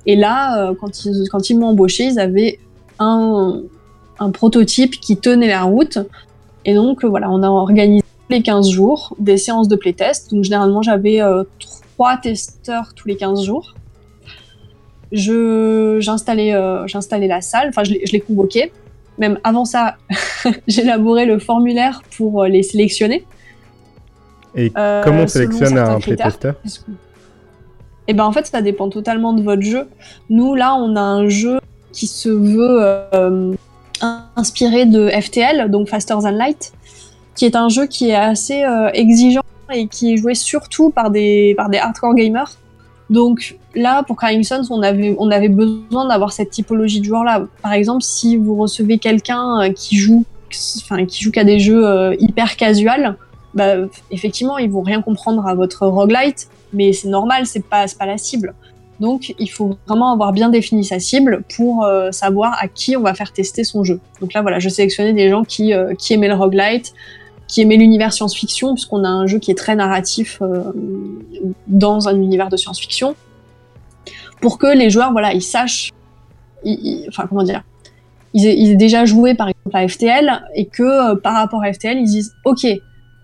Et 0.07 0.17
là, 0.17 0.69
euh, 0.69 0.75
quand 0.79 1.05
ils, 1.51 1.59
m'ont 1.59 1.69
embauché, 1.69 2.05
ils 2.05 2.19
avaient 2.19 2.59
un, 2.99 3.63
prototype 4.33 5.01
qui 5.01 5.17
tenait 5.17 5.49
la 5.49 5.63
route. 5.63 5.99
Et 6.65 6.75
donc 6.75 7.05
voilà, 7.05 7.31
on 7.31 7.43
a 7.43 7.49
organisé 7.49 8.05
les 8.31 8.43
15 8.43 8.71
jours 8.71 9.15
des 9.19 9.37
séances 9.37 9.69
de 9.69 9.77
playtest. 9.77 10.33
Donc 10.33 10.45
généralement, 10.45 10.83
j'avais 10.83 11.21
euh, 11.21 11.45
trois 11.97 12.17
testeurs 12.17 12.95
tous 12.95 13.09
les 13.09 13.17
15 13.17 13.45
jours. 13.45 13.75
J'installais 15.13 16.55
j'installais 16.87 17.29
la 17.29 17.41
salle, 17.41 17.69
enfin 17.69 17.85
je 17.85 17.93
les 17.93 18.21
convoquais. 18.21 18.73
Même 19.19 19.39
avant 19.45 19.65
ça, 19.65 19.97
j'élaborais 20.67 21.25
le 21.25 21.39
formulaire 21.39 22.03
pour 22.17 22.45
les 22.45 22.65
sélectionner. 22.65 23.25
Et 24.55 24.73
euh, 24.77 25.03
comment 25.03 25.23
on 25.23 25.27
sélectionne 25.27 25.79
un 25.79 25.99
playtester 25.99 26.53
Eh 28.07 28.15
ben 28.15 28.25
en 28.25 28.33
fait, 28.33 28.47
ça 28.47 28.63
dépend 28.63 28.89
totalement 28.89 29.33
de 29.33 29.43
votre 29.43 29.63
jeu. 29.63 29.89
Nous, 30.31 30.55
là, 30.55 30.75
on 30.77 30.97
a 30.97 31.01
un 31.01 31.29
jeu 31.29 31.59
qui 31.93 32.07
se 32.07 32.29
veut 32.29 32.79
euh, 32.81 33.55
inspiré 34.37 34.87
de 34.87 35.09
FTL, 35.09 35.71
donc 35.71 35.89
Faster 35.89 36.15
Than 36.15 36.31
Light, 36.31 36.73
qui 37.35 37.45
est 37.47 37.57
un 37.57 37.69
jeu 37.69 37.87
qui 37.87 38.11
est 38.11 38.15
assez 38.15 38.63
euh, 38.65 38.91
exigeant 38.93 39.43
et 39.73 39.89
qui 39.89 40.13
est 40.13 40.17
joué 40.17 40.35
surtout 40.35 40.91
par 40.91 41.11
des, 41.11 41.55
par 41.57 41.69
des 41.69 41.79
hardcore 41.79 42.15
gamers. 42.15 42.53
Donc 43.11 43.57
là, 43.75 44.03
pour 44.03 44.17
Crying 44.17 44.45
Sons, 44.45 44.67
on 44.71 44.83
avait, 44.83 45.15
on 45.19 45.31
avait 45.31 45.49
besoin 45.49 46.07
d'avoir 46.09 46.33
cette 46.33 46.51
typologie 46.51 47.01
de 47.01 47.05
joueurs-là. 47.05 47.47
Par 47.61 47.73
exemple, 47.73 48.03
si 48.03 48.37
vous 48.37 48.57
recevez 48.57 48.99
quelqu'un 48.99 49.73
qui 49.75 49.97
joue, 49.97 50.25
enfin, 50.79 51.05
qui 51.07 51.23
joue 51.23 51.31
qu'à 51.31 51.45
des 51.45 51.59
jeux 51.59 52.15
hyper 52.19 52.57
casual, 52.57 53.17
bah, 53.55 53.75
effectivement, 54.11 54.59
ils 54.59 54.71
vont 54.71 54.83
rien 54.83 55.03
comprendre 55.03 55.47
à 55.47 55.55
votre 55.55 55.87
roguelite, 55.87 56.49
mais 56.73 56.93
c'est 56.93 57.09
normal, 57.09 57.47
c'est 57.47 57.65
pas, 57.65 57.87
pas 57.99 58.07
la 58.07 58.19
cible. 58.19 58.55
Donc, 59.01 59.35
il 59.39 59.51
faut 59.51 59.77
vraiment 59.87 60.13
avoir 60.13 60.33
bien 60.33 60.51
défini 60.51 60.85
sa 60.85 61.01
cible 61.01 61.43
pour 61.57 61.85
euh, 61.85 62.13
savoir 62.13 62.57
à 62.61 62.69
qui 62.69 62.97
on 62.97 63.03
va 63.03 63.15
faire 63.15 63.33
tester 63.33 63.65
son 63.65 63.83
jeu. 63.83 64.01
Donc 64.21 64.33
là, 64.33 64.43
voilà, 64.43 64.61
je 64.61 64.69
sélectionnais 64.69 65.13
des 65.13 65.31
gens 65.31 65.45
qui, 65.45 65.73
euh, 65.73 65.95
qui 65.95 66.15
aimaient 66.15 66.29
le 66.29 66.35
roguelite, 66.35 66.95
qui 67.49 67.61
aimaient 67.61 67.77
l'univers 67.77 68.13
science-fiction, 68.13 68.75
puisqu'on 68.75 69.05
a 69.05 69.09
un 69.09 69.27
jeu 69.27 69.39
qui 69.39 69.51
est 69.51 69.57
très 69.57 69.75
narratif 69.75 70.39
euh, 70.43 70.73
dans 71.67 72.09
un 72.09 72.15
univers 72.15 72.49
de 72.49 72.57
science-fiction, 72.57 73.17
pour 74.41 74.59
que 74.59 74.67
les 74.67 74.91
joueurs, 74.91 75.13
voilà, 75.13 75.33
ils 75.33 75.43
sachent, 75.43 75.91
enfin, 77.09 77.27
comment 77.29 77.43
dire, 77.43 77.63
ils 78.33 78.47
aient, 78.47 78.57
ils 78.57 78.73
aient, 78.73 78.77
déjà 78.77 79.05
joué 79.05 79.35
par 79.35 79.49
exemple 79.49 79.77
à 79.77 79.87
FTL 79.87 80.43
et 80.55 80.67
que 80.67 81.15
par 81.15 81.35
rapport 81.35 81.63
à 81.63 81.73
FTL, 81.73 81.99
ils 81.99 82.05
disent, 82.05 82.35
ok, 82.45 82.67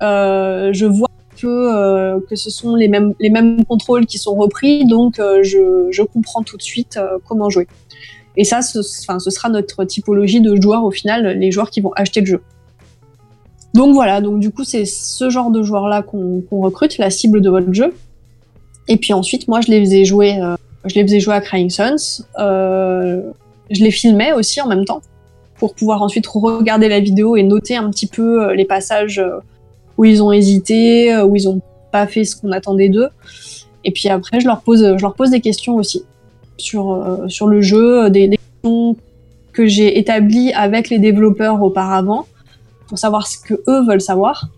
je 0.01 0.86
vois 0.86 1.11
que, 1.40 1.46
euh, 1.46 2.20
que 2.28 2.36
ce 2.36 2.51
sont 2.51 2.74
les 2.74 2.88
mêmes, 2.88 3.14
les 3.18 3.30
mêmes 3.30 3.64
contrôles 3.64 4.07
qui 4.07 4.18
sont 4.18 4.34
repris, 4.34 4.84
donc 4.86 5.18
euh, 5.18 5.42
je, 5.42 5.88
je, 5.90 6.03
comprends 6.03 6.42
tout 6.42 6.57
de 6.57 6.62
suite 6.62 6.98
comment 7.26 7.51
jouer. 7.51 7.66
Et 8.36 8.44
ça, 8.44 8.62
ce, 8.62 8.82
ce 8.82 9.30
sera 9.30 9.48
notre 9.48 9.84
typologie 9.84 10.40
de 10.40 10.61
joueurs 10.61 10.84
au 10.84 10.90
final, 10.90 11.38
les 11.38 11.51
joueurs 11.51 11.70
qui 11.70 11.80
vont 11.80 11.92
acheter 11.96 12.20
le 12.20 12.26
jeu. 12.26 12.42
Donc 13.74 13.94
voilà, 13.94 14.20
donc 14.20 14.40
du 14.40 14.51
coup 14.51 14.64
c'est 14.64 14.84
ce 14.84 15.30
genre 15.30 15.51
de 15.51 15.62
joueurs-là 15.62 16.03
qu'on 16.03 16.42
recrute, 16.51 16.98
la 16.98 17.11
cible 17.11 17.40
de 17.40 17.51
votre 17.51 17.72
jeu. 17.72 17.94
Et 18.88 18.96
puis 18.96 19.12
ensuite, 19.12 19.46
moi 19.46 19.61
je 19.61 19.70
les 19.70 19.80
faisais 19.80 20.05
jouer, 20.05 20.40
je 20.84 20.94
les 20.94 21.03
faisais 21.03 21.20
jouer 21.20 21.34
à 21.34 21.40
Crying. 21.40 21.70
Euh, 22.38 23.22
je 23.70 23.84
les 23.84 23.90
filmais 23.92 24.32
aussi 24.32 24.61
en 24.61 24.66
même 24.66 24.84
temps 24.84 25.03
pour 25.57 25.74
pouvoir 25.74 26.03
ensuite 26.03 26.26
regarder 26.26 26.88
la 26.88 27.01
vidéo 27.01 27.36
et 27.36 27.42
noter 27.42 27.76
un 27.76 27.90
petit 27.90 28.09
peu 28.09 28.53
les 28.55 28.64
passages 28.64 29.22
où 30.01 30.05
ils 30.07 30.22
ont 30.22 30.32
hésité, 30.32 31.12
euh, 31.12 31.26
où 31.26 31.36
ils 31.36 31.46
ont 31.46 31.61
pas 31.92 32.07
fait 32.07 32.24
ce 32.24 32.34
qu'on 32.34 32.53
attendait 32.53 32.88
d'eux. 32.88 33.11
Et 33.84 33.90
puis 33.90 34.09
après, 34.09 34.40
je 34.40 34.46
leur 34.46 34.62
pose, 34.62 34.96
je 34.96 35.03
leur 35.03 35.12
pose 35.12 35.28
des 35.28 35.42
questions 35.42 35.74
aussi 35.74 36.05
sur, 36.57 36.92
euh, 36.92 37.28
sur 37.28 37.46
le 37.46 37.61
jeu, 37.61 38.09
des, 38.09 38.30
questions 38.30 38.96
que 39.53 39.66
j'ai 39.66 39.98
établies 39.98 40.55
avec 40.55 40.88
les 40.88 40.98
développeurs 40.98 41.62
auparavant 41.62 42.26
pour 42.86 42.98
savoir 42.98 43.26
ce 43.26 43.36
que 43.36 43.53
eux 43.68 43.84
veulent 43.86 44.01
savoir. 44.01 44.48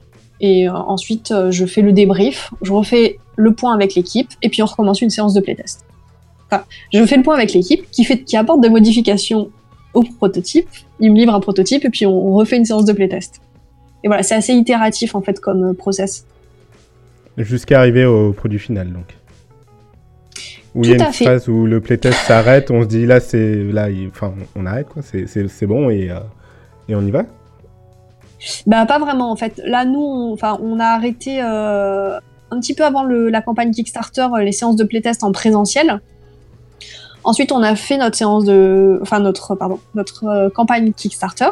Et 0.40 0.68
ensuite, 0.68 1.34
je 1.50 1.66
fais 1.66 1.82
le 1.82 1.92
débrief, 1.92 2.52
je 2.62 2.72
refais 2.72 3.18
le 3.36 3.52
point 3.52 3.74
avec 3.74 3.94
l'équipe, 3.94 4.28
et 4.42 4.48
puis 4.48 4.62
on 4.62 4.66
recommence 4.66 5.00
une 5.00 5.10
séance 5.10 5.34
de 5.34 5.40
playtest. 5.40 5.84
Enfin, 6.46 6.64
je 6.92 7.04
fais 7.04 7.16
le 7.16 7.22
point 7.22 7.34
avec 7.34 7.52
l'équipe 7.52 7.88
qui, 7.90 8.04
qui 8.24 8.36
apporte 8.36 8.60
des 8.60 8.68
modifications 8.68 9.50
au 9.94 10.02
prototype, 10.02 10.68
il 11.00 11.12
me 11.12 11.16
livre 11.16 11.34
un 11.34 11.40
prototype, 11.40 11.84
et 11.84 11.90
puis 11.90 12.06
on 12.06 12.32
refait 12.32 12.56
une 12.56 12.64
séance 12.64 12.84
de 12.84 12.92
playtest. 12.92 13.40
Et 14.04 14.08
voilà, 14.08 14.22
c'est 14.22 14.34
assez 14.34 14.52
itératif 14.52 15.14
en 15.14 15.20
fait 15.20 15.40
comme 15.40 15.74
process. 15.74 16.26
Jusqu'à 17.38 17.78
arriver 17.78 18.04
au 18.04 18.32
produit 18.32 18.58
final, 18.58 18.92
donc. 18.92 19.16
Où 20.74 20.84
il 20.84 20.90
y 20.90 20.94
a 20.94 21.06
une 21.06 21.12
phase 21.12 21.48
où 21.48 21.66
le 21.66 21.80
playtest 21.82 22.18
s'arrête, 22.26 22.70
on 22.70 22.82
se 22.82 22.86
dit 22.86 23.04
là, 23.04 23.20
c'est 23.20 23.56
là, 23.56 23.88
enfin, 24.08 24.32
on 24.56 24.64
arrête 24.64 24.88
quoi, 24.88 25.02
c'est 25.02 25.66
bon 25.66 25.90
et, 25.90 26.10
euh, 26.10 26.20
et 26.88 26.94
on 26.94 27.02
y 27.02 27.10
va? 27.10 27.24
Bah 28.66 28.86
pas 28.86 28.98
vraiment 28.98 29.30
en 29.30 29.36
fait. 29.36 29.60
Là, 29.66 29.84
nous, 29.84 30.00
on, 30.00 30.32
enfin, 30.32 30.58
on 30.62 30.80
a 30.80 30.86
arrêté 30.86 31.42
euh, 31.42 32.18
un 32.50 32.58
petit 32.58 32.74
peu 32.74 32.84
avant 32.84 33.04
le, 33.04 33.28
la 33.28 33.42
campagne 33.42 33.70
Kickstarter 33.70 34.28
euh, 34.34 34.42
les 34.42 34.52
séances 34.52 34.76
de 34.76 34.84
playtest 34.84 35.22
en 35.24 35.32
présentiel. 35.32 36.00
Ensuite, 37.22 37.52
on 37.52 37.62
a 37.62 37.76
fait 37.76 37.98
notre 37.98 38.16
séance 38.16 38.44
de, 38.46 38.98
enfin 39.02 39.20
notre, 39.20 39.54
pardon, 39.54 39.78
notre 39.94 40.48
campagne 40.54 40.92
Kickstarter, 40.92 41.50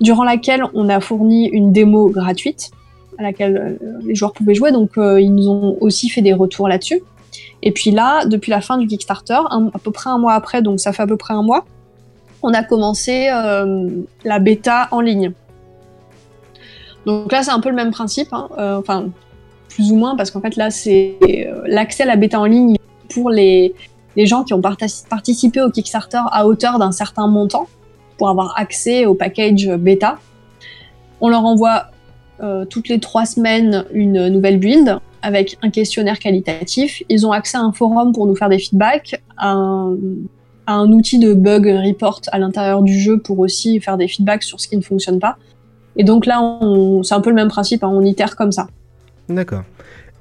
durant 0.00 0.24
laquelle 0.24 0.62
on 0.74 0.88
a 0.88 1.00
fourni 1.00 1.46
une 1.48 1.72
démo 1.72 2.08
gratuite 2.08 2.70
à 3.18 3.22
laquelle 3.22 3.78
euh, 3.82 3.98
les 4.04 4.14
joueurs 4.14 4.32
pouvaient 4.32 4.54
jouer. 4.54 4.72
Donc 4.72 4.96
euh, 4.96 5.20
ils 5.20 5.34
nous 5.34 5.48
ont 5.48 5.76
aussi 5.80 6.08
fait 6.08 6.22
des 6.22 6.32
retours 6.32 6.68
là-dessus. 6.68 7.02
Et 7.62 7.72
puis 7.72 7.90
là, 7.90 8.24
depuis 8.24 8.50
la 8.50 8.60
fin 8.60 8.78
du 8.78 8.86
Kickstarter, 8.86 9.40
à 9.50 9.78
peu 9.82 9.90
près 9.90 10.10
un 10.10 10.18
mois 10.18 10.34
après, 10.34 10.62
donc 10.62 10.78
ça 10.78 10.92
fait 10.92 11.02
à 11.02 11.06
peu 11.06 11.16
près 11.16 11.34
un 11.34 11.42
mois, 11.42 11.64
on 12.42 12.54
a 12.54 12.62
commencé 12.62 13.28
euh, 13.32 13.88
la 14.24 14.38
bêta 14.38 14.86
en 14.92 15.00
ligne. 15.00 15.32
Donc 17.04 17.32
là, 17.32 17.42
c'est 17.42 17.50
un 17.50 17.58
peu 17.58 17.70
le 17.70 17.74
même 17.74 17.90
principe, 17.90 18.32
hein, 18.32 18.48
enfin 18.56 19.06
plus 19.68 19.90
ou 19.92 19.96
moins, 19.96 20.16
parce 20.16 20.30
qu'en 20.30 20.40
fait 20.40 20.56
là, 20.56 20.70
c'est 20.70 21.16
l'accès 21.66 22.04
à 22.04 22.06
la 22.06 22.16
bêta 22.16 22.38
en 22.38 22.44
ligne 22.44 22.76
pour 23.12 23.30
les, 23.30 23.74
les 24.16 24.26
gens 24.26 24.44
qui 24.44 24.54
ont 24.54 24.60
participé 24.60 25.60
au 25.60 25.70
Kickstarter 25.70 26.20
à 26.30 26.46
hauteur 26.46 26.78
d'un 26.78 26.92
certain 26.92 27.26
montant 27.26 27.66
pour 28.18 28.28
avoir 28.28 28.54
accès 28.58 29.06
au 29.06 29.14
package 29.14 29.68
bêta. 29.76 30.18
On 31.20 31.28
leur 31.28 31.44
envoie 31.44 31.86
euh, 32.40 32.64
toutes 32.64 32.88
les 32.88 33.00
trois 33.00 33.24
semaines 33.24 33.84
une 33.92 34.28
nouvelle 34.28 34.58
build 34.58 34.98
avec 35.22 35.56
un 35.62 35.70
questionnaire 35.70 36.18
qualitatif. 36.18 37.02
Ils 37.08 37.26
ont 37.26 37.32
accès 37.32 37.56
à 37.56 37.62
un 37.62 37.72
forum 37.72 38.12
pour 38.12 38.26
nous 38.26 38.36
faire 38.36 38.48
des 38.48 38.58
feedbacks, 38.58 39.20
à 39.36 39.52
un, 40.66 40.92
outil 40.92 41.18
de 41.18 41.34
bug 41.34 41.66
report 41.66 42.20
à 42.30 42.38
l'intérieur 42.38 42.82
du 42.82 42.98
jeu 42.98 43.18
pour 43.18 43.38
aussi 43.38 43.80
faire 43.80 43.96
des 43.96 44.06
feedbacks 44.06 44.42
sur 44.42 44.60
ce 44.60 44.68
qui 44.68 44.76
ne 44.76 44.82
fonctionne 44.82 45.18
pas. 45.18 45.36
Et 45.96 46.04
donc 46.04 46.26
là, 46.26 46.40
c'est 47.02 47.14
un 47.14 47.20
peu 47.20 47.30
le 47.30 47.36
même 47.36 47.48
principe, 47.48 47.82
hein, 47.82 47.90
on 47.92 48.02
itère 48.02 48.36
comme 48.36 48.52
ça. 48.52 48.68
D'accord. 49.28 49.64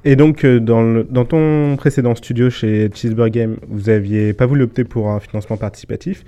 Et 0.03 0.15
donc, 0.15 0.45
euh, 0.45 0.59
dans, 0.59 1.25
ton 1.25 1.75
précédent 1.75 2.15
studio 2.15 2.49
chez 2.49 2.89
Cheeseburger 2.93 3.31
Game, 3.31 3.57
vous 3.67 3.89
aviez 3.89 4.33
pas 4.33 4.45
voulu 4.45 4.63
opter 4.63 4.83
pour 4.83 5.09
un 5.09 5.19
financement 5.19 5.57
participatif. 5.57 6.23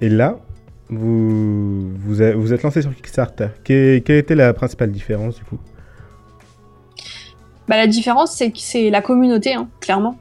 Et 0.00 0.08
là, 0.08 0.38
vous, 0.88 1.90
vous, 1.98 2.22
êtes 2.22 2.62
lancé 2.62 2.82
sur 2.82 2.94
Kickstarter. 2.94 3.48
quelle 3.64 4.02
était 4.08 4.34
la 4.34 4.52
principale 4.52 4.90
différence 4.90 5.36
du 5.36 5.44
coup? 5.44 5.58
Bah, 7.68 7.76
La 7.76 7.86
différence, 7.86 8.32
c'est 8.32 8.50
que 8.50 8.58
c'est 8.58 8.90
la 8.90 9.00
communauté, 9.00 9.54
hein, 9.54 9.68
clairement. 9.80 10.18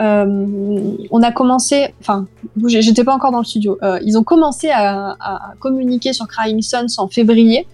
Euh, 0.00 0.96
on 1.10 1.22
a 1.22 1.30
commencé, 1.30 1.94
enfin, 2.00 2.26
j'étais 2.66 3.04
pas 3.04 3.14
encore 3.14 3.32
dans 3.32 3.38
le 3.38 3.44
studio. 3.44 3.78
Euh, 3.82 3.98
ils 4.02 4.16
ont 4.16 4.24
commencé 4.24 4.70
à, 4.70 5.16
communiquer 5.58 6.12
sur 6.12 6.26
Crying 6.26 6.62
Sons 6.62 6.86
en 6.98 7.08
février. 7.08 7.66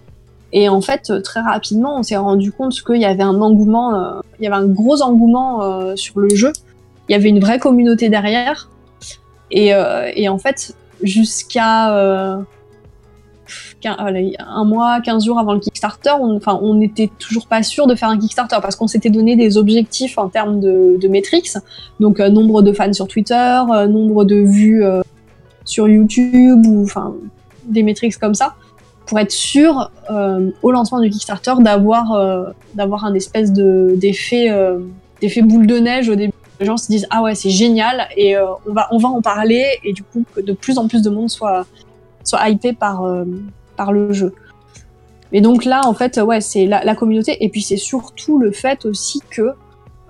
Et 0.53 0.69
en 0.69 0.81
fait, 0.81 1.11
très 1.23 1.41
rapidement, 1.41 1.97
on 1.99 2.03
s'est 2.03 2.17
rendu 2.17 2.51
compte 2.51 2.73
qu'il 2.83 3.01
y 3.01 3.05
avait 3.05 3.23
un 3.23 3.41
engouement, 3.41 3.95
euh, 3.95 4.19
il 4.39 4.45
y 4.45 4.47
avait 4.47 4.55
un 4.55 4.67
gros 4.67 5.01
engouement 5.01 5.95
sur 5.95 6.19
le 6.19 6.29
jeu. 6.29 6.51
Il 7.09 7.13
y 7.13 7.15
avait 7.15 7.29
une 7.29 7.39
vraie 7.39 7.59
communauté 7.59 8.09
derrière. 8.09 8.69
Et, 9.49 9.71
et 10.15 10.29
en 10.29 10.37
fait, 10.37 10.75
jusqu'à 11.01 11.95
euh, 11.95 12.37
un 13.85 14.65
mois, 14.65 14.99
15 15.01 15.25
jours 15.25 15.39
avant 15.39 15.53
le 15.53 15.59
Kickstarter, 15.59 16.11
on, 16.19 16.73
n'était 16.75 17.09
toujours 17.19 17.47
pas 17.47 17.63
sûr 17.63 17.87
de 17.87 17.95
faire 17.95 18.09
un 18.09 18.17
Kickstarter 18.17 18.57
parce 18.61 18.75
qu'on 18.75 18.87
s'était 18.87 19.09
donné 19.09 19.35
des 19.35 19.57
objectifs 19.57 20.17
en 20.17 20.27
termes 20.27 20.59
de, 20.59 20.97
de 20.99 21.07
métriques, 21.07 21.49
donc 21.99 22.19
euh, 22.19 22.29
nombre 22.29 22.61
de 22.61 22.73
fans 22.73 22.93
sur 22.93 23.07
Twitter, 23.07 23.61
euh, 23.73 23.87
nombre 23.87 24.25
de 24.25 24.35
vues 24.35 24.83
sur 25.65 25.87
YouTube 25.87 26.65
ou 26.65 26.83
enfin 26.83 27.13
des 27.65 27.83
métriques 27.83 28.17
comme 28.17 28.35
ça, 28.35 28.55
pour 29.05 29.19
être 29.19 29.31
sûr 29.31 29.91
au 30.61 30.71
lancement 30.71 30.99
du 30.99 31.09
Kickstarter 31.09 31.53
d'avoir 31.59 32.53
d'avoir 32.75 33.05
un 33.05 33.13
espèce 33.13 33.53
de 33.53 33.93
d'effet 33.95 34.49
d'effet 35.21 35.41
boule 35.41 35.67
de 35.67 35.77
neige 35.77 36.09
au 36.09 36.15
début 36.15 36.33
les 36.59 36.65
gens 36.65 36.77
se 36.77 36.87
disent 36.87 37.07
ah 37.09 37.21
ouais 37.21 37.35
c'est 37.35 37.49
génial 37.49 38.07
et 38.15 38.35
euh, 38.35 38.45
on 38.67 38.73
va 38.73 38.87
on 38.91 38.97
va 38.97 39.09
en 39.09 39.21
parler 39.21 39.65
et 39.83 39.93
du 39.93 40.03
coup 40.03 40.23
que 40.35 40.41
de 40.41 40.53
plus 40.53 40.77
en 40.77 40.87
plus 40.87 41.01
de 41.01 41.09
monde 41.09 41.29
soit 41.29 41.65
soit 42.23 42.49
hypé 42.49 42.73
par 42.73 43.03
euh, 43.03 43.25
par 43.75 43.91
le 43.91 44.11
jeu. 44.11 44.33
Et 45.31 45.41
donc 45.41 45.65
là 45.65 45.81
en 45.85 45.93
fait 45.93 46.17
ouais 46.17 46.41
c'est 46.41 46.65
la, 46.65 46.95
communauté 46.95 47.43
et 47.43 47.49
puis 47.49 47.61
c'est 47.61 47.77
surtout 47.77 48.39
le 48.39 48.51
fait 48.51 48.85
aussi 48.85 49.21
que 49.29 49.53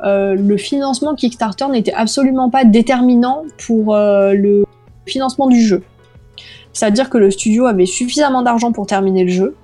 euh, 0.03 0.35
le 0.35 0.57
financement 0.57 1.15
Kickstarter 1.15 1.67
n'était 1.69 1.93
absolument 1.93 2.49
pas 2.49 2.65
déterminant 2.65 3.43
pour 3.65 3.95
le 3.95 4.63
financement 5.05 5.47
du 5.47 5.61
jeu. 5.61 5.83
C'est-à-dire 6.71 7.09
que 7.09 7.17
le 7.17 7.31
studio 7.31 7.65
avait 7.65 7.87
suffisamment 7.87 8.43
d'argent 8.43 8.71
pour 8.71 8.85
terminer 8.85 9.23
le 9.23 9.31
jeu, 9.31 9.55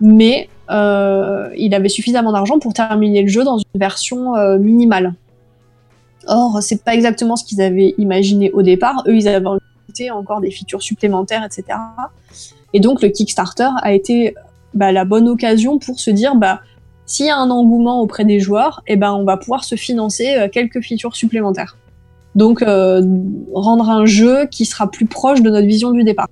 mais 0.00 0.48
il 0.68 1.74
avait 1.74 1.88
suffisamment 1.88 2.32
d'argent 2.32 2.58
pour 2.58 2.74
terminer 2.74 3.22
le 3.22 3.28
jeu 3.28 3.44
dans 3.44 3.58
une 3.58 3.80
version 3.80 4.34
minimale. 4.58 5.14
Or, 6.26 6.62
c'est 6.62 6.82
pas 6.82 6.94
exactement 6.94 7.36
ce 7.36 7.44
qu'ils 7.44 7.60
avaient 7.60 7.94
imaginé 7.98 8.50
au 8.52 8.62
départ. 8.62 9.02
Eux, 9.06 9.16
ils 9.16 9.28
avaient 9.28 9.46
ajouté 9.86 10.10
encore 10.10 10.40
des 10.40 10.50
features 10.50 10.82
supplémentaires, 10.82 11.44
etc. 11.44 11.78
Et 12.72 12.80
donc, 12.80 13.02
le 13.02 13.08
Kickstarter 13.08 13.68
a 13.82 13.92
été 13.92 14.34
bah, 14.74 14.92
la 14.92 15.04
bonne 15.04 15.28
occasion 15.28 15.78
pour 15.78 16.00
se 16.00 16.10
dire, 16.10 16.34
bah, 16.34 16.60
s'il 17.06 17.26
y 17.26 17.30
a 17.30 17.36
un 17.36 17.50
engouement 17.50 18.00
auprès 18.00 18.24
des 18.24 18.40
joueurs, 18.40 18.82
eh 18.86 18.96
ben, 18.96 19.12
on 19.12 19.24
va 19.24 19.36
pouvoir 19.36 19.64
se 19.64 19.76
financer 19.76 20.34
euh, 20.36 20.48
quelques 20.48 20.80
features 20.80 21.14
supplémentaires. 21.14 21.76
Donc, 22.34 22.62
euh, 22.62 23.02
rendre 23.54 23.88
un 23.90 24.06
jeu 24.06 24.46
qui 24.46 24.64
sera 24.64 24.90
plus 24.90 25.06
proche 25.06 25.40
de 25.40 25.50
notre 25.50 25.66
vision 25.66 25.92
du 25.92 26.02
départ. 26.02 26.28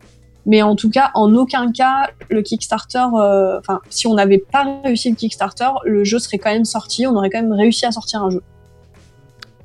Mais 0.47 0.63
en 0.63 0.75
tout 0.75 0.91
cas, 0.91 1.11
en 1.15 1.33
aucun 1.35 1.71
cas, 1.71 2.11
le 2.29 2.43
Kickstarter, 2.43 3.07
euh, 3.15 3.59
enfin, 3.61 3.81
si 3.91 4.09
on 4.09 4.15
n'avait 4.15 4.39
pas 4.39 4.81
réussi 4.83 5.11
le 5.11 5.17
Kickstarter, 5.17 5.69
le 5.85 6.03
jeu 6.03 6.19
serait 6.19 6.39
quand 6.39 6.51
même 6.51 6.65
sorti, 6.65 7.07
on 7.07 7.15
aurait 7.15 7.31
quand 7.31 7.41
même 7.41 7.53
réussi 7.53 7.87
à 7.87 7.93
sortir 7.93 8.25
un 8.25 8.31
jeu. 8.31 8.43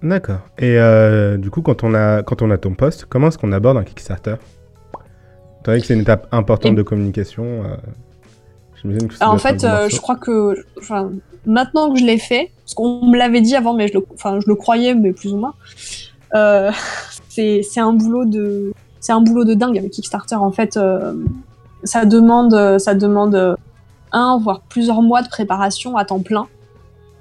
D'accord. 0.03 0.39
Et 0.57 0.77
euh, 0.77 1.37
du 1.37 1.49
coup, 1.49 1.61
quand 1.61 1.83
on, 1.83 1.93
a, 1.93 2.21
quand 2.21 2.41
on 2.41 2.51
a 2.51 2.57
ton 2.57 2.73
poste, 2.73 3.05
comment 3.05 3.27
est-ce 3.27 3.37
qu'on 3.37 3.51
aborde 3.51 3.77
un 3.77 3.83
Kickstarter? 3.83 4.35
Tu 5.63 5.71
que 5.71 5.85
c'est 5.85 5.95
une 5.95 6.01
étape 6.01 6.27
importante 6.31 6.75
de 6.75 6.81
communication. 6.81 7.43
Euh, 7.43 7.75
que 8.83 9.23
en 9.23 9.37
fait, 9.37 9.63
euh, 9.63 9.89
je 9.89 9.99
crois 9.99 10.15
que 10.15 10.55
maintenant 11.45 11.91
que 11.91 11.99
je 11.99 12.05
l'ai 12.05 12.19
fait, 12.19 12.51
parce 12.63 12.75
qu'on 12.75 13.05
me 13.05 13.17
l'avait 13.17 13.41
dit 13.41 13.55
avant, 13.55 13.73
mais 13.73 13.87
je 13.87 13.93
le, 13.93 14.05
je 14.23 14.47
le 14.47 14.55
croyais, 14.55 14.93
mais 14.93 15.11
plus 15.13 15.33
ou 15.33 15.37
moins, 15.37 15.55
c'est 17.29 17.79
un 17.79 17.93
boulot 17.93 18.25
de 18.25 18.71
c'est 18.99 19.13
un 19.13 19.21
boulot 19.21 19.45
de 19.45 19.55
dingue 19.55 19.77
avec 19.77 19.91
Kickstarter. 19.91 20.35
En 20.35 20.51
fait, 20.51 20.79
ça 21.83 22.05
demande 22.05 22.77
ça 22.77 22.93
demande 22.93 23.57
un 24.11 24.37
voire 24.37 24.61
plusieurs 24.69 25.01
mois 25.01 25.23
de 25.23 25.27
préparation 25.27 25.97
à 25.97 26.05
temps 26.05 26.21
plein 26.21 26.47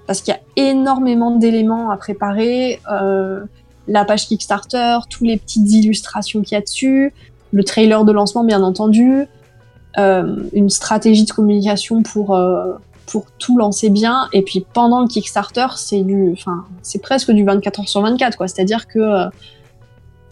parce 0.07 0.21
qu'il 0.21 0.33
y 0.33 0.37
a 0.37 0.41
énormément 0.71 1.33
d'éléments 1.33 1.91
à 1.91 1.97
préparer. 1.97 2.81
Euh, 2.91 3.45
la 3.89 4.05
page 4.05 4.27
Kickstarter, 4.27 4.99
toutes 5.09 5.27
les 5.27 5.37
petites 5.37 5.71
illustrations 5.73 6.43
qu'il 6.43 6.57
y 6.57 6.59
a 6.59 6.61
dessus, 6.61 7.13
le 7.53 7.63
trailer 7.63 8.05
de 8.05 8.11
lancement 8.11 8.43
bien 8.43 8.63
entendu, 8.63 9.27
euh, 9.99 10.37
une 10.53 10.71
stratégie 10.71 11.25
de 11.25 11.31
communication 11.31 12.03
pour 12.03 12.35
euh, 12.35 12.75
pour 13.07 13.27
tout 13.39 13.57
lancer 13.57 13.89
bien. 13.89 14.29
Et 14.33 14.43
puis 14.43 14.67
pendant 14.73 15.03
le 15.03 15.07
Kickstarter, 15.07 15.67
c'est 15.77 16.03
du, 16.03 16.33
enfin, 16.33 16.65
c'est 16.83 17.01
presque 17.01 17.31
du 17.31 17.45
24 17.45 17.81
heures 17.81 17.89
sur 17.89 18.03
24, 18.03 18.37
quoi. 18.37 18.49
C'est-à-dire 18.49 18.89
que 18.89 19.27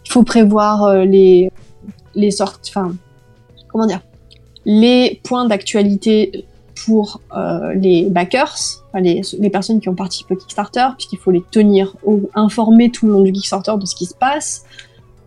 il 0.05 0.11
faut 0.11 0.23
prévoir 0.23 1.05
les 1.05 1.49
les 2.13 2.31
sortes, 2.31 2.65
enfin, 2.67 2.93
comment 3.69 3.85
dire, 3.85 4.01
les 4.65 5.21
points 5.23 5.45
d'actualité 5.45 6.45
pour 6.83 7.21
euh, 7.35 7.73
les 7.73 8.05
backers, 8.09 8.55
les, 8.93 9.21
les, 9.39 9.49
personnes 9.49 9.79
qui 9.79 9.89
ont 9.89 9.95
participé 9.95 10.33
au 10.33 10.37
Kickstarter, 10.37 10.87
puisqu'il 10.97 11.17
faut 11.17 11.31
les 11.31 11.43
tenir 11.51 11.95
informés 12.33 12.91
tout 12.91 13.07
le 13.07 13.13
long 13.13 13.21
du 13.21 13.31
Kickstarter 13.31 13.73
de 13.79 13.85
ce 13.85 13.95
qui 13.95 14.05
se 14.05 14.13
passe. 14.13 14.65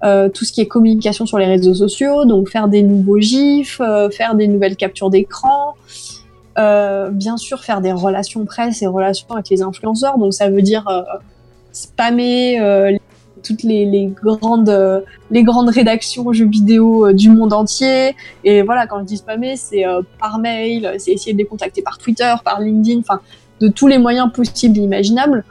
Euh, 0.05 0.29
tout 0.29 0.45
ce 0.45 0.53
qui 0.53 0.61
est 0.61 0.67
communication 0.67 1.27
sur 1.27 1.39
les 1.39 1.47
réseaux 1.47 1.75
sociaux, 1.75 2.25
donc 2.25 2.51
faire 2.51 2.69
des 2.69 2.83
nouveaux 2.83 3.19
gifs, 3.19 3.81
euh, 3.81 4.11
faire 4.11 4.37
des 4.37 4.47
nouvelles 4.47 4.77
captures 4.77 5.11
d'écran, 5.11 5.75
bien 6.57 7.37
sûr 7.37 7.61
faire 7.61 7.81
des 7.81 7.93
relations 7.93 8.45
presse 8.45 8.83
et 8.83 8.89
relations 8.89 9.29
avec 9.31 9.49
les 9.49 9.63
influenceurs, 9.63 10.19
donc 10.19 10.35
ça 10.35 10.51
veut 10.51 10.63
dire 10.63 10.85
spammer 11.71 12.59
toutes 13.43 13.63
les, 13.63 14.13
grandes, 14.23 15.05
les 15.31 15.43
grandes 15.43 15.69
rédactions 15.69 16.33
jeux 16.33 16.49
vidéo 16.49 17.13
du 17.13 17.31
monde 17.31 17.53
entier. 17.53 18.15
Et 18.45 18.63
voilà, 18.63 18.87
quand 18.87 19.01
je 19.01 19.05
dis 19.05 19.17
spammer, 19.17 19.57
c'est 19.57 19.85
par 20.19 20.39
mail, 20.39 20.95
c'est 20.99 21.13
essayer 21.13 21.33
de 21.33 21.39
les 21.39 21.45
contacter 21.45 21.83
par 21.83 21.99
Twitter, 21.99 22.35
par 22.45 22.61
LinkedIn, 22.61 23.01
enfin, 23.01 23.21
de 23.61 23.69
tous 23.69 23.87
les 23.87 23.99
moyens 23.99 24.33
possibles 24.33 24.79
et 24.79 24.83
imaginables. 24.83 25.45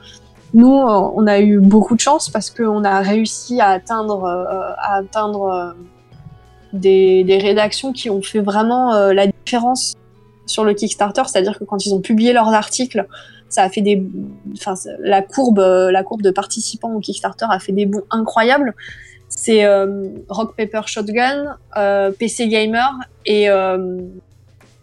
Nous, 0.54 0.68
on 0.68 1.28
a 1.28 1.40
eu 1.40 1.60
beaucoup 1.60 1.96
de 1.96 2.00
chance 2.00 2.30
parce 2.30 2.50
qu'on 2.50 2.84
a 2.84 3.00
réussi 3.02 3.60
à 3.60 3.70
atteindre, 3.70 4.26
à 4.26 4.98
atteindre 4.98 5.76
des, 6.74 7.24
des, 7.24 7.38
rédactions 7.38 7.92
qui 7.92 8.10
ont 8.10 8.22
fait 8.22 8.40
vraiment 8.40 8.94
la 9.12 9.28
différence 9.28 9.96
sur 10.48 10.64
le 10.64 10.74
Kickstarter, 10.74 11.24
c'est-à-dire 11.28 11.60
que 11.60 11.64
quand 11.64 11.86
ils 11.86 11.94
ont 11.94 12.00
publié 12.00 12.34
leurs 12.34 12.54
articles, 12.54 13.06
ça 13.50 13.64
a 13.64 13.70
fait 13.70 13.82
des, 13.82 14.04
enfin, 14.54 14.74
la 15.00 15.22
courbe, 15.22 15.60
la 15.60 16.04
courbe 16.04 16.22
de 16.22 16.32
participants 16.32 16.94
au 16.94 17.00
Kickstarter 17.00 17.46
a 17.50 17.60
fait 17.60 17.72
des 17.72 17.86
bons 17.86 18.04
incroyables. 18.12 18.74
C'est 19.30 19.66
euh, 19.66 20.10
Rock 20.30 20.56
Paper 20.56 20.82
Shotgun, 20.86 21.58
euh, 21.76 22.12
PC 22.12 22.48
Gamer 22.48 22.90
et 23.26 23.50
euh, 23.50 24.00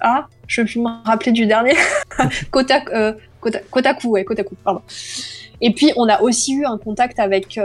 ah, 0.01 0.27
je 0.47 0.63
peux 0.63 0.81
me 0.81 1.05
rappeler 1.07 1.33
du 1.33 1.47
dernier, 1.47 1.75
Kotaku, 2.51 3.19
Kotaku, 3.71 4.09
ouais, 4.09 4.25
Kotaku, 4.25 4.55
pardon. 4.63 4.83
Et 5.61 5.73
puis 5.73 5.93
on 5.97 6.09
a 6.09 6.21
aussi 6.21 6.55
eu 6.55 6.67
un 6.67 6.77
contact 6.77 7.19
avec 7.19 7.59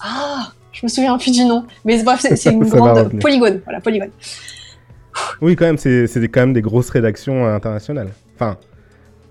ah, 0.00 0.52
je 0.72 0.80
me 0.84 0.88
souviens 0.88 1.18
plus 1.18 1.32
du 1.32 1.44
nom, 1.44 1.64
mais 1.84 2.02
bref, 2.02 2.20
c'est 2.20 2.44
une 2.52 2.64
grande 2.64 3.18
Polygone, 3.20 3.60
voilà, 3.64 3.80
Polygone. 3.80 4.10
Oui, 5.40 5.56
quand 5.56 5.64
même, 5.64 5.78
c'est 5.78 6.06
quand 6.28 6.40
même 6.40 6.52
des 6.52 6.62
grosses 6.62 6.90
rédactions 6.90 7.46
internationales. 7.46 8.10
Enfin, 8.34 8.58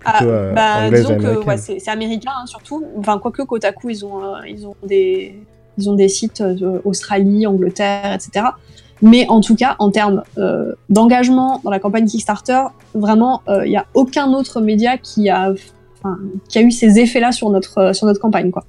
ah, 0.05 0.23
euh, 0.23 0.53
bah, 0.53 0.89
disons 0.91 1.17
que 1.17 1.43
ouais, 1.43 1.57
c'est 1.57 1.87
américain 1.87 2.31
hein, 2.35 2.45
surtout. 2.45 2.85
Enfin, 2.97 3.17
quoique 3.17 3.41
Kotaku, 3.41 3.89
ils 3.89 4.05
ont, 4.05 4.23
euh, 4.23 4.37
ils 4.47 4.67
ont, 4.67 4.75
des, 4.83 5.35
ils 5.77 5.89
ont 5.89 5.95
des 5.95 6.07
sites 6.07 6.41
euh, 6.41 6.79
Australie, 6.85 7.47
Angleterre, 7.47 8.13
etc. 8.13 8.45
Mais 9.01 9.25
en 9.27 9.41
tout 9.41 9.55
cas, 9.55 9.75
en 9.79 9.91
termes 9.91 10.23
d'engagement 10.89 11.59
dans 11.63 11.69
la 11.69 11.79
campagne 11.79 12.05
Kickstarter, 12.05 12.61
vraiment, 12.93 13.41
il 13.47 13.69
n'y 13.69 13.75
a 13.75 13.85
aucun 13.93 14.31
autre 14.31 14.61
média 14.61 14.97
qui 14.97 15.29
a, 15.29 15.53
qui 16.47 16.59
a 16.59 16.61
eu 16.61 16.71
ces 16.71 16.97
effets-là 16.99 17.33
sur 17.33 17.49
notre, 17.49 17.93
sur 17.93 18.07
notre 18.07 18.21
campagne. 18.21 18.51
Quoi. 18.51 18.63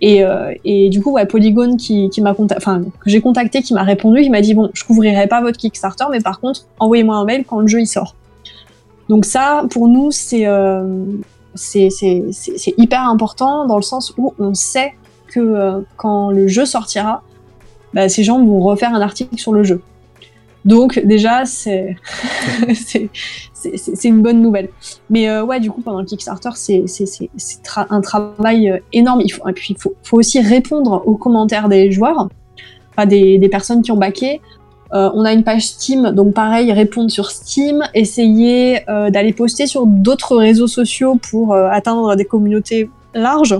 Et, 0.00 0.22
et 0.64 0.88
du 0.88 1.02
coup, 1.02 1.10
ouais, 1.10 1.26
Polygon 1.26 1.76
qui, 1.76 2.08
qui 2.10 2.22
m'a 2.22 2.32
enfin, 2.56 2.82
que 3.00 3.10
j'ai 3.10 3.20
contacté, 3.20 3.60
qui 3.60 3.74
m'a 3.74 3.82
répondu, 3.82 4.22
il 4.22 4.30
m'a 4.30 4.40
dit 4.40 4.54
bon, 4.54 4.70
je 4.72 4.84
couvrirai 4.84 5.26
pas 5.26 5.42
votre 5.42 5.58
Kickstarter, 5.58 6.04
mais 6.12 6.20
par 6.20 6.38
contre, 6.38 6.66
envoyez-moi 6.78 7.16
un 7.16 7.24
mail 7.24 7.44
quand 7.44 7.58
le 7.58 7.66
jeu 7.66 7.80
il 7.80 7.86
sort. 7.88 8.14
Donc 9.10 9.24
ça, 9.24 9.64
pour 9.70 9.88
nous, 9.88 10.10
euh, 10.34 11.04
c'est 11.56 11.88
hyper 12.78 13.02
important 13.02 13.66
dans 13.66 13.74
le 13.74 13.82
sens 13.82 14.14
où 14.16 14.34
on 14.38 14.54
sait 14.54 14.94
que 15.26 15.40
euh, 15.40 15.80
quand 15.96 16.30
le 16.30 16.46
jeu 16.46 16.64
sortira, 16.64 17.24
bah, 17.92 18.08
ces 18.08 18.22
gens 18.22 18.38
vont 18.38 18.60
refaire 18.60 18.94
un 18.94 19.00
article 19.00 19.36
sur 19.36 19.52
le 19.52 19.64
jeu. 19.64 19.82
Donc 20.64 21.00
déjà, 21.04 21.44
c'est 21.44 21.96
une 24.04 24.22
bonne 24.22 24.40
nouvelle. 24.40 24.68
Mais 25.08 25.28
euh, 25.28 25.44
ouais, 25.44 25.58
du 25.58 25.72
coup, 25.72 25.80
pendant 25.80 25.98
le 25.98 26.06
Kickstarter, 26.06 26.50
c'est 26.54 26.84
un 27.76 28.00
travail 28.00 28.80
énorme. 28.92 29.22
Il 29.24 29.30
faut, 29.30 29.48
et 29.48 29.52
puis, 29.52 29.74
il 29.76 29.82
faut, 29.82 29.94
faut, 30.04 30.18
aussi 30.18 30.38
répondre 30.40 31.02
aux 31.04 31.16
commentaires 31.16 31.68
des 31.68 31.90
joueurs, 31.90 32.28
des, 33.08 33.38
des 33.38 33.48
personnes 33.48 33.82
qui 33.82 33.90
ont 33.90 33.96
baqué. 33.96 34.40
Euh, 34.92 35.10
on 35.14 35.24
a 35.24 35.32
une 35.32 35.44
page 35.44 35.66
Steam, 35.66 36.10
donc 36.10 36.34
pareil, 36.34 36.72
répondre 36.72 37.10
sur 37.10 37.30
Steam, 37.30 37.82
essayer 37.94 38.88
euh, 38.90 39.10
d'aller 39.10 39.32
poster 39.32 39.66
sur 39.66 39.86
d'autres 39.86 40.36
réseaux 40.36 40.66
sociaux 40.66 41.16
pour 41.30 41.54
euh, 41.54 41.68
atteindre 41.70 42.16
des 42.16 42.24
communautés 42.24 42.90
larges. 43.14 43.56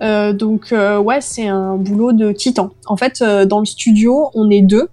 donc 0.00 0.72
ouais, 0.72 1.20
c'est 1.20 1.48
un 1.48 1.76
boulot 1.76 2.12
de 2.12 2.32
titan. 2.32 2.70
En 2.86 2.96
fait, 2.96 3.22
dans 3.22 3.60
le 3.60 3.64
studio, 3.64 4.30
on 4.34 4.50
est 4.50 4.60
deux. 4.60 4.88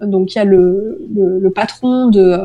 Donc 0.00 0.34
il 0.34 0.38
y 0.38 0.40
a 0.40 0.44
le, 0.44 0.98
le, 1.14 1.50
patron 1.50 2.08
de 2.08 2.36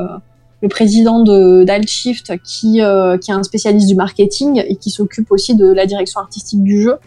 le 0.61 0.67
président 0.69 1.23
de 1.23 1.63
d'Altshift 1.63 2.37
qui, 2.43 2.81
qui 3.21 3.31
est 3.31 3.33
un 3.33 3.43
spécialiste 3.43 3.87
du 3.87 3.95
marketing 3.95 4.63
et 4.65 4.75
qui 4.75 4.91
s'occupe 4.91 5.31
aussi 5.31 5.55
de 5.55 5.65
la 5.71 5.85
direction 5.85 6.19
artistique 6.19 6.63
du 6.63 6.81
jeu. 6.81 6.97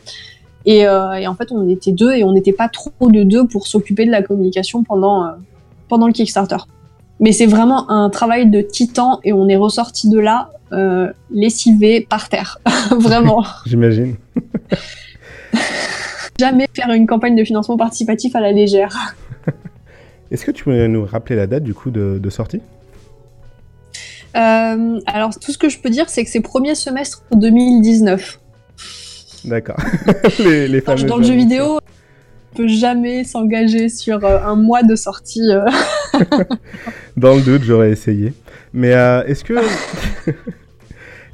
Euh, 0.69 1.13
et, 1.13 1.27
en 1.27 1.35
fait, 1.35 1.53
on 1.53 1.69
était 1.69 1.93
deux 1.93 2.13
et 2.13 2.25
on 2.25 2.33
n'était 2.33 2.53
pas 2.53 2.69
trop 2.69 3.11
de 3.11 3.23
deux 3.23 3.47
pour 3.47 3.67
s'occuper 3.67 4.05
de 4.05 4.11
la 4.11 4.23
communication 4.23 4.83
pendant, 4.83 5.25
euh, 5.25 5.31
pendant 5.89 6.07
le 6.07 6.13
Kickstarter. 6.13 6.57
Mais 7.21 7.33
c'est 7.33 7.47
vraiment 7.47 7.91
un 7.91 8.11
travail 8.11 8.51
de 8.51 8.61
titan 8.61 9.21
et 9.25 9.33
on 9.33 9.49
est 9.49 9.57
ressorti 9.57 10.11
de 10.11 10.19
là 10.19 10.51
euh, 10.73 11.11
lessivé 11.31 12.07
par 12.09 12.29
terre. 12.29 12.59
vraiment. 12.91 13.45
J'imagine. 13.67 14.17
Jamais 16.39 16.69
faire 16.75 16.91
une 16.91 17.07
campagne 17.07 17.35
de 17.35 17.45
financement 17.45 17.79
participatif 17.79 18.37
à 18.37 18.41
la 18.41 18.53
légère. 18.53 19.17
Est-ce 20.31 20.45
que 20.45 20.51
tu 20.51 20.65
peux 20.65 20.87
nous 20.87 21.07
rappeler 21.07 21.37
la 21.37 21.47
date 21.47 21.63
du 21.63 21.73
coup 21.73 21.91
de, 21.91 22.31
sortie? 22.31 22.61
Alors, 24.35 25.31
tout 25.41 25.51
ce 25.51 25.57
que 25.57 25.71
je 25.71 25.79
peux 25.79 25.89
dire, 25.89 26.11
c'est 26.11 26.23
que 26.23 26.29
c'est 26.29 26.43
premier 26.43 26.75
semestre 26.75 27.23
2019. 27.33 28.39
D'accord. 29.47 29.77
les, 30.41 30.81
dans, 30.81 31.17
le 31.19 31.23
jeu 31.23 31.35
vidéo, 31.35 31.79
on 32.53 32.57
peut 32.57 32.69
jamais 32.69 33.25
s'engager 33.25 33.89
sur 33.89 34.25
euh, 34.25 34.39
un 34.45 34.57
mois 34.57 34.83
de 34.83 34.97
sortie. 34.97 35.51
Euh. 35.51 35.65
dans 37.17 37.37
le 37.37 37.43
doute, 37.43 37.63
j'aurais 37.63 37.91
essayé. 37.91 38.33
Mais 38.73 38.93
euh, 38.93 39.25
est-ce 39.25 39.45
que 39.45 39.55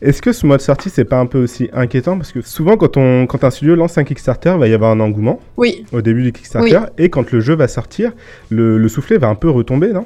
Est-ce 0.02 0.20
que 0.20 0.32
ce 0.32 0.44
mois 0.46 0.56
de 0.56 0.62
sortie, 0.62 0.90
c'est 0.90 1.04
pas 1.04 1.20
un 1.20 1.26
peu 1.26 1.38
aussi 1.38 1.70
inquiétant? 1.72 2.16
Parce 2.16 2.32
que 2.32 2.40
souvent, 2.42 2.76
quand, 2.76 2.96
on, 2.96 3.26
quand 3.26 3.44
un 3.44 3.50
studio 3.50 3.76
lance 3.76 3.98
un 3.98 4.04
Kickstarter, 4.04 4.50
il 4.54 4.58
va 4.58 4.66
y 4.66 4.74
avoir 4.74 4.90
un 4.90 4.98
engouement 4.98 5.38
oui. 5.56 5.84
au 5.92 6.02
début 6.02 6.24
du 6.24 6.32
Kickstarter. 6.32 6.80
Et 6.98 7.08
quand 7.08 7.30
le 7.30 7.40
jeu 7.40 7.54
va 7.54 7.68
sortir, 7.68 8.10
le, 8.50 8.78
le 8.78 8.88
soufflet 8.88 9.16
va 9.16 9.28
un 9.28 9.36
peu 9.36 9.48
retomber, 9.48 9.92
non? 9.92 10.04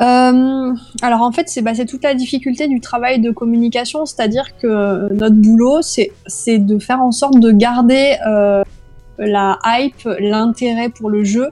Euh, 0.00 0.74
alors 1.02 1.20
en 1.20 1.30
fait, 1.30 1.48
c'est 1.48 1.60
bah, 1.60 1.72
toute 1.86 2.02
la 2.02 2.14
difficulté 2.14 2.68
du 2.68 2.80
travail 2.80 3.20
de 3.20 3.30
communication, 3.30 4.06
c'est-à-dire 4.06 4.56
que 4.56 5.12
notre 5.12 5.36
boulot, 5.36 5.80
c'est 5.82 6.58
de 6.58 6.78
faire 6.78 7.02
en 7.02 7.12
sorte 7.12 7.38
de 7.38 7.50
garder 7.50 8.16
euh, 8.26 8.62
la 9.18 9.58
hype, 9.64 10.08
l'intérêt 10.18 10.88
pour 10.88 11.10
le 11.10 11.24
jeu 11.24 11.50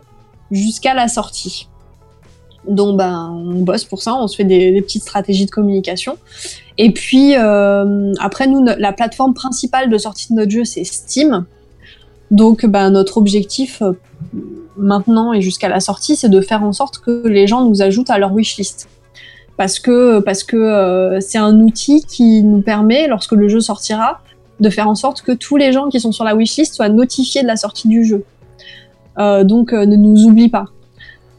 jusqu'à 0.51 0.95
la 0.95 1.09
sortie. 1.09 1.69
Donc 2.67 2.97
ben, 2.97 3.31
on 3.33 3.61
bosse 3.61 3.85
pour 3.85 4.03
ça, 4.03 4.15
on 4.15 4.27
se 4.29 4.37
fait 4.37 4.45
des, 4.45 4.81
petites 4.81 5.03
stratégies 5.03 5.47
de 5.47 5.51
communication. 5.51 6.17
Et 6.79 6.93
puis 6.93 7.37
euh, 7.37 8.13
après, 8.19 8.47
nous, 8.47 8.65
la 8.65 8.93
plateforme 8.93 9.35
principale 9.35 9.91
de 9.91 9.99
sortie 9.99 10.33
de 10.33 10.39
notre 10.39 10.51
jeu, 10.51 10.65
c'est 10.65 10.85
Steam. 10.85 11.45
Donc 12.31 12.67
ben, 12.67 12.91
notre 12.91 13.17
objectif 13.19 13.83
maintenant 14.79 15.33
et 15.33 15.41
jusqu'à 15.43 15.69
la 15.69 15.81
sortie, 15.81 16.17
c'est 16.17 16.29
de 16.29 16.41
faire 16.41 16.63
en 16.63 16.73
sorte 16.73 16.99
que 16.99 17.27
les 17.27 17.47
gens 17.47 17.65
nous 17.65 17.83
ajoutent 17.83 18.11
à 18.11 18.19
leur 18.19 18.33
wishlist. 18.33 18.89
Parce 19.57 19.81
que 19.81 20.21
parce 20.21 20.45
que 20.45 20.57
euh, 20.57 21.21
c'est 21.21 21.39
un 21.39 21.61
outil 21.61 22.05
qui 22.05 22.43
nous 22.45 22.63
permet, 22.63 23.09
lorsque 23.09 23.33
le 23.33 23.49
jeu 23.49 23.61
sortira, 23.61 24.21
de 24.61 24.71
faire 24.71 24.89
en 24.89 24.95
sorte 24.95 25.23
que 25.23 25.33
tous 25.33 25.57
les 25.57 25.73
gens 25.73 25.89
qui 25.89 26.01
sont 26.01 26.13
sur 26.13 26.25
la 26.25 26.35
wishlist 26.35 26.75
soient 26.75 26.89
notifiés 26.89 27.43
de 27.43 27.47
la 27.47 27.57
sortie 27.57 27.89
du 27.89 28.05
jeu. 28.05 28.25
Euh, 29.19 29.43
donc 29.43 29.73
euh, 29.73 29.85
ne 29.85 29.97
nous 29.97 30.25
oublie 30.27 30.49
pas. 30.49 30.67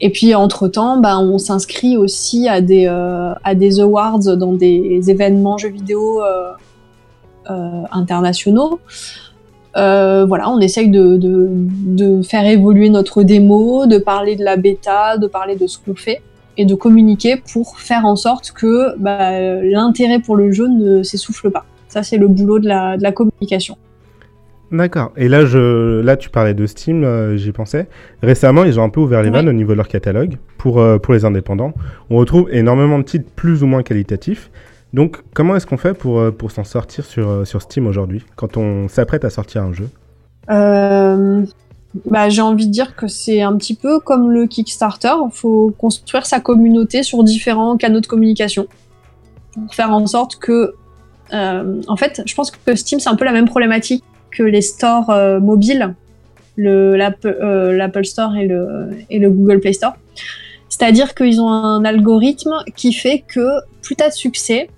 Et 0.02 0.10
puis 0.12 0.36
entre 0.36 0.68
temps, 0.68 0.98
bah, 0.98 1.20
on 1.20 1.38
s'inscrit 1.38 1.98
aussi 1.98 2.48
à 2.48 2.62
des 2.62 2.88
à 2.88 3.56
des 3.56 3.80
awards 3.82 4.20
dans 4.38 4.54
des 4.54 5.02
événements 5.08 5.58
jeux 5.58 5.70
vidéo 5.70 6.22
internationaux. 7.92 8.80
Euh, 9.78 10.26
voilà, 10.26 10.50
on 10.50 10.60
essaye 10.60 10.90
de, 10.90 12.22
faire 12.24 12.46
évoluer 12.46 12.90
notre 12.90 13.24
démo, 13.24 13.86
de 13.86 13.98
parler 13.98 14.36
de 14.36 14.44
la 14.44 14.56
bêta, 14.56 15.18
de 15.18 15.28
parler 15.28 15.56
de 15.56 15.68
ce 15.68 15.78
qu'on 15.78 15.96
fait 15.96 16.22
et 16.58 16.66
de 16.66 16.76
communiquer 16.76 17.42
pour 17.54 17.80
faire 17.80 18.06
en 18.06 18.16
sorte 18.16 18.52
que 18.52 18.98
bah, 18.98 19.40
l'intérêt 19.62 20.20
pour 20.20 20.36
le 20.36 20.52
jeu 20.52 20.68
ne 20.68 21.04
s'essouffle 21.04 21.52
pas. 21.52 21.66
Ça, 21.88 22.04
c'est 22.04 22.18
le 22.18 22.28
boulot 22.28 22.60
de 22.60 22.68
la, 22.68 23.12
communication. 23.12 23.78
D'accord. 24.72 25.12
Et 25.18 25.28
là, 25.28 25.46
je, 25.46 26.02
là, 26.02 26.16
tu 26.16 26.30
parlais 26.30 26.54
de 26.54 26.68
Steam, 26.68 27.04
euh, 27.04 27.38
j'y 27.38 27.52
pensais. 27.52 27.88
Récemment, 28.22 28.64
ils 28.64 28.80
ont 28.80 28.84
un 28.84 28.90
peu 28.90 29.00
ouvert 29.00 29.24
les 29.24 29.32
vannes 29.32 29.50
au 29.50 29.54
niveau 29.54 29.72
de 29.72 29.78
leur 29.78 29.88
catalogue 29.88 30.38
pour, 30.60 30.80
euh, 30.80 31.00
pour 31.00 31.16
les 31.16 31.26
indépendants. 31.26 31.74
On 32.12 32.18
retrouve 32.18 32.48
énormément 32.52 33.00
de 33.00 33.04
titres 33.04 33.30
plus 33.36 33.64
ou 33.64 33.68
moins 33.68 33.82
qualitatifs. 33.82 34.52
Donc, 34.94 35.18
comment 35.34 35.56
est-ce 35.56 35.68
qu'on 35.68 35.78
fait 35.78 35.94
pour, 35.94 36.20
euh, 36.20 36.36
s'en 36.50 36.64
sortir 36.64 37.06
sur, 37.06 37.30
euh, 37.30 37.46
sur 37.46 37.62
Steam 37.62 37.86
aujourd'hui, 37.86 38.24
quand 38.36 38.58
on 38.58 38.88
s'apprête 38.88 39.24
à 39.24 39.30
sortir 39.30 39.64
un 39.64 39.74
jeu? 39.74 39.90
Euh, 40.50 41.46
bah, 42.06 42.30
J'ai 42.30 42.42
envie 42.42 42.66
de 42.66 42.72
dire 42.72 42.96
que 42.96 43.08
c'est 43.08 43.42
un 43.42 43.56
petit 43.56 43.76
peu 43.76 44.00
comme 44.00 44.32
le 44.32 44.48
Kickstarter. 44.48 45.14
Il 45.26 45.32
faut 45.32 45.74
construire 45.78 46.26
sa 46.26 46.40
communauté 46.40 47.04
sur 47.04 47.24
différents 47.24 47.78
canaux 47.78 48.00
de 48.00 48.08
communication 48.08 48.68
pour 49.54 49.74
faire 49.74 49.92
en 49.92 50.06
sorte 50.08 50.38
que. 50.38 50.74
en 51.32 51.96
fait, 51.96 52.24
je 52.26 52.34
pense 52.34 52.50
que 52.50 52.76
Steam, 52.76 53.00
c'est 53.00 53.10
un 53.10 53.16
peu 53.16 53.26
la 53.26 53.32
même 53.32 53.48
problématique 53.48 54.04
que 54.32 54.42
les 54.42 54.62
stores 54.62 55.14
mobiles, 55.40 55.94
l'Apple 56.58 58.06
Store 58.06 58.36
et 58.36 58.48
le, 58.48 58.90
et 59.12 59.20
le 59.20 59.30
Google 59.30 59.60
Play 59.60 59.74
Store. 59.74 59.94
C'est-à-dire 60.70 61.14
qu'ils 61.14 61.42
ont 61.42 61.50
un 61.50 61.86
algorithme 61.86 62.64
qui 62.76 62.94
fait 62.94 63.24
que 63.28 63.48
plus 63.82 63.96
tu 63.96 64.04
as 64.04 64.10
de 64.10 64.14
succès, 64.14 64.70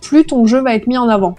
plus 0.00 0.24
ton 0.24 0.46
jeu 0.46 0.60
va 0.62 0.74
être 0.74 0.86
mis 0.86 0.98
en 0.98 1.08
avant. 1.08 1.36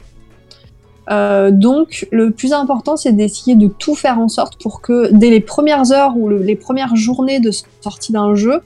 Euh, 1.12 1.50
donc, 1.50 2.08
le 2.12 2.30
plus 2.32 2.54
important, 2.54 2.96
c'est 2.96 3.14
d'essayer 3.14 3.56
de 3.56 3.68
tout 3.68 3.96
faire 3.96 4.20
en 4.20 4.28
sorte 4.28 4.62
pour 4.62 4.82
que 4.82 5.10
dès 5.12 5.32
les 5.32 5.40
premières 5.40 5.92
heures 5.92 6.16
ou 6.16 6.28
le- 6.30 6.38
les 6.44 6.56
premières 6.56 6.96
journées 6.96 7.40
de 7.40 7.50
sortie 7.82 8.12
d'un 8.12 8.36
jeu, 8.36 8.62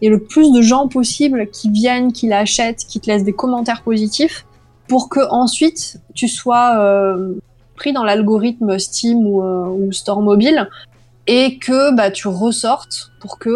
il 0.00 0.06
y 0.06 0.08
ait 0.08 0.10
le 0.10 0.22
plus 0.22 0.52
de 0.52 0.62
gens 0.62 0.88
possible 0.88 1.48
qui 1.52 1.70
viennent, 1.70 2.12
qui 2.12 2.28
l'achètent, 2.28 2.84
qui 2.88 2.98
te 2.98 3.08
laissent 3.10 3.24
des 3.24 3.34
commentaires 3.34 3.82
positifs, 3.82 4.46
pour 4.88 5.08
que 5.08 5.20
ensuite 5.30 5.98
tu 6.14 6.28
sois 6.28 6.76
euh, 6.78 7.34
pris 7.76 7.92
dans 7.92 8.04
l'algorithme 8.04 8.78
Steam 8.78 9.26
ou, 9.26 9.42
euh, 9.42 9.90
Store 9.92 10.22
mobile 10.22 10.68
et 11.26 11.58
que 11.58 11.94
bah, 11.94 12.10
tu 12.10 12.26
ressortes 12.28 13.12
pour 13.20 13.38
que 13.38 13.50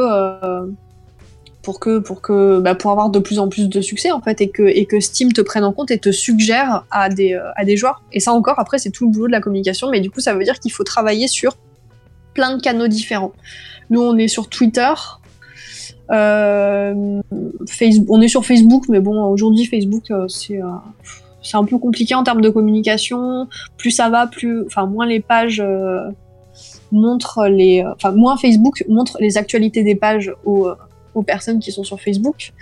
pour 1.67 1.81
que 1.81 1.99
pour 1.99 2.23
que 2.23 2.61
bah, 2.61 2.77
pour 2.77 2.93
avoir 2.93 3.11
de 3.11 3.19
plus 3.19 3.41
en 3.41 3.49
plus 3.49 3.69
de 3.69 3.81
succès 3.81 4.13
en 4.13 4.21
fait 4.21 4.41
et 4.41 4.51
que 4.51 4.63
et 4.63 4.87
que 4.87 5.01
Steam 5.01 5.33
te 5.33 5.41
prenne 5.41 5.65
en 5.65 5.73
compte 5.73 5.91
et 5.91 5.99
te 5.99 6.13
suggère 6.13 6.85
à 6.93 7.09
des 7.09 7.37
à 7.57 7.65
des 7.65 7.77
joueurs. 7.77 8.05
Et 8.13 8.21
ça 8.21 8.33
encore 8.33 8.61
après 8.61 8.79
c'est 8.79 8.91
tout 8.91 9.05
le 9.07 9.11
boulot 9.11 9.27
de 9.27 9.33
la 9.33 9.41
communication 9.41 9.91
mais 9.91 9.99
du 9.99 10.09
coup 10.09 10.21
ça 10.21 10.33
veut 10.33 10.45
dire 10.45 10.61
qu'il 10.61 10.71
faut 10.71 10.85
travailler 10.85 11.27
sur 11.27 11.57
plein 12.35 12.57
de 12.57 12.63
canaux 12.63 12.87
différents. 12.87 13.33
Nous 13.91 14.01
on 14.01 14.17
est 14.17 14.29
sur 14.29 14.49
Twitter 14.49 14.95
euh, 16.13 17.21
Facebook, 17.67 18.07
on 18.11 18.21
est 18.21 18.29
sur 18.29 18.47
Facebook 18.47 18.85
mais 18.89 19.01
bon 19.01 19.25
aujourd'hui 19.25 19.67
Facebook 19.67 20.09
euh, 20.13 20.29
c'est 20.29 20.63
euh, 20.63 20.69
c'est 21.43 21.57
un 21.57 21.65
peu 21.65 21.79
compliqué 21.79 22.15
en 22.15 22.23
termes 22.23 22.43
de 22.43 22.49
communication. 22.49 23.49
Plus 23.77 23.91
ça 23.91 24.09
va 24.09 24.29
plus 24.29 24.65
enfin 24.67 24.87
moins 24.87 25.07
les 25.07 25.19
pages 25.19 25.59
euh, 25.59 26.09
montrent 26.93 27.49
les 27.49 27.85
enfin 27.85 28.13
moins 28.13 28.37
Facebook 28.37 28.85
montre 28.89 29.17
les 29.19 29.37
actualités 29.37 29.83
des 29.83 29.97
pages 29.97 30.33
aux 31.17 31.23
personnes 31.23 31.59
qui 31.59 31.73
sont 31.73 31.83
sur 31.83 32.01
Facebook. 32.01 32.53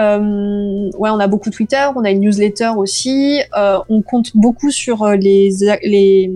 Euh, 0.00 0.90
ouais, 0.98 1.10
on 1.10 1.20
a 1.20 1.26
beaucoup 1.26 1.50
Twitter, 1.50 1.86
on 1.94 2.04
a 2.04 2.10
une 2.10 2.20
newsletter 2.20 2.72
aussi. 2.76 3.40
Euh, 3.56 3.78
on 3.88 4.02
compte 4.02 4.30
beaucoup 4.34 4.70
sur 4.70 5.02
euh, 5.02 5.14
les, 5.14 5.50
les, 5.82 6.32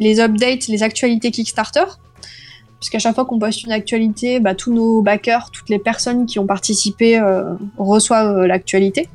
les 0.00 0.20
updates, 0.20 0.66
les 0.66 0.82
actualités 0.82 1.30
Kickstarter. 1.30 1.84
Puisqu'à 2.80 2.98
chaque 2.98 3.14
fois 3.14 3.26
qu'on 3.26 3.38
poste 3.38 3.62
une 3.64 3.72
actualité, 3.72 4.40
bah, 4.40 4.54
tous 4.54 4.72
nos 4.72 5.02
backers, 5.02 5.50
toutes 5.50 5.68
les 5.68 5.78
personnes 5.78 6.24
qui 6.24 6.38
ont 6.38 6.46
participé 6.46 7.20
reçoivent 7.76 8.46
l'actualité. 8.46 9.10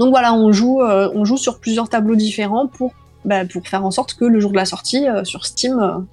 Donc 0.00 0.10
voilà, 0.10 0.34
on 0.34 0.50
joue, 0.50 0.82
on 0.82 1.24
joue 1.24 1.36
sur 1.36 1.60
plusieurs 1.60 1.88
tableaux 1.88 2.16
différents 2.16 2.66
pour, 2.66 2.92
bah, 3.24 3.44
pour 3.44 3.64
faire 3.68 3.84
en 3.84 3.92
sorte 3.92 4.14
que 4.14 4.24
le 4.24 4.40
jour 4.40 4.50
de 4.50 4.56
la 4.56 4.64
sortie 4.64 5.06
sur 5.22 5.46
Steam, 5.46 6.04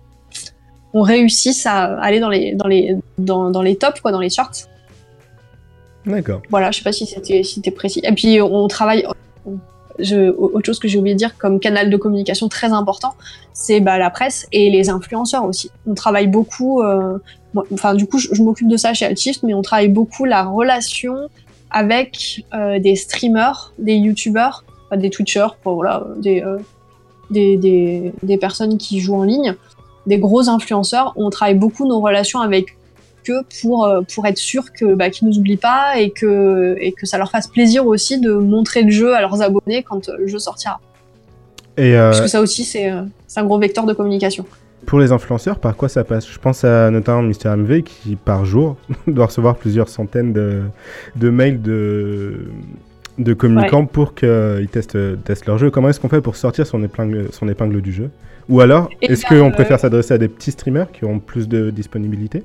on 0.97 1.01
réussisse 1.01 1.65
à 1.65 1.77
aller 2.07 2.19
dans 2.19 2.29
les, 2.29 2.55
dans 2.55 2.67
les, 2.67 2.95
dans, 3.29 3.51
dans 3.55 3.61
les 3.67 3.75
tops, 3.75 3.99
quoi, 4.01 4.11
dans 4.11 4.23
les 4.25 4.29
charts. 4.29 4.57
D'accord. 6.05 6.41
Voilà, 6.49 6.71
je 6.71 6.77
sais 6.79 6.83
pas 6.83 6.95
si 6.99 7.05
c'était 7.05 7.43
si 7.43 7.61
précis. 7.71 8.01
Et 8.03 8.13
puis 8.13 8.41
on 8.41 8.67
travaille. 8.67 9.05
Je, 9.99 10.29
autre 10.29 10.65
chose 10.65 10.79
que 10.79 10.87
j'ai 10.87 10.99
oublié 10.99 11.15
de 11.15 11.17
dire 11.25 11.37
comme 11.37 11.59
canal 11.59 11.89
de 11.89 11.97
communication 11.97 12.47
très 12.49 12.71
important, 12.71 13.13
c'est 13.53 13.79
bah, 13.79 13.97
la 13.97 14.11
presse 14.11 14.45
et 14.51 14.69
les 14.69 14.89
influenceurs 14.89 15.43
aussi. 15.43 15.71
On 15.87 15.95
travaille 15.95 16.27
beaucoup. 16.27 16.81
euh, 16.81 17.17
enfin, 17.73 17.95
du 17.95 18.05
coup, 18.05 18.19
je, 18.19 18.29
je 18.31 18.43
m'occupe 18.43 18.67
de 18.67 18.77
ça 18.77 18.93
chez 18.93 19.05
Altshift, 19.05 19.41
mais 19.43 19.53
on 19.53 19.63
travaille 19.63 19.89
beaucoup 19.89 20.25
la 20.25 20.43
relation 20.43 21.15
avec 21.71 22.45
euh, 22.53 22.79
des 22.79 22.95
streamers, 22.95 23.73
des 23.79 23.95
youtubeurs, 23.95 24.63
enfin, 24.85 24.97
des 24.97 25.09
twitchers, 25.09 25.49
enfin, 25.59 25.73
voilà, 25.73 26.05
des, 26.17 26.41
euh, 26.41 26.59
des, 27.31 27.57
des, 27.57 28.13
des 28.21 28.37
personnes 28.37 28.77
qui 28.77 28.99
jouent 28.99 29.17
en 29.23 29.23
ligne, 29.23 29.55
des 30.07 30.17
gros 30.17 30.49
influenceurs. 30.49 31.13
On 31.15 31.29
travaille 31.29 31.55
beaucoup 31.55 31.87
nos 31.87 31.99
relations 31.99 32.39
avec 32.39 32.77
eux 33.29 33.41
pour, 33.61 33.85
euh, 33.85 34.01
pour 34.13 34.25
être 34.25 34.37
sûr 34.37 34.71
que 34.73 34.95
bah, 34.95 35.09
qu'ils 35.09 35.27
nous 35.27 35.37
oublient 35.37 35.57
pas 35.57 35.99
et 35.99 36.11
que, 36.11 36.75
et 36.79 36.93
que 36.93 37.05
ça 37.05 37.17
leur 37.17 37.29
fasse 37.29 37.47
plaisir 37.47 37.85
aussi 37.85 38.19
de 38.19 38.33
montrer 38.33 38.83
le 38.83 38.91
jeu 38.91 39.13
à 39.15 39.21
leurs 39.21 39.41
abonnés 39.41 39.83
quand 39.83 40.09
le 40.17 40.27
jeu 40.27 40.39
sortira. 40.39 40.79
Et 41.77 41.95
euh, 41.95 42.09
Parce 42.09 42.21
que 42.21 42.27
ça 42.27 42.41
aussi, 42.41 42.63
c'est 42.63 42.89
euh, 42.89 43.03
c'est 43.27 43.39
un 43.39 43.45
gros 43.45 43.59
vecteur 43.59 43.85
de 43.85 43.93
communication. 43.93 44.45
pour 44.85 44.99
les 44.99 45.11
influenceurs, 45.11 45.59
par 45.59 45.75
quoi 45.75 45.89
ça 45.89 46.03
passe? 46.03 46.27
Je 46.27 46.39
pense 46.39 46.63
à 46.63 46.89
notamment 46.89 47.21
Mister 47.21 47.49
MV 47.49 47.83
qui, 47.83 48.15
par 48.15 48.45
jour, 48.45 48.77
doit 49.07 49.27
recevoir 49.27 49.55
plusieurs 49.57 49.89
centaines 49.89 50.33
de, 50.33 50.61
de 51.15 51.29
mails 51.29 51.61
de, 51.61 52.47
de 53.19 53.33
communicants 53.33 53.85
pour 53.85 54.15
qu'ils 54.15 54.69
testent, 54.71 55.23
testent 55.23 55.45
leur 55.45 55.57
jeu. 55.57 55.69
Comment 55.69 55.89
est-ce 55.89 55.99
qu'on 55.99 56.09
fait 56.09 56.21
pour 56.21 56.35
sortir 56.35 56.65
son 56.65 56.81
épingle, 56.83 57.27
son 57.31 57.47
épingle 57.47 57.81
du 57.81 57.91
jeu? 57.91 58.09
Ou 58.49 58.61
alors, 58.61 58.89
est-ce 59.01 59.27
bien, 59.27 59.41
qu'on 59.41 59.49
euh, 59.49 59.51
préfère 59.51 59.79
s'adresser 59.79 60.13
à 60.13 60.17
des 60.17 60.29
petits 60.29 60.51
streamers 60.51 60.91
qui 60.91 61.03
ont 61.05 61.19
plus 61.19 61.47
de 61.47 61.69
disponibilité? 61.69 62.43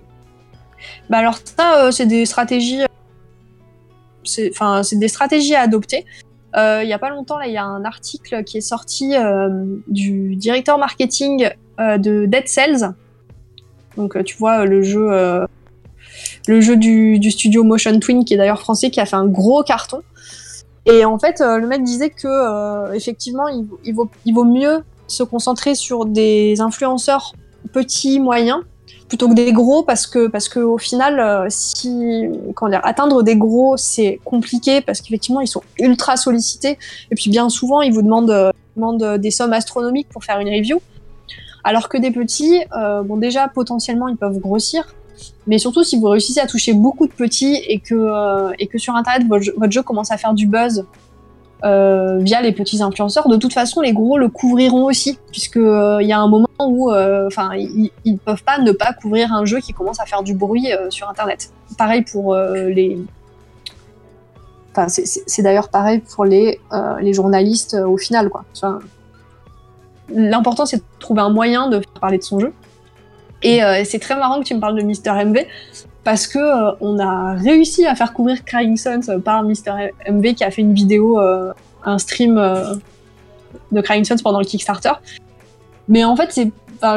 Bah 1.08 1.18
alors 1.18 1.38
ça, 1.44 1.84
euh, 1.84 1.90
c'est 1.92 2.06
des 2.06 2.26
stratégies, 2.26 2.80
c'est 4.24 4.50
enfin 4.52 4.82
c'est 4.82 4.96
des 4.96 5.08
stratégies 5.08 5.54
à 5.54 5.60
adopter. 5.60 6.04
Euh, 6.56 6.80
Il 6.82 6.88
y 6.88 6.92
a 6.92 6.98
pas 6.98 7.10
longtemps 7.10 7.38
là, 7.38 7.46
il 7.46 7.52
y 7.52 7.56
a 7.56 7.64
un 7.64 7.84
article 7.84 8.42
qui 8.44 8.58
est 8.58 8.62
sorti 8.62 9.14
euh, 9.16 9.48
du 9.86 10.34
directeur 10.34 10.78
marketing 10.78 11.50
euh, 11.78 11.98
de 11.98 12.26
Dead 12.26 12.48
Cells. 12.48 12.94
Donc 13.96 14.16
euh, 14.16 14.22
tu 14.24 14.36
vois 14.36 14.64
le 14.64 14.82
jeu, 14.82 15.12
euh, 15.12 15.46
le 16.48 16.60
jeu 16.60 16.76
du, 16.76 17.20
du 17.20 17.30
studio 17.30 17.62
Motion 17.62 17.98
Twin 18.00 18.24
qui 18.24 18.34
est 18.34 18.38
d'ailleurs 18.38 18.60
français, 18.60 18.90
qui 18.90 19.00
a 19.00 19.06
fait 19.06 19.16
un 19.16 19.26
gros 19.26 19.62
carton. 19.62 20.02
Et 20.84 21.04
en 21.04 21.16
fait, 21.16 21.40
euh, 21.40 21.58
le 21.58 21.68
mec 21.68 21.84
disait 21.84 22.10
que 22.10 22.26
euh, 22.26 22.92
effectivement, 22.92 23.46
il, 23.46 23.68
il 23.84 23.94
vaut, 23.94 24.10
il 24.24 24.34
vaut 24.34 24.44
mieux 24.44 24.82
se 25.06 25.22
concentrer 25.22 25.74
sur 25.74 26.04
des 26.06 26.60
influenceurs 26.60 27.32
petits, 27.72 28.20
moyens, 28.20 28.60
plutôt 29.08 29.28
que 29.28 29.34
des 29.34 29.52
gros 29.52 29.82
parce 29.82 30.06
que 30.06 30.26
parce 30.26 30.48
que 30.48 30.58
au 30.58 30.78
final 30.78 31.20
euh, 31.20 31.46
si 31.50 32.28
comment 32.54 32.70
dire 32.70 32.80
atteindre 32.82 33.22
des 33.22 33.36
gros 33.36 33.76
c'est 33.76 34.18
compliqué 34.24 34.80
parce 34.80 35.02
qu'effectivement 35.02 35.42
ils 35.42 35.48
sont 35.48 35.62
ultra 35.78 36.16
sollicités. 36.16 36.78
Et 37.10 37.14
puis 37.14 37.28
bien 37.28 37.50
souvent 37.50 37.82
ils 37.82 37.92
vous 37.92 38.00
demandent, 38.00 38.30
euh, 38.30 38.50
demandent 38.74 39.18
des 39.18 39.30
sommes 39.30 39.52
astronomiques 39.52 40.08
pour 40.08 40.24
faire 40.24 40.38
une 40.40 40.48
review. 40.48 40.80
Alors 41.62 41.90
que 41.90 41.98
des 41.98 42.10
petits 42.10 42.62
euh, 42.74 43.02
bon 43.02 43.18
déjà 43.18 43.48
potentiellement 43.48 44.08
ils 44.08 44.16
peuvent 44.16 44.38
grossir. 44.38 44.94
Mais 45.46 45.58
surtout 45.58 45.84
si 45.84 45.98
vous 46.00 46.08
réussissez 46.08 46.40
à 46.40 46.46
toucher 46.46 46.72
beaucoup 46.72 47.06
de 47.06 47.12
petits 47.12 47.56
et 47.68 47.80
que 47.80 47.94
euh, 47.94 48.52
et 48.58 48.66
que 48.66 48.78
sur 48.78 48.94
internet 48.96 49.28
votre 49.28 49.72
jeu 49.72 49.82
commence 49.82 50.10
à 50.10 50.16
faire 50.16 50.32
du 50.32 50.46
buzz 50.46 50.86
euh, 51.64 52.18
via 52.18 52.40
les 52.42 52.52
petits 52.52 52.82
influenceurs. 52.82 53.28
De 53.28 53.36
toute 53.36 53.52
façon, 53.52 53.80
les 53.80 53.92
gros 53.92 54.18
le 54.18 54.28
couvriront 54.28 54.84
aussi, 54.86 55.18
puisque 55.30 55.56
euh, 55.58 55.98
il 56.00 56.08
y 56.08 56.12
a 56.12 56.18
un 56.18 56.28
moment 56.28 56.48
où, 56.60 56.90
euh, 56.90 57.28
ils, 57.56 57.90
ils 58.04 58.18
peuvent 58.18 58.42
pas 58.42 58.58
ne 58.58 58.72
pas 58.72 58.92
couvrir 58.92 59.32
un 59.32 59.44
jeu 59.44 59.60
qui 59.60 59.72
commence 59.72 60.00
à 60.00 60.04
faire 60.06 60.22
du 60.22 60.34
bruit 60.34 60.72
euh, 60.72 60.90
sur 60.90 61.08
Internet. 61.08 61.50
Pareil 61.78 62.02
pour 62.02 62.34
euh, 62.34 62.68
les. 62.68 62.98
Enfin, 64.72 64.88
c'est- 64.88 65.42
d'ailleurs 65.42 65.68
pareil 65.68 66.00
pour 66.14 66.24
les 66.24 66.58
euh, 66.72 66.96
les 67.00 67.12
journalistes 67.12 67.74
euh, 67.74 67.86
au 67.86 67.96
final, 67.98 68.28
quoi. 68.30 68.44
Enfin, 68.56 68.78
L'important, 70.14 70.66
c'est 70.66 70.76
de 70.78 70.82
trouver 70.98 71.22
un 71.22 71.30
moyen 71.30 71.68
de 71.68 71.78
faire 71.78 72.00
parler 72.00 72.18
de 72.18 72.22
son 72.22 72.38
jeu. 72.38 72.52
Et 73.42 73.62
euh, 73.64 73.82
c'est 73.84 73.98
très 73.98 74.14
marrant 74.14 74.40
que 74.40 74.44
tu 74.44 74.54
me 74.54 74.60
parles 74.60 74.76
de 74.76 74.82
Mister 74.82 75.10
MV 75.12 75.46
parce 76.04 76.26
que 76.26 76.38
euh, 76.38 76.72
on 76.80 76.98
a 76.98 77.34
réussi 77.34 77.86
à 77.86 77.94
faire 77.94 78.12
couvrir 78.12 78.44
Crying 78.44 78.76
Suns 78.76 79.08
euh, 79.08 79.18
par 79.18 79.42
Mister 79.44 79.72
MV 80.08 80.34
qui 80.34 80.44
a 80.44 80.50
fait 80.50 80.62
une 80.62 80.74
vidéo, 80.74 81.20
euh, 81.20 81.52
un 81.84 81.98
stream 81.98 82.34
de 83.70 83.80
Crying 83.80 84.04
Suns 84.04 84.16
pendant 84.22 84.38
le 84.38 84.44
Kickstarter. 84.44 84.92
Mais 85.88 86.04
en 86.04 86.16
fait, 86.16 86.40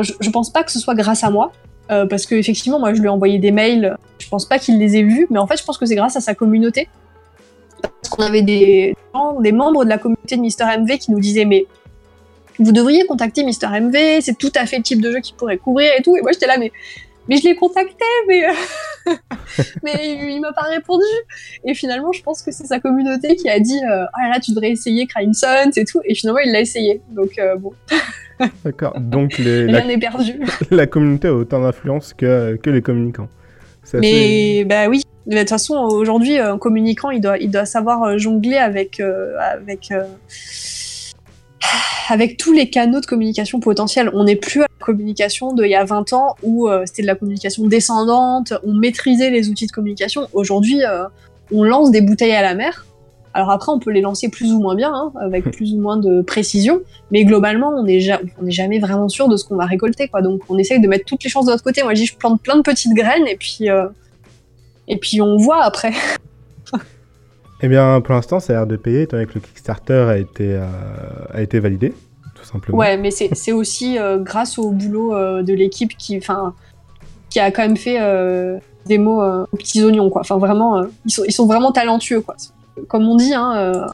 je, 0.01 0.13
je 0.19 0.29
pense 0.29 0.49
pas 0.51 0.63
que 0.63 0.71
ce 0.71 0.79
soit 0.79 0.95
grâce 0.95 1.23
à 1.23 1.29
moi. 1.29 1.51
parce 1.87 2.25
que 2.25 2.35
effectivement, 2.35 2.79
moi, 2.79 2.93
je 2.93 2.99
lui 2.99 3.05
ai 3.07 3.09
envoyé 3.09 3.39
des 3.39 3.51
mails. 3.51 3.97
Je 4.19 4.27
pense 4.29 4.45
pas 4.45 4.57
qu'il 4.59 4.77
les 4.79 4.97
ait 4.97 5.03
vus, 5.03 5.27
mais 5.29 5.39
en 5.39 5.47
fait, 5.47 5.57
je 5.57 5.63
pense 5.63 5.77
que 5.77 5.85
c'est 5.85 5.95
grâce 5.95 6.15
à 6.15 6.21
sa 6.21 6.33
communauté. 6.35 6.87
Parce 7.81 8.09
qu'on 8.09 8.23
avait 8.23 8.41
des, 8.41 8.95
gens- 9.13 9.39
des 9.41 9.51
membres 9.51 9.83
de 9.83 9.89
la 9.89 9.97
communauté 9.97 10.35
de 10.37 10.41
Mister 10.41 10.65
MV 10.79 10.97
qui 10.97 11.11
nous 11.11 11.19
disaient 11.19 11.45
mais 11.45 11.65
vous 12.57 12.71
devriez 12.71 13.05
contacter 13.05 13.43
Mister 13.43 13.67
MV, 13.67 14.21
c'est 14.21 14.37
tout 14.37 14.51
à 14.55 14.65
fait 14.65 14.77
le 14.77 14.83
type 14.83 15.01
de 15.01 15.11
jeu 15.11 15.19
qu'il 15.19 15.35
pourrait 15.35 15.57
couvrir 15.57 15.91
et 15.97 16.01
tout. 16.01 16.15
Et 16.15 16.21
moi, 16.21 16.31
j'étais 16.31 16.47
là 16.47 16.57
mais 16.57 16.71
mais 17.29 17.37
je 17.37 17.43
l'ai 17.47 17.55
contacté, 17.55 18.05
mais 18.27 18.45
euh, 18.45 18.51
mais 19.83 19.93
il, 20.03 20.29
il 20.31 20.41
m'a 20.41 20.53
pas 20.53 20.63
répondu. 20.63 21.03
Et 21.65 21.73
finalement, 21.73 22.11
je 22.11 22.21
pense 22.21 22.41
que 22.41 22.51
c'est 22.51 22.65
sa 22.65 22.79
communauté 22.79 23.35
qui 23.35 23.49
a 23.49 23.59
dit 23.59 23.79
euh, 23.89 24.05
ah 24.13 24.21
là 24.23 24.29
là, 24.35 24.39
tu 24.39 24.51
devrais 24.51 24.71
essayer 24.71 25.05
Crime 25.07 25.33
Sons 25.33 25.71
et 25.75 25.85
tout. 25.85 26.01
Et 26.05 26.15
finalement, 26.15 26.39
il 26.45 26.51
l'a 26.51 26.61
essayé. 26.61 27.01
Donc 27.11 27.37
euh, 27.39 27.55
bon, 27.57 27.71
D'accord. 28.65 28.99
Donc 28.99 29.37
les- 29.37 29.65
la, 29.67 29.79
rien 29.79 29.87
n'est 29.87 29.97
perdu. 29.97 30.39
la 30.71 30.87
communauté 30.87 31.27
a 31.29 31.33
autant 31.33 31.61
d'influence 31.61 32.13
que, 32.13 32.55
que 32.57 32.69
les 32.69 32.81
communicants. 32.81 33.29
Assez- 33.83 33.99
Mais 33.99 34.65
bah 34.65 34.87
oui, 34.89 35.03
de 35.27 35.37
toute 35.39 35.49
façon, 35.49 35.75
aujourd'hui, 35.75 36.37
un 36.37 36.57
communicant, 36.57 37.11
il 37.11 37.21
doit, 37.21 37.37
il 37.37 37.49
doit 37.51 37.65
savoir 37.65 38.03
euh, 38.03 38.17
jongler 38.17 38.57
avec, 38.57 38.99
euh, 38.99 39.35
avec, 39.39 39.91
euh, 39.91 40.03
avec 42.09 42.37
tous 42.37 42.53
les 42.53 42.69
canaux 42.69 42.99
de 42.99 43.05
communication 43.05 43.59
potentiels. 43.59 44.09
On 44.13 44.25
n'est 44.25 44.35
plus 44.35 44.61
à 44.61 44.67
la 44.79 44.85
communication 44.85 45.53
d'il 45.53 45.67
y 45.69 45.75
a 45.75 45.83
20 45.83 46.13
ans 46.13 46.35
où 46.43 46.67
euh, 46.67 46.83
c'était 46.85 47.01
de 47.01 47.07
la 47.07 47.15
communication 47.15 47.65
descendante, 47.67 48.53
on 48.63 48.73
maîtrisait 48.73 49.29
les 49.31 49.49
outils 49.49 49.67
de 49.67 49.71
communication. 49.71 50.27
Aujourd'hui, 50.33 50.83
euh, 50.83 51.05
on 51.51 51.63
lance 51.63 51.91
des 51.91 52.01
bouteilles 52.01 52.33
à 52.35 52.41
la 52.41 52.53
mer. 52.55 52.85
Alors 53.33 53.51
après, 53.51 53.71
on 53.71 53.79
peut 53.79 53.91
les 53.91 53.99
lancer 53.99 54.29
plus 54.29 54.53
ou 54.53 54.61
moins 54.61 54.75
bien, 54.75 54.93
hein, 54.93 55.11
avec 55.19 55.51
plus 55.51 55.73
ou 55.73 55.77
moins 55.77 55.97
de 55.97 56.21
précision, 56.21 56.79
mais 57.11 57.25
globalement, 57.25 57.69
on 57.75 57.83
n'est 57.83 57.99
ja- 57.99 58.21
jamais 58.47 58.79
vraiment 58.79 59.09
sûr 59.09 59.27
de 59.27 59.35
ce 59.35 59.43
qu'on 59.43 59.57
va 59.57 59.65
récolter. 59.65 60.07
Quoi. 60.07 60.21
Donc 60.21 60.41
on 60.47 60.57
essaye 60.57 60.79
de 60.79 60.87
mettre 60.87 61.03
toutes 61.03 61.21
les 61.23 61.29
chances 61.29 61.45
de 61.45 61.51
notre 61.51 61.63
côté. 61.63 61.83
Moi, 61.83 61.93
je 61.95 62.01
dis, 62.01 62.05
je 62.05 62.15
plante 62.15 62.41
plein 62.41 62.55
de 62.55 62.61
petites 62.61 62.93
graines 62.93 63.27
et 63.27 63.35
puis, 63.35 63.69
euh, 63.69 63.87
et 64.87 64.95
puis 64.97 65.21
on 65.21 65.35
voit 65.37 65.63
après. 65.63 65.91
Eh 67.61 67.67
bien, 67.67 68.01
pour 68.01 68.13
l'instant, 68.13 68.39
ça 68.39 68.53
a 68.53 68.55
l'air 68.57 68.67
de 68.67 68.75
payer, 68.75 69.03
étant 69.03 69.17
donné 69.17 69.27
que 69.27 69.35
le 69.35 69.39
Kickstarter 69.39 70.05
a 70.09 70.17
été, 70.17 70.55
euh, 70.55 70.67
a 71.33 71.41
été 71.41 71.59
validé, 71.59 71.93
tout 72.35 72.43
simplement. 72.43 72.77
Ouais, 72.77 72.97
mais 72.97 73.11
c'est 73.11 73.51
aussi 73.51 73.97
euh, 73.97 74.17
grâce 74.19 74.57
au 74.57 74.71
boulot 74.71 75.15
euh, 75.15 75.41
de 75.41 75.53
l'équipe 75.53 75.95
qui, 75.97 76.19
qui 77.29 77.39
a 77.39 77.51
quand 77.51 77.61
même 77.61 77.77
fait 77.77 77.99
des 78.85 78.97
mots 78.97 79.23
aux 79.23 79.57
petits 79.57 79.83
oignons, 79.83 80.09
quoi. 80.09 80.21
Enfin, 80.21 80.37
vraiment, 80.37 80.83
ils, 81.05 81.11
sont, 81.11 81.23
ils 81.25 81.31
sont 81.31 81.47
vraiment 81.47 81.71
talentueux, 81.71 82.21
quoi. 82.21 82.35
Comme 82.87 83.07
on 83.07 83.15
dit, 83.15 83.33
hein, 83.33 83.87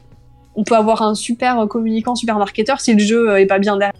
on 0.56 0.64
peut 0.64 0.76
avoir 0.76 1.02
un 1.02 1.14
super 1.14 1.66
communicant, 1.68 2.14
super 2.14 2.38
marketeur, 2.38 2.80
si 2.80 2.92
le 2.92 3.00
jeu 3.00 3.38
est 3.38 3.46
pas 3.46 3.58
bien 3.58 3.76
derrière. 3.76 3.94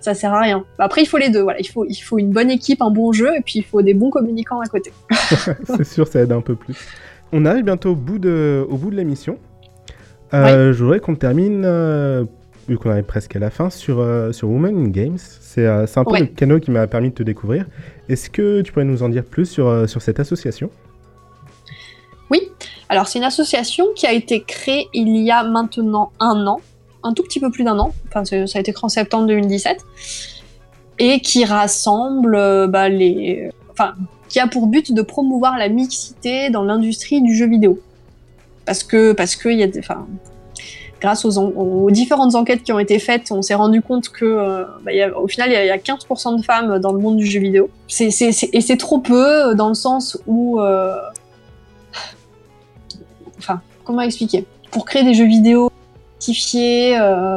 Ça 0.00 0.14
sert 0.14 0.34
à 0.34 0.40
rien. 0.40 0.64
Après, 0.80 1.02
il 1.02 1.06
faut 1.06 1.16
les 1.16 1.30
deux. 1.30 1.42
Voilà, 1.42 1.60
il 1.60 1.68
faut, 1.68 1.86
il 1.88 1.94
faut 1.94 2.18
une 2.18 2.32
bonne 2.32 2.50
équipe, 2.50 2.82
un 2.82 2.90
bon 2.90 3.12
jeu, 3.12 3.36
et 3.36 3.40
puis 3.40 3.60
il 3.60 3.62
faut 3.62 3.82
des 3.82 3.94
bons 3.94 4.10
communicants 4.10 4.60
à 4.60 4.66
côté. 4.66 4.92
c'est 5.64 5.84
sûr, 5.84 6.08
ça 6.08 6.18
aide 6.18 6.32
un 6.32 6.40
peu 6.40 6.56
plus. 6.56 6.74
On 7.32 7.46
arrive 7.46 7.64
bientôt 7.64 7.92
au 7.92 7.96
bout 7.96 8.18
de, 8.18 8.64
au 8.68 8.76
bout 8.76 8.90
de 8.90 8.96
l'émission. 8.96 9.38
Euh, 10.34 10.72
Je 10.72 10.82
voudrais 10.82 11.00
qu'on 11.00 11.14
termine, 11.14 11.62
euh, 11.64 12.24
vu 12.68 12.76
qu'on 12.76 12.90
arrive 12.90 13.04
presque 13.04 13.34
à 13.36 13.38
la 13.38 13.50
fin, 13.50 13.70
sur, 13.70 14.00
euh, 14.00 14.32
sur 14.32 14.50
Women 14.50 14.86
in 14.86 14.88
Games. 14.88 15.18
C'est 15.18 15.66
un 15.66 15.86
peu 16.04 16.18
le 16.18 16.26
canot 16.26 16.60
qui 16.60 16.70
m'a 16.70 16.86
permis 16.86 17.08
de 17.08 17.14
te 17.14 17.22
découvrir. 17.22 17.66
Est-ce 18.08 18.28
que 18.28 18.60
tu 18.60 18.72
pourrais 18.72 18.84
nous 18.84 19.02
en 19.02 19.08
dire 19.08 19.24
plus 19.24 19.46
sur, 19.46 19.88
sur 19.88 20.02
cette 20.02 20.20
association? 20.20 20.70
Oui, 22.30 22.50
alors 22.90 23.08
c'est 23.08 23.18
une 23.18 23.24
association 23.24 23.86
qui 23.94 24.06
a 24.06 24.12
été 24.12 24.42
créée 24.42 24.88
il 24.92 25.16
y 25.22 25.30
a 25.30 25.42
maintenant 25.44 26.12
un 26.20 26.46
an, 26.46 26.60
un 27.02 27.14
tout 27.14 27.22
petit 27.22 27.40
peu 27.40 27.50
plus 27.50 27.64
d'un 27.64 27.78
an, 27.78 27.92
enfin 28.08 28.24
ça 28.24 28.36
a 28.36 28.60
été 28.60 28.72
créé 28.72 28.84
en 28.84 28.88
septembre 28.88 29.26
2017, 29.26 29.84
et 30.98 31.20
qui 31.20 31.44
rassemble 31.44 32.68
bah, 32.68 32.88
les... 32.88 33.50
Enfin, 33.70 33.94
qui 34.32 34.40
a 34.40 34.46
pour 34.46 34.66
but 34.66 34.92
de 34.92 35.02
promouvoir 35.02 35.58
la 35.58 35.68
mixité 35.68 36.48
dans 36.48 36.62
l'industrie 36.62 37.20
du 37.20 37.36
jeu 37.36 37.46
vidéo. 37.46 37.78
Parce 38.64 38.82
que, 38.82 39.12
parce 39.12 39.36
que 39.36 39.50
y 39.50 39.62
a 39.62 39.68
grâce 41.02 41.26
aux, 41.26 41.90
différentes 41.90 42.34
enquêtes 42.34 42.62
qui 42.62 42.72
ont 42.72 42.78
été 42.78 42.98
faites, 42.98 43.30
on 43.30 43.42
s'est 43.42 43.54
rendu 43.54 43.82
compte 43.82 44.08
que, 44.08 44.24
euh, 44.24 44.64
bah, 44.84 44.92
au 45.20 45.28
final, 45.28 45.50
il 45.50 45.66
y, 45.66 45.70
a 45.70 45.76
15% 45.76 46.38
de 46.38 46.42
femmes 46.42 46.78
dans 46.78 46.92
le 46.92 46.98
monde 46.98 47.18
du 47.18 47.26
jeu 47.26 47.40
vidéo. 47.40 47.68
et 48.00 48.10
c'est 48.10 48.76
trop 48.78 49.00
peu 49.00 49.54
dans 49.54 49.68
le 49.68 49.74
sens 49.74 50.16
où, 50.26 50.60
euh, 50.60 50.96
enfin, 53.38 53.60
comment 53.84 54.00
expliquer? 54.00 54.46
Pour 54.70 54.86
créer 54.86 55.04
des 55.04 55.12
jeux 55.12 55.26
vidéo 55.26 55.70
certifiés, 56.18 56.98
euh, 56.98 57.36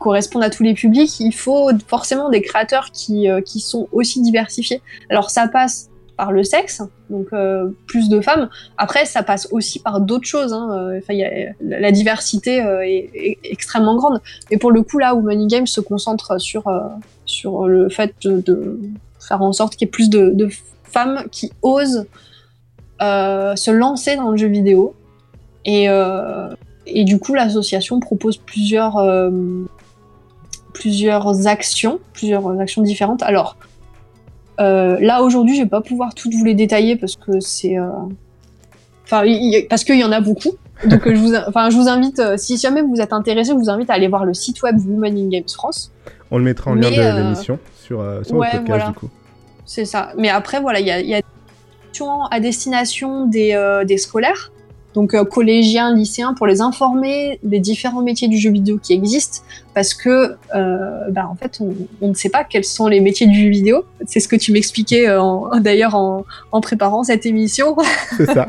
correspondent 0.00 0.42
à 0.44 0.50
tous 0.50 0.64
les 0.64 0.74
publics, 0.74 1.20
il 1.20 1.32
faut 1.32 1.70
forcément 1.86 2.30
des 2.30 2.42
créateurs 2.42 2.90
qui, 2.90 3.28
qui 3.44 3.60
sont 3.60 3.86
aussi 3.92 4.22
diversifiés. 4.22 4.80
Alors 5.08 5.30
ça 5.30 5.46
passe 5.48 5.90
par 6.16 6.32
le 6.32 6.44
sexe, 6.44 6.82
donc 7.10 7.28
euh, 7.32 7.70
plus 7.86 8.08
de 8.08 8.20
femmes. 8.20 8.48
Après, 8.78 9.04
ça 9.04 9.22
passe 9.22 9.48
aussi 9.50 9.80
par 9.80 10.00
d'autres 10.00 10.26
choses. 10.26 10.52
Hein. 10.52 10.70
Euh, 10.72 11.14
y 11.14 11.24
a, 11.24 11.52
la 11.60 11.92
diversité 11.92 12.62
euh, 12.62 12.80
est, 12.84 13.38
extrêmement 13.44 13.96
grande. 13.96 14.20
Mais 14.50 14.56
pour 14.56 14.70
le 14.70 14.82
coup, 14.82 14.98
là, 14.98 15.14
où 15.14 15.20
Money 15.20 15.46
Games 15.46 15.66
se 15.66 15.80
concentre 15.80 16.40
sur, 16.40 16.64
sur 17.26 17.68
le 17.68 17.88
fait 17.88 18.14
de, 18.24 18.78
faire 19.20 19.42
en 19.42 19.52
sorte 19.52 19.74
qu'il 19.74 19.86
y 19.86 19.88
ait 19.88 19.90
plus 19.90 20.08
de, 20.08 20.48
femmes 20.84 21.24
qui 21.30 21.52
osent 21.62 22.06
se 23.00 23.70
lancer 23.70 24.16
dans 24.16 24.30
le 24.30 24.36
jeu 24.36 24.48
vidéo. 24.48 24.94
Et, 25.64 25.88
et 26.86 27.04
du 27.04 27.18
coup, 27.18 27.34
l'association 27.34 28.00
propose 28.00 28.38
plusieurs, 28.38 28.98
plusieurs 30.72 31.46
actions, 31.46 31.98
plusieurs 32.14 32.58
actions 32.60 32.82
différentes. 32.82 33.22
Alors, 33.22 33.56
euh, 34.60 34.98
là 35.00 35.22
aujourd'hui, 35.22 35.56
je 35.56 35.62
vais 35.62 35.68
pas 35.68 35.80
pouvoir 35.80 36.14
toutes 36.14 36.34
vous 36.34 36.44
les 36.44 36.54
détailler 36.54 36.96
parce 36.96 37.16
que 37.16 37.40
c'est, 37.40 37.78
euh, 37.78 37.88
enfin, 39.04 39.24
parce 39.68 39.84
qu'il 39.84 39.98
y 39.98 40.04
en 40.04 40.12
a 40.12 40.20
beaucoup. 40.20 40.52
Donc, 40.84 41.06
euh, 41.06 41.14
je 41.14 41.20
vous, 41.20 41.34
enfin, 41.48 41.70
je 41.70 41.76
vous 41.76 41.88
invite, 41.88 42.20
si 42.36 42.56
jamais 42.56 42.82
vous 42.82 43.00
êtes 43.00 43.12
intéressé, 43.12 43.52
je 43.52 43.56
vous 43.56 43.70
invite 43.70 43.90
à 43.90 43.94
aller 43.94 44.08
voir 44.08 44.24
le 44.24 44.34
site 44.34 44.62
web 44.62 44.76
Women 44.78 45.16
in 45.16 45.28
Games 45.28 45.48
France. 45.48 45.92
On 46.30 46.38
le 46.38 46.44
mettra 46.44 46.70
en 46.70 46.74
lien 46.74 46.90
de 46.90 47.22
l'émission 47.22 47.58
sur, 47.76 48.04
sur 48.24 48.34
le 48.34 48.50
podcast 48.50 48.88
du 48.88 48.94
coup. 48.94 49.08
C'est 49.64 49.84
ça. 49.84 50.10
Mais 50.16 50.28
après, 50.28 50.60
voilà, 50.60 50.80
il 50.80 50.86
y 50.86 50.90
a, 50.90 51.00
y 51.00 51.14
a 51.14 51.20
à 52.30 52.40
destination 52.40 53.26
des, 53.26 53.82
des 53.86 53.96
scolaires 53.96 54.52
donc 54.96 55.12
euh, 55.12 55.24
collégiens, 55.24 55.94
lycéens, 55.94 56.32
pour 56.32 56.46
les 56.46 56.62
informer 56.62 57.38
des 57.42 57.60
différents 57.60 58.00
métiers 58.00 58.28
du 58.28 58.38
jeu 58.38 58.50
vidéo 58.50 58.80
qui 58.82 58.94
existent, 58.94 59.42
parce 59.74 59.92
que 59.92 60.36
euh, 60.54 61.10
bah, 61.10 61.28
en 61.30 61.36
fait, 61.36 61.60
on, 62.00 62.08
ne 62.08 62.14
sait 62.14 62.30
pas 62.30 62.44
quels 62.44 62.64
sont 62.64 62.88
les 62.88 63.00
métiers 63.00 63.26
du 63.26 63.38
jeu 63.42 63.50
vidéo. 63.50 63.84
C'est 64.06 64.20
ce 64.20 64.26
que 64.26 64.36
tu 64.36 64.52
m'expliquais 64.52 65.06
euh, 65.06 65.20
d'ailleurs 65.60 65.94
en, 65.94 66.24
préparant 66.62 67.04
cette 67.04 67.26
émission. 67.26 67.76
C'est 68.16 68.24
ça. 68.24 68.48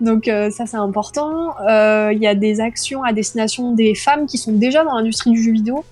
Donc 0.00 0.26
ça 0.26 0.64
c'est 0.66 0.76
important. 0.76 1.54
Il 1.68 2.18
y 2.20 2.26
a 2.28 2.36
des 2.36 2.60
actions 2.60 3.02
à 3.02 3.12
destination 3.12 3.72
des 3.72 3.96
femmes 3.96 4.26
qui 4.26 4.38
sont 4.38 4.52
déjà 4.52 4.84
dans 4.84 4.94
l'industrie 4.94 5.30
du 5.30 5.42
jeu 5.42 5.50
vidéo 5.50 5.84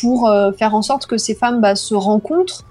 pour 0.00 0.32
faire 0.58 0.74
en 0.74 0.80
sorte 0.80 1.04
que 1.04 1.18
ces 1.18 1.34
femmes 1.34 1.60
bah, 1.60 1.74
se 1.74 1.94
rencontrent, 1.94 2.64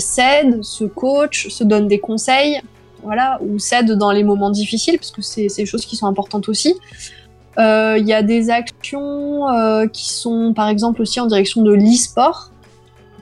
s'aident, 0.00 0.64
se 0.64 0.84
coachent, 0.84 1.46
se 1.48 1.62
donnent 1.62 1.86
des 1.86 2.00
conseils 2.00 2.60
voilà, 3.06 3.38
ou 3.40 3.58
s'aide 3.58 3.92
dans 3.92 4.10
les 4.10 4.24
moments 4.24 4.50
difficiles, 4.50 4.98
parce 4.98 5.12
que 5.12 5.22
c'est 5.22 5.46
des 5.56 5.64
choses 5.64 5.86
qui 5.86 5.96
sont 5.96 6.06
importantes 6.06 6.48
aussi. 6.48 6.74
Euh, 7.58 7.96
il 7.98 8.06
y 8.06 8.12
a 8.12 8.22
des 8.22 8.50
actions 8.50 9.48
euh, 9.48 9.86
qui 9.86 10.12
sont 10.12 10.52
par 10.54 10.68
exemple 10.68 11.00
aussi 11.00 11.20
en 11.20 11.26
direction 11.26 11.62
de 11.62 11.72
l'e-sport. 11.72 12.50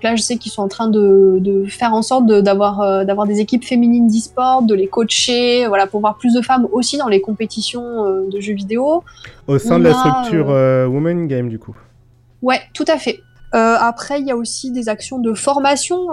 Là, 0.02 0.16
je 0.16 0.22
sais 0.22 0.36
qu'ils 0.36 0.52
sont 0.52 0.62
en 0.62 0.68
train 0.68 0.88
de, 0.88 1.64
faire 1.68 1.94
en 1.94 2.02
sorte 2.02 2.26
d'avoir 2.26 2.80
euh, 2.80 3.04
d'avoir 3.04 3.26
des 3.26 3.40
équipes 3.40 3.64
féminines 3.64 4.08
d'e-sport, 4.08 4.62
de 4.62 4.74
les 4.74 4.86
coacher, 4.86 5.66
voilà, 5.68 5.86
pour 5.86 6.00
voir 6.00 6.16
plus 6.16 6.34
de 6.34 6.42
femmes 6.42 6.66
aussi 6.72 6.98
dans 6.98 7.08
les 7.08 7.20
compétitions 7.20 8.26
de 8.28 8.40
jeux 8.40 8.52
vidéo. 8.52 9.02
Au 9.46 9.58
sein 9.58 9.78
de 9.78 9.84
la 9.84 9.94
structure 9.94 10.48
Women 10.48 11.26
Game, 11.26 11.48
du 11.48 11.58
coup. 11.58 11.74
Ouais, 12.42 12.60
tout 12.74 12.84
à 12.88 12.98
fait. 12.98 13.20
après, 13.52 14.20
il 14.20 14.26
y 14.26 14.30
a 14.30 14.36
aussi 14.36 14.72
des 14.72 14.88
actions 14.88 15.18
de 15.18 15.32
formation 15.32 16.08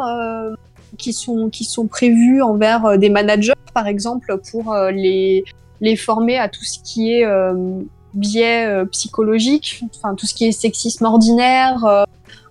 qui 0.97 1.13
sont, 1.13 1.49
qui 1.49 1.63
sont 1.63 1.87
prévues 1.87 2.41
envers 2.41 2.85
euh, 2.85 2.97
des 2.97 3.09
managers, 3.09 3.53
par 3.73 3.87
exemple, 3.87 4.37
pour 4.51 4.73
euh, 4.73 4.91
les, 4.91 5.43
les 5.79 5.95
former 5.95 6.37
à 6.37 6.49
tout 6.49 6.63
ce 6.63 6.79
qui 6.83 7.13
est 7.13 7.25
euh, 7.25 7.81
biais 8.13 8.85
psychologique, 8.91 9.83
enfin 9.95 10.15
tout 10.15 10.25
ce 10.25 10.33
qui 10.33 10.45
est 10.45 10.51
sexisme 10.51 11.05
ordinaire, 11.05 12.05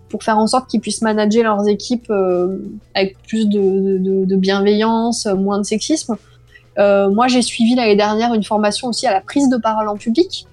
pour 0.08 0.24
faire 0.24 0.38
en 0.38 0.46
sorte 0.46 0.70
qu'ils 0.70 0.80
puissent 0.80 1.02
manager 1.02 1.44
leurs 1.44 1.68
équipes 1.68 2.10
avec 2.94 3.18
plus 3.28 3.46
de, 3.46 4.36
bienveillance, 4.36 5.26
moins 5.26 5.58
de 5.58 5.64
sexisme. 5.64 6.16
moi, 6.78 7.28
j'ai 7.28 7.42
suivi 7.42 7.74
l'année 7.74 7.94
dernière 7.94 8.32
une 8.32 8.42
formation 8.42 8.88
aussi 8.88 9.06
à 9.06 9.12
la 9.12 9.20
prise 9.20 9.50
de 9.50 9.58
parole 9.58 9.86
en 9.88 9.96
public, 9.96 10.46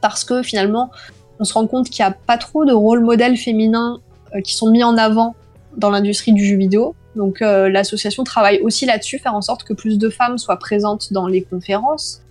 parce 0.00 0.24
que 0.24 0.42
finalement, 0.42 0.90
on 1.38 1.44
se 1.44 1.52
rend 1.52 1.66
compte 1.66 1.90
qu'il 1.90 2.02
n'y 2.02 2.10
a 2.10 2.16
pas 2.26 2.38
trop 2.38 2.64
de 2.64 2.72
rôle 2.72 3.00
modèles 3.00 3.36
féminins 3.36 4.00
qui 4.44 4.56
sont 4.56 4.70
mis 4.70 4.82
en 4.82 4.96
avant 4.96 5.34
dans 5.76 5.90
l'industrie 5.90 6.32
du 6.32 6.44
jeu 6.44 6.56
vidéo. 6.56 6.94
Donc 7.14 7.42
euh, 7.42 7.68
l'association 7.68 8.24
travaille 8.24 8.60
aussi 8.60 8.86
là-dessus, 8.86 9.18
faire 9.18 9.34
en 9.34 9.42
sorte 9.42 9.64
que 9.64 9.72
plus 9.72 9.98
de 9.98 10.08
femmes 10.08 10.38
soient 10.38 10.58
présentes 10.58 11.12
dans 11.12 11.26
les 11.26 11.42
conférences, 11.42 12.22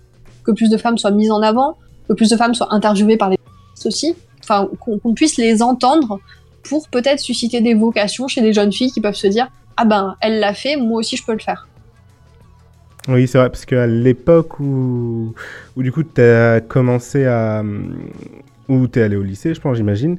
que 0.44 0.52
plus 0.52 0.70
de 0.70 0.76
femmes 0.76 0.98
soient 0.98 1.10
mises 1.10 1.30
en 1.30 1.42
avant, 1.42 1.76
que 2.08 2.14
plus 2.14 2.30
de 2.30 2.36
femmes 2.36 2.54
soient 2.54 2.72
interviewées 2.72 3.16
par 3.16 3.30
les 3.30 3.36
aussi, 3.84 4.16
enfin 4.42 4.68
qu'on 4.80 5.12
puisse 5.12 5.36
les 5.36 5.62
entendre 5.62 6.18
pour 6.62 6.88
peut-être 6.88 7.20
susciter 7.20 7.60
des 7.60 7.74
vocations 7.74 8.26
chez 8.26 8.40
des 8.40 8.52
jeunes 8.52 8.72
filles 8.72 8.90
qui 8.90 9.00
peuvent 9.00 9.14
se 9.14 9.26
dire 9.26 9.48
ah 9.76 9.84
ben 9.84 10.16
elle 10.20 10.40
l'a 10.40 10.54
fait, 10.54 10.76
moi 10.76 10.98
aussi 10.98 11.16
je 11.16 11.24
peux 11.24 11.32
le 11.32 11.40
faire. 11.40 11.68
Oui, 13.08 13.28
c'est 13.28 13.38
vrai, 13.38 13.50
parce 13.50 13.64
qu'à 13.64 13.86
l'époque 13.86 14.58
où, 14.58 15.34
où 15.76 15.82
du 15.82 15.92
coup 15.92 16.02
tu 16.02 16.20
as 16.20 16.60
commencé 16.60 17.26
à. 17.26 17.62
où 18.68 18.88
tu 18.88 18.98
es 18.98 19.02
allé 19.02 19.16
au 19.16 19.22
lycée, 19.22 19.54
je 19.54 19.60
pense, 19.60 19.76
j'imagine, 19.76 20.18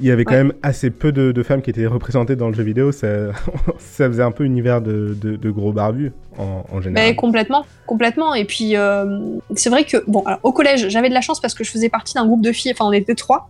il 0.00 0.06
y 0.06 0.10
avait 0.10 0.24
quand 0.24 0.34
même 0.34 0.52
assez 0.62 0.90
peu 0.90 1.12
de, 1.12 1.42
femmes 1.42 1.62
qui 1.62 1.70
étaient 1.70 1.86
représentées 1.86 2.36
dans 2.36 2.48
le 2.48 2.54
jeu 2.54 2.62
vidéo. 2.62 2.90
Ça, 2.90 3.06
ça 3.78 4.08
faisait 4.08 4.22
un 4.22 4.32
peu 4.32 4.44
univers 4.44 4.80
de, 4.80 5.16
de, 5.20 5.50
gros 5.50 5.72
barbus 5.72 6.12
en, 6.38 6.80
général. 6.80 7.08
Mais 7.08 7.14
complètement, 7.14 7.64
complètement. 7.86 8.34
Et 8.34 8.44
puis, 8.44 8.76
euh, 8.76 9.20
c'est 9.54 9.70
vrai 9.70 9.84
que, 9.84 9.98
bon, 10.08 10.24
au 10.42 10.52
collège, 10.52 10.88
j'avais 10.88 11.08
de 11.08 11.14
la 11.14 11.20
chance 11.20 11.40
parce 11.40 11.54
que 11.54 11.62
je 11.62 11.70
faisais 11.70 11.88
partie 11.88 12.14
d'un 12.14 12.26
groupe 12.26 12.42
de 12.42 12.52
filles. 12.52 12.72
Enfin, 12.72 12.86
on 12.86 12.92
était 12.92 13.14
trois. 13.14 13.48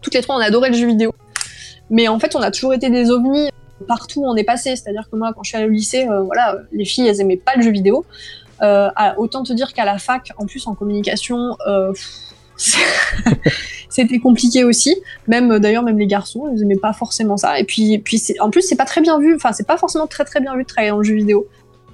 Toutes 0.00 0.14
les 0.14 0.22
trois, 0.22 0.36
on 0.36 0.40
adorait 0.40 0.70
le 0.70 0.76
jeu 0.76 0.86
vidéo. 0.86 1.14
Mais 1.90 2.08
en 2.08 2.18
fait, 2.18 2.34
on 2.34 2.40
a 2.40 2.50
toujours 2.50 2.74
été 2.74 2.90
des 2.90 3.10
ovnis 3.10 3.50
partout 3.86 4.22
où 4.22 4.26
on 4.26 4.34
est 4.34 4.44
passé. 4.44 4.74
C'est-à-dire 4.74 5.08
que 5.10 5.16
moi, 5.16 5.32
quand 5.34 5.44
je 5.44 5.50
suis 5.50 5.56
allée 5.56 5.66
au 5.66 5.70
lycée, 5.70 6.08
euh, 6.08 6.22
voilà, 6.22 6.56
les 6.72 6.84
filles, 6.84 7.06
elles 7.06 7.20
aimaient 7.20 7.36
pas 7.36 7.52
le 7.56 7.62
jeu 7.62 7.70
vidéo. 7.70 8.04
Euh, 8.62 8.88
autant 9.18 9.44
te 9.44 9.52
dire 9.52 9.72
qu'à 9.74 9.84
la 9.84 9.98
fac, 9.98 10.32
en 10.38 10.46
plus 10.46 10.66
en 10.66 10.74
communication, 10.74 11.56
c'était 13.88 14.18
compliqué 14.18 14.64
aussi. 14.64 14.96
Même 15.26 15.50
euh, 15.52 15.58
d'ailleurs, 15.58 15.82
même 15.82 15.98
les 15.98 16.06
garçons, 16.06 16.50
ils 16.54 16.62
aimaient 16.62 16.76
pas 16.76 16.92
forcément 16.92 17.36
ça. 17.36 17.58
Et 17.58 17.64
puis, 17.64 18.02
en 18.40 18.50
plus, 18.50 18.62
c'est 18.62 18.76
pas 18.76 18.84
très 18.84 19.00
bien 19.00 19.18
vu. 19.18 19.34
Enfin, 19.34 19.52
c'est 19.52 19.66
pas 19.66 19.76
forcément 19.76 20.06
très 20.06 20.24
très 20.24 20.40
bien 20.40 20.54
vu 20.54 20.62
de 20.62 20.68
travailler 20.68 20.90
dans 20.90 20.98
le 20.98 21.04
jeu 21.04 21.14
vidéo. 21.14 21.46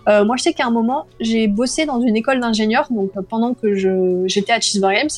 Euh, 0.09 0.25
moi, 0.25 0.37
je 0.37 0.43
sais 0.43 0.53
qu'à 0.53 0.67
un 0.67 0.71
moment, 0.71 1.07
j'ai 1.21 1.47
bossé 1.47 1.87
dans 1.87 2.01
une 2.01 2.17
école 2.17 2.41
d'ingénieurs, 2.41 2.89
donc 2.91 3.11
euh, 3.17 3.23
pendant 3.23 3.55
que 3.55 3.75
j'étais 4.27 4.53
à 4.53 4.61
Cheeseburger 4.61 4.97
Games. 4.97 5.11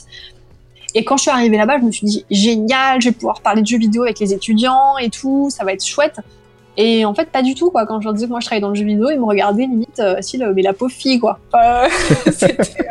Et 0.97 1.05
quand 1.05 1.17
je 1.17 1.23
suis 1.23 1.31
arrivée 1.31 1.57
là-bas, 1.57 1.79
je 1.79 1.85
me 1.85 1.91
suis 1.91 2.07
dit 2.07 2.25
génial, 2.31 3.01
je 3.01 3.09
vais 3.09 3.15
pouvoir 3.15 3.41
parler 3.41 3.63
de 3.63 3.67
jeux 3.67 3.79
vidéo 3.79 4.05
avec 4.05 4.21
les 4.21 4.33
étudiants 4.33 4.97
et 4.99 5.11
tout, 5.11 5.49
ça 5.51 5.65
va 5.65 5.73
être 5.73 5.85
chouette. 5.85 6.21
Et 6.77 7.05
en 7.05 7.15
fait, 7.15 7.31
pas 7.31 7.43
du 7.43 7.55
tout, 7.55 7.71
quoi. 7.71 7.87
Quand 7.87 8.01
je 8.01 8.05
leur 8.05 8.15
disais 8.15 8.27
que 8.27 8.31
moi 8.31 8.41
je 8.41 8.47
travaillais 8.47 8.61
dans 8.61 8.69
le 8.69 8.75
jeu 8.75 8.85
vidéo, 8.85 9.11
ils 9.11 9.19
me 9.19 9.25
regardaient 9.25 9.67
limite, 9.67 10.01
si, 10.21 10.39
mais 10.39 10.63
la 10.63 10.73
pauvre 10.73 10.93
fille, 10.93 11.19
quoi. 11.19 11.41
c'était 12.33 12.87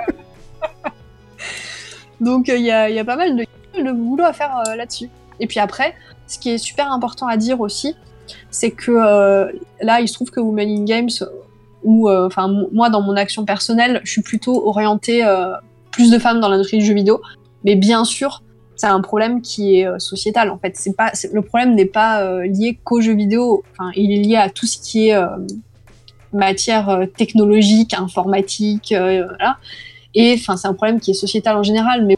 Donc 2.24 2.48
il 2.48 2.62
y, 2.62 2.72
a, 2.72 3.06
pas 3.06 3.16
mal 3.16 3.36
de, 3.36 3.92
boulot 3.92 4.24
à 4.24 4.34
faire 4.34 4.64
là-dessus. 4.76 5.10
Et 5.40 5.48
puis 5.48 5.60
après, 5.60 5.94
ce 6.28 6.40
qui 6.40 6.52
est 6.52 6.58
super 6.58 6.92
important 6.92 7.28
à 7.28 7.38
dire 7.38 7.60
aussi, 7.62 7.96
c'est 8.50 8.72
que 8.72 9.52
là, 9.82 10.00
il 10.00 10.08
se 10.08 10.14
trouve 10.14 10.32
que 10.32 10.40
Women 10.40 10.70
in 10.70 10.86
Games, 10.86 11.10
ou 11.84 12.10
enfin 12.10 12.48
moi 12.72 12.90
dans 12.90 13.02
mon 13.02 13.16
action 13.16 13.46
personnelle, 13.46 14.00
je 14.04 14.12
suis 14.12 14.22
plutôt 14.22 14.66
orientée 14.68 15.24
plus 15.92 16.12
de 16.12 16.20
femmes 16.20 16.40
dans 16.40 16.50
l'industrie 16.50 16.80
du 16.80 16.86
jeu 16.86 16.94
vidéo. 16.94 17.22
Mais 17.64 17.76
bien 17.76 18.04
sûr, 18.04 18.44
c'est 18.76 18.88
un 18.88 19.02
problème 19.02 19.42
qui 19.42 19.80
est 19.80 19.88
euh, 19.88 20.00
sociétal 20.00 20.50
en 20.50 20.58
fait. 20.58 20.78
Le 21.32 21.42
problème 21.42 21.76
n'est 21.76 21.86
pas 21.86 22.22
euh, 22.24 22.46
lié 22.46 22.78
qu'aux 22.84 23.02
jeux 23.02 23.16
vidéo. 23.16 23.64
Il 23.96 24.12
est 24.12 24.22
lié 24.22 24.36
à 24.36 24.50
tout 24.50 24.66
ce 24.66 24.78
qui 24.78 25.10
est 25.10 25.16
euh, 25.16 25.28
matière 26.34 27.08
technologique, 27.16 27.94
informatique. 27.94 28.94
Et 30.16 30.36
enfin, 30.38 30.57
c'est 30.57 30.68
un 30.68 30.74
problème 30.74 30.99
qui 30.99 31.11
est 31.11 31.16
sociétal 31.16 31.57
en 31.57 31.64
général, 31.64 32.05
mais 32.05 32.18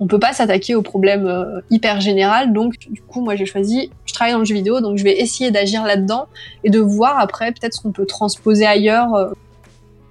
on 0.00 0.06
peut 0.06 0.18
pas 0.18 0.32
s'attaquer 0.32 0.74
au 0.74 0.82
problème 0.82 1.30
hyper 1.70 2.00
général. 2.00 2.52
Donc, 2.52 2.78
du 2.78 3.02
coup, 3.02 3.20
moi, 3.20 3.36
j'ai 3.36 3.46
choisi, 3.46 3.90
je 4.06 4.14
travaille 4.14 4.32
dans 4.32 4.38
le 4.38 4.44
jeu 4.44 4.54
vidéo, 4.54 4.80
donc 4.80 4.96
je 4.96 5.04
vais 5.04 5.20
essayer 5.20 5.50
d'agir 5.50 5.84
là-dedans 5.84 6.26
et 6.64 6.70
de 6.70 6.80
voir 6.80 7.18
après 7.18 7.52
peut-être 7.52 7.74
ce 7.74 7.82
qu'on 7.82 7.92
peut 7.92 8.06
transposer 8.06 8.66
ailleurs. 8.66 9.34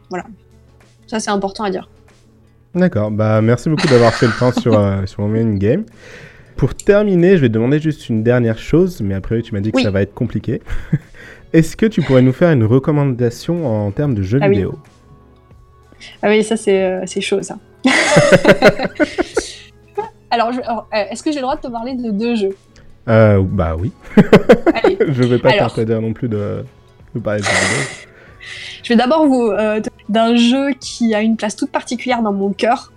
voilà. 0.09 0.25
Ça, 1.07 1.19
c'est 1.19 1.31
important 1.31 1.63
à 1.63 1.71
dire. 1.71 1.89
D'accord, 2.75 3.09
bah 3.09 3.41
merci 3.41 3.67
beaucoup 3.67 3.87
d'avoir 3.87 4.13
fait 4.13 4.27
le 4.27 4.33
temps 4.37 4.51
sur, 4.51 4.77
euh, 4.77 5.03
sur 5.05 5.21
Women 5.21 5.57
Game. 5.57 5.85
Pour 6.55 6.75
terminer, 6.75 7.35
je 7.35 7.41
vais 7.41 7.49
demander 7.49 7.79
juste 7.79 8.09
une 8.09 8.21
dernière 8.21 8.59
chose, 8.59 9.01
mais 9.01 9.15
après 9.15 9.41
tu 9.41 9.53
m'as 9.53 9.61
dit 9.61 9.71
que 9.71 9.81
ça 9.81 9.91
va 9.91 10.01
être 10.01 10.13
compliqué. 10.13 10.61
Est-ce 11.53 11.75
que 11.75 11.87
tu 11.87 12.01
pourrais 12.01 12.21
nous 12.21 12.33
faire 12.33 12.51
une 12.51 12.63
recommandation 12.63 13.65
en 13.65 13.91
termes 13.91 14.13
de 14.13 14.21
jeux 14.21 14.39
ah 14.41 14.49
vidéo? 14.49 14.77
Ah 16.21 16.29
oui, 16.29 16.43
ça 16.43 16.57
c'est 16.57 16.83
euh, 16.83 17.05
chaud 17.21 17.41
ça. 17.41 17.57
alors, 20.31 20.49
euh, 20.49 21.03
est-ce 21.09 21.23
que 21.23 21.31
j'ai 21.31 21.37
le 21.37 21.43
droit 21.43 21.55
de 21.55 21.61
te 21.61 21.67
parler 21.67 21.95
de 21.95 22.11
deux 22.11 22.35
jeux? 22.35 22.55
Euh, 23.07 23.41
Bah 23.41 23.75
oui. 23.77 23.91
je 24.17 25.23
vais 25.23 25.39
pas 25.39 25.51
t'interdire 25.53 26.01
non 26.01 26.13
plus 26.13 26.27
de, 26.29 26.63
de 27.15 27.19
parler 27.19 27.39
de 27.41 27.45
jeux 27.45 27.51
vidéo. 27.51 27.85
Je 28.83 28.89
vais 28.89 28.97
d'abord 28.97 29.27
vous 29.27 29.47
euh, 29.47 29.81
d'un 30.07 30.35
jeu 30.35 30.71
qui 30.79 31.13
a 31.13 31.21
une 31.21 31.37
place 31.37 31.55
toute 31.55 31.71
particulière 31.71 32.21
dans 32.21 32.33
mon 32.33 32.51
cœur 32.51 32.91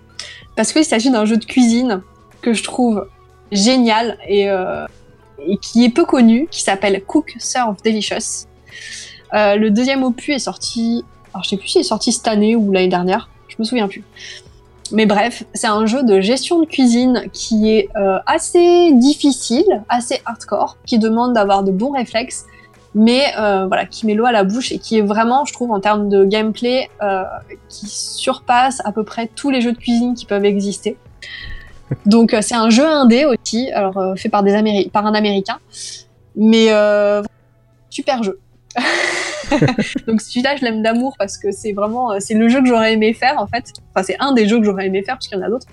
parce 0.55 0.71
qu'il 0.71 0.85
s'agit 0.85 1.11
d'un 1.11 1.25
jeu 1.25 1.37
de 1.37 1.45
cuisine 1.45 2.01
que 2.41 2.53
je 2.53 2.63
trouve 2.63 3.07
génial 3.51 4.17
et, 4.27 4.49
euh, 4.49 4.85
et 5.45 5.57
qui 5.57 5.85
est 5.85 5.89
peu 5.89 6.05
connu, 6.05 6.47
qui 6.49 6.61
s'appelle 6.61 7.03
Cook 7.03 7.35
Serve 7.39 7.75
Delicious. 7.83 8.47
Euh, 9.33 9.55
le 9.55 9.71
deuxième 9.71 10.03
opus 10.03 10.35
est 10.35 10.39
sorti, 10.39 11.03
alors 11.33 11.43
je 11.43 11.49
sais 11.49 11.57
plus 11.57 11.67
s'il 11.67 11.81
est 11.81 11.85
sorti 11.85 12.11
cette 12.11 12.27
année 12.27 12.55
ou 12.55 12.71
l'année 12.71 12.87
dernière, 12.87 13.29
je 13.47 13.55
me 13.59 13.63
souviens 13.63 13.87
plus. 13.87 14.03
Mais 14.91 15.05
bref, 15.05 15.43
c'est 15.53 15.67
un 15.67 15.85
jeu 15.85 16.03
de 16.03 16.21
gestion 16.21 16.59
de 16.59 16.65
cuisine 16.65 17.23
qui 17.31 17.69
est 17.69 17.89
euh, 17.95 18.19
assez 18.27 18.91
difficile, 18.93 19.83
assez 19.89 20.21
hardcore, 20.25 20.77
qui 20.85 20.99
demande 20.99 21.33
d'avoir 21.33 21.63
de 21.63 21.71
bons 21.71 21.91
réflexes 21.91 22.45
mais 22.95 23.23
euh, 23.39 23.65
voilà, 23.65 23.87
qui 23.87 24.05
met 24.05 24.13
l'eau 24.13 24.27
à 24.27 24.31
la 24.31 24.43
bouche 24.43 24.71
et 24.71 24.77
qui 24.77 24.99
est 24.99 25.01
vraiment, 25.01 25.45
je 25.45 25.53
trouve, 25.53 25.71
en 25.71 25.79
termes 25.79 26.09
de 26.09 26.25
gameplay, 26.25 26.91
euh, 27.01 27.23
qui 27.67 27.87
surpasse 27.87 28.83
à 28.85 28.91
peu 28.91 29.03
près 29.03 29.25
tous 29.25 29.49
les 29.49 29.61
jeux 29.61 29.71
de 29.71 29.79
cuisine 29.79 30.13
qui 30.13 30.27
peuvent 30.27 30.45
exister. 30.45 30.95
Donc 32.05 32.35
c'est 32.41 32.53
un 32.53 32.69
jeu 32.69 32.85
indé 32.85 33.25
aussi, 33.25 33.71
alors 33.71 34.13
fait 34.15 34.29
par, 34.29 34.43
des 34.43 34.53
Améri 34.53 34.91
par 34.93 35.07
un 35.07 35.15
Américain, 35.15 35.57
mais 36.35 36.67
super 37.89 38.21
jeu. 38.21 38.39
Donc 40.07 40.21
celui-là, 40.21 40.55
je 40.55 40.63
l'aime 40.63 40.81
d'amour 40.81 41.15
parce 41.17 41.37
que 41.37 41.51
c'est 41.51 41.73
vraiment, 41.73 42.19
c'est 42.19 42.33
le 42.33 42.49
jeu 42.49 42.61
que 42.61 42.67
j'aurais 42.67 42.93
aimé 42.93 43.13
faire 43.13 43.35
en 43.37 43.47
fait. 43.47 43.73
Enfin, 43.93 44.03
c'est 44.03 44.17
un 44.19 44.33
des 44.33 44.47
jeux 44.47 44.59
que 44.59 44.65
j'aurais 44.65 44.87
aimé 44.87 45.03
faire 45.03 45.15
parce 45.15 45.27
qu'il 45.27 45.37
y 45.37 45.41
en 45.41 45.45
a 45.45 45.49
d'autres, 45.49 45.67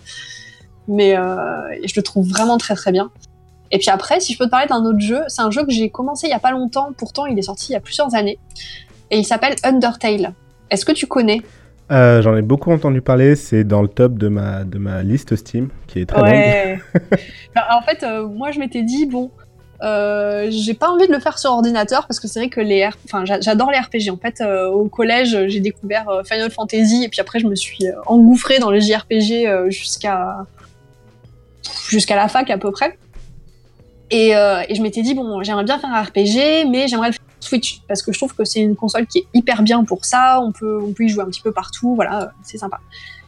mais 0.89 1.15
je 1.15 1.93
le 1.97 2.03
trouve 2.03 2.29
vraiment 2.29 2.59
très 2.59 2.75
très 2.75 2.93
bien. 2.93 3.11
Et 3.71 3.79
puis 3.79 3.91
après, 3.91 4.21
si 4.21 4.33
je 4.33 4.39
peux 4.39 4.47
te 4.47 4.51
parler 4.51 4.67
d'un 4.67 4.85
autre 4.85 4.99
jeu, 4.99 5.23
c'est 5.29 5.43
un 5.43 5.51
jeu 5.51 5.65
que 5.65 5.71
j'ai 5.71 5.91
commencé 5.91 6.27
il 6.27 6.31
y 6.31 6.35
a 6.35 6.41
pas 6.41 6.51
longtemps, 6.51 6.91
pourtant 6.97 7.27
il 7.27 7.39
est 7.39 7.43
sorti 7.43 7.71
il 7.71 7.75
y 7.75 7.77
a 7.77 7.81
plusieurs 7.81 8.15
années, 8.15 8.39
et 9.11 9.19
il 9.19 9.25
s'appelle 9.25 9.55
Undertale. 9.63 10.35
Est-ce 10.71 10.85
que 10.85 10.93
tu 10.93 11.07
connais? 11.07 11.41
Euh, 11.91 12.23
J'en 12.23 12.37
ai 12.37 12.43
beaucoup 12.43 12.71
entendu 12.71 13.01
parler, 13.01 13.35
c'est 13.35 13.65
dans 13.65 13.83
le 13.83 13.89
top 13.89 14.19
de 14.19 14.29
ma, 14.29 14.65
de 14.65 14.79
ma 14.79 15.03
liste 15.03 15.35
Steam, 15.35 15.71
qui 15.89 16.01
est 16.01 16.07
très 16.07 16.23
ouais. 16.23 16.79
longue. 16.95 17.65
En 17.71 17.83
fait, 17.83 18.03
euh, 18.05 18.29
moi 18.29 18.53
je 18.53 18.61
m'étais 18.61 18.83
dit, 18.83 19.07
bon, 19.07 19.31
euh, 19.83 20.49
j'ai 20.51 20.75
pas 20.75 20.91
envie 20.91 21.07
de 21.07 21.13
le 21.13 21.21
faire 21.21 21.39
sur 21.39 21.53
ordinateur 21.53 22.07
parce 22.07 22.21
que 22.21 22.29
c'est 22.29 22.39
vrai 22.41 22.49
que 22.51 22.61
les 22.61 22.87
R... 22.87 22.93
enfin 23.07 23.25
j'adore 23.25 23.71
les 23.71 23.79
RPG 23.79 24.13
en 24.13 24.19
fait 24.19 24.43
euh, 24.43 24.69
au 24.69 24.89
collège 24.89 25.47
j'ai 25.47 25.61
découvert 25.61 26.07
euh, 26.11 26.23
Final 26.23 26.51
Fantasy 26.51 27.05
et 27.05 27.09
puis 27.09 27.21
après 27.21 27.41
je 27.41 27.47
me 27.47 27.55
suis 27.55 27.87
engouffrée 28.07 28.59
dans 28.59 28.71
les 28.71 28.83
JRPG 28.83 29.71
jusqu'à 29.71 30.45
jusqu'à 31.89 32.17
la 32.17 32.29
fac 32.29 32.51
à 32.51 32.59
peu 32.59 32.71
près. 32.71 32.99
Et, 34.13 34.31
et 34.31 34.75
je 34.75 34.83
m'étais 34.83 35.03
dit, 35.03 35.15
bon, 35.15 35.41
j'aimerais 35.45 35.63
bien 35.63 35.79
faire 35.79 35.91
un 35.91 36.03
RPG, 36.03 36.69
mais 36.69 36.89
j'aimerais 36.89 37.09
le 37.09 37.13
faire 37.13 37.23
sur 37.39 37.49
Switch, 37.49 37.81
parce 37.87 38.03
que 38.03 38.13
je 38.13 38.19
trouve 38.19 38.35
que 38.35 38.45
c'est 38.45 38.59
une 38.59 38.75
console 38.75 39.07
qui 39.07 39.19
est 39.19 39.27
hyper 39.35 39.63
bien 39.63 39.85
pour 39.85 40.05
ça, 40.05 40.41
on 40.43 40.51
peut, 40.51 40.81
on 40.83 40.93
peut 40.93 41.05
y 41.05 41.09
jouer 41.09 41.23
un 41.23 41.27
petit 41.27 41.41
peu 41.41 41.53
partout, 41.53 41.95
voilà, 41.95 42.33
c'est 42.43 42.59
sympa. 42.59 42.81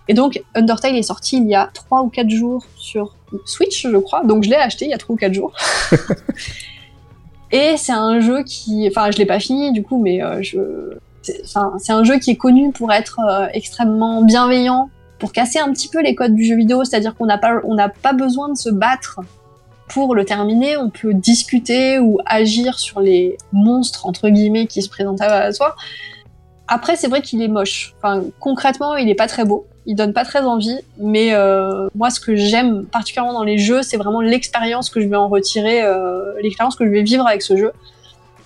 Et 0.08 0.14
donc, 0.14 0.42
Undertale 0.56 0.96
est 0.96 1.02
sorti 1.04 1.36
il 1.36 1.48
y 1.48 1.54
a 1.54 1.70
3 1.72 2.02
ou 2.02 2.08
4 2.08 2.28
jours 2.30 2.64
sur 2.76 3.14
Switch, 3.44 3.86
je 3.86 3.96
crois, 3.96 4.24
donc 4.24 4.44
je 4.44 4.50
l'ai 4.50 4.56
acheté 4.56 4.84
il 4.86 4.90
y 4.90 4.94
a 4.94 4.98
3 4.98 5.14
ou 5.14 5.16
4 5.16 5.32
jours. 5.32 5.52
et 7.52 7.76
c'est 7.76 7.92
un 7.92 8.20
jeu 8.20 8.42
qui... 8.42 8.88
Enfin, 8.88 9.10
je 9.10 9.18
l'ai 9.18 9.26
pas 9.26 9.40
fini, 9.40 9.72
du 9.72 9.82
coup, 9.82 10.00
mais 10.00 10.22
euh, 10.22 10.42
je... 10.42 10.58
C'est 11.22 11.92
un 11.92 12.02
jeu 12.02 12.18
qui 12.18 12.32
est 12.32 12.36
connu 12.36 12.72
pour 12.72 12.92
être 12.92 13.20
euh, 13.20 13.46
extrêmement 13.52 14.22
bienveillant, 14.22 14.90
pour 15.20 15.30
casser 15.30 15.60
un 15.60 15.72
petit 15.72 15.86
peu 15.86 16.02
les 16.02 16.16
codes 16.16 16.34
du 16.34 16.44
jeu 16.44 16.56
vidéo, 16.56 16.82
c'est-à-dire 16.84 17.14
qu'on 17.14 17.26
n'a 17.26 17.38
pas, 17.38 17.60
on 17.62 17.74
n'a 17.74 17.88
pas 17.88 18.12
besoin 18.12 18.48
de 18.48 18.56
se 18.56 18.70
battre 18.70 19.20
pour 19.88 20.16
le 20.16 20.24
terminer, 20.24 20.76
on 20.76 20.90
peut 20.90 21.14
discuter 21.14 22.00
ou 22.00 22.18
agir 22.26 22.78
sur 22.78 23.00
les 23.00 23.36
monstres 23.52 24.06
entre 24.06 24.30
guillemets 24.30 24.66
qui 24.66 24.82
se 24.82 24.88
présentent 24.88 25.20
à 25.20 25.52
soi. 25.52 25.76
Après, 26.68 26.96
c'est 26.96 27.08
vrai 27.08 27.22
qu'il 27.22 27.42
est 27.42 27.48
moche. 27.48 27.94
Enfin, 27.98 28.22
concrètement, 28.40 28.96
il 28.96 29.08
est 29.08 29.14
pas 29.14 29.26
très 29.26 29.44
beau. 29.44 29.66
Il 29.86 29.96
donne 29.96 30.12
pas 30.12 30.24
très 30.24 30.40
envie. 30.40 30.78
Mais 30.98 31.34
euh, 31.34 31.88
moi, 31.94 32.10
ce 32.10 32.20
que 32.20 32.36
j'aime 32.36 32.86
particulièrement 32.86 33.32
dans 33.32 33.44
les 33.44 33.58
jeux, 33.58 33.82
c'est 33.82 33.96
vraiment 33.96 34.20
l'expérience 34.20 34.88
que 34.90 35.00
je 35.00 35.08
vais 35.08 35.16
en 35.16 35.28
retirer, 35.28 35.82
euh, 35.82 36.32
l'expérience 36.40 36.76
que 36.76 36.84
je 36.84 36.90
vais 36.90 37.02
vivre 37.02 37.26
avec 37.26 37.42
ce 37.42 37.56
jeu. 37.56 37.72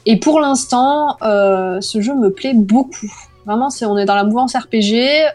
Et 0.07 0.19
pour 0.19 0.41
l'instant, 0.41 1.17
euh, 1.23 1.81
ce 1.81 2.01
jeu 2.01 2.15
me 2.15 2.31
plaît 2.31 2.55
beaucoup. 2.55 3.13
Vraiment, 3.45 3.69
on 3.83 3.99
est 3.99 4.07
dans 4.07 4.15
la 4.15 4.25
mouvance 4.25 4.57
RPG. 4.57 5.27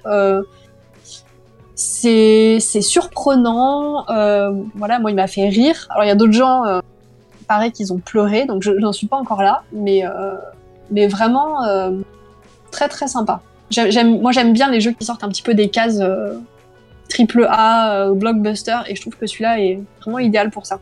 C'est 1.75 2.59
surprenant. 2.59 4.05
Voilà, 4.75 4.99
moi, 4.99 5.11
il 5.11 5.15
m'a 5.15 5.27
fait 5.27 5.47
rire. 5.47 5.87
Alors, 5.91 6.03
il 6.03 6.07
y 6.07 6.11
a 6.11 6.15
d'autres 6.15 6.33
gens, 6.33 6.81
pareil, 7.47 7.71
qu'ils 7.71 7.93
ont 7.93 7.99
pleuré, 7.99 8.45
donc 8.45 8.63
je 8.63 8.71
n'en 8.71 8.91
suis 8.91 9.07
pas 9.07 9.17
encore 9.17 9.43
là, 9.43 9.63
mais, 9.71 10.03
mais 10.89 11.07
vraiment 11.07 11.59
très 12.71 12.87
très 12.89 13.07
sympa. 13.07 13.41
moi, 14.05 14.31
j'aime 14.31 14.53
bien 14.53 14.69
les 14.71 14.81
jeux 14.81 14.91
qui 14.91 15.05
sortent 15.05 15.23
un 15.23 15.29
petit 15.29 15.43
peu 15.43 15.53
des 15.53 15.69
cases 15.69 15.99
euh, 16.01 16.33
triple 17.09 17.45
A, 17.49 18.09
blockbuster, 18.13 18.77
et 18.87 18.95
je 18.95 19.01
trouve 19.01 19.15
que 19.15 19.27
celui-là 19.27 19.59
est 19.59 19.79
vraiment 20.01 20.19
idéal 20.19 20.49
pour 20.49 20.65
ça. 20.65 20.79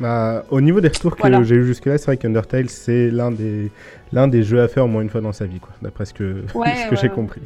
Bah, 0.00 0.44
au 0.50 0.60
niveau 0.60 0.80
des 0.80 0.88
retours 0.88 1.14
que 1.14 1.20
voilà. 1.20 1.44
j'ai 1.44 1.54
eu 1.54 1.64
jusque-là, 1.64 1.96
c'est 1.96 2.06
vrai 2.06 2.16
qu'Undertale, 2.16 2.68
c'est 2.68 3.08
l'un 3.08 3.30
des, 3.30 3.70
l'un 4.12 4.26
des 4.26 4.42
jeux 4.42 4.60
à 4.60 4.66
faire 4.66 4.84
au 4.84 4.88
moins 4.88 5.02
une 5.02 5.10
fois 5.10 5.20
dans 5.20 5.32
sa 5.32 5.46
vie, 5.46 5.60
quoi, 5.60 5.70
d'après 5.80 6.06
ce 6.06 6.14
que, 6.14 6.44
ouais, 6.54 6.74
ce 6.74 6.86
que 6.86 6.90
ouais, 6.90 6.96
j'ai 7.00 7.08
compris. 7.08 7.42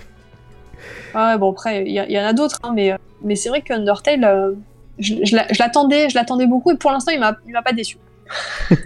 Ouais, 1.15 1.37
bon, 1.37 1.53
après, 1.53 1.85
il 1.85 1.93
y, 1.93 2.13
y, 2.13 2.19
en 2.19 2.25
a 2.25 2.33
d'autres, 2.33 2.61
hein, 2.63 2.73
mais, 2.75 2.95
mais 3.23 3.37
c'est 3.37 3.51
vrai 3.51 3.61
qu'Undertale, 3.61 4.25
euh, 4.25 4.53
je, 4.99 5.17
je 5.25 5.59
l'attendais, 5.59 6.09
je 6.09 6.15
l'attendais 6.15 6.47
beaucoup, 6.47 6.71
et 6.71 6.77
pour 6.77 6.91
l'instant, 6.93 7.13
il 7.13 7.21
m'a 7.21 7.63
pas 7.63 7.73
déçu. 7.75 7.99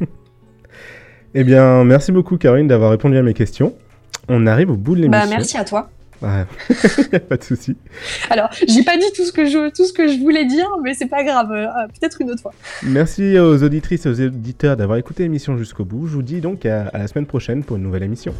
eh 1.35 1.45
bien, 1.45 1.85
merci 1.85 2.13
beaucoup, 2.13 2.39
Caroline, 2.39 2.67
d'avoir 2.67 2.91
répondu 2.91 3.17
à 3.17 3.23
mes 3.23 3.35
questions. 3.35 3.75
On 4.33 4.47
arrive 4.47 4.71
au 4.71 4.77
bout 4.77 4.95
de 4.95 5.03
l'émission. 5.03 5.29
Bah, 5.29 5.35
merci 5.37 5.57
à 5.59 5.65
toi. 5.65 5.91
Ouais, 6.23 7.19
pas 7.29 7.37
de 7.37 7.43
souci. 7.43 7.77
Alors, 8.29 8.49
j'ai 8.69 8.85
pas 8.85 8.97
dit 8.97 9.07
tout 9.17 9.25
ce 9.25 9.33
que 9.33 9.47
je 9.47 9.71
tout 9.71 9.87
ce 9.87 9.93
que 9.93 10.07
je 10.07 10.19
voulais 10.21 10.45
dire, 10.45 10.69
mais 10.85 10.95
c'est 10.95 11.07
pas 11.09 11.25
grave. 11.25 11.51
Euh, 11.51 11.67
Peut-être 11.99 12.21
une 12.21 12.31
autre 12.31 12.43
fois. 12.43 12.53
Merci 12.83 13.39
aux 13.39 13.63
auditrices 13.63 14.05
et 14.07 14.09
aux 14.11 14.21
auditeurs 14.21 14.77
d'avoir 14.77 14.99
écouté 14.99 15.23
l'émission 15.25 15.57
jusqu'au 15.57 15.85
bout. 15.85 16.07
Je 16.07 16.13
vous 16.15 16.23
dis 16.23 16.41
donc 16.41 16.67
à, 16.67 16.89
à 16.93 16.99
la 16.99 17.09
semaine 17.09 17.27
prochaine 17.27 17.65
pour 17.65 17.77
une 17.77 17.83
nouvelle 17.83 18.03
émission. 18.03 18.35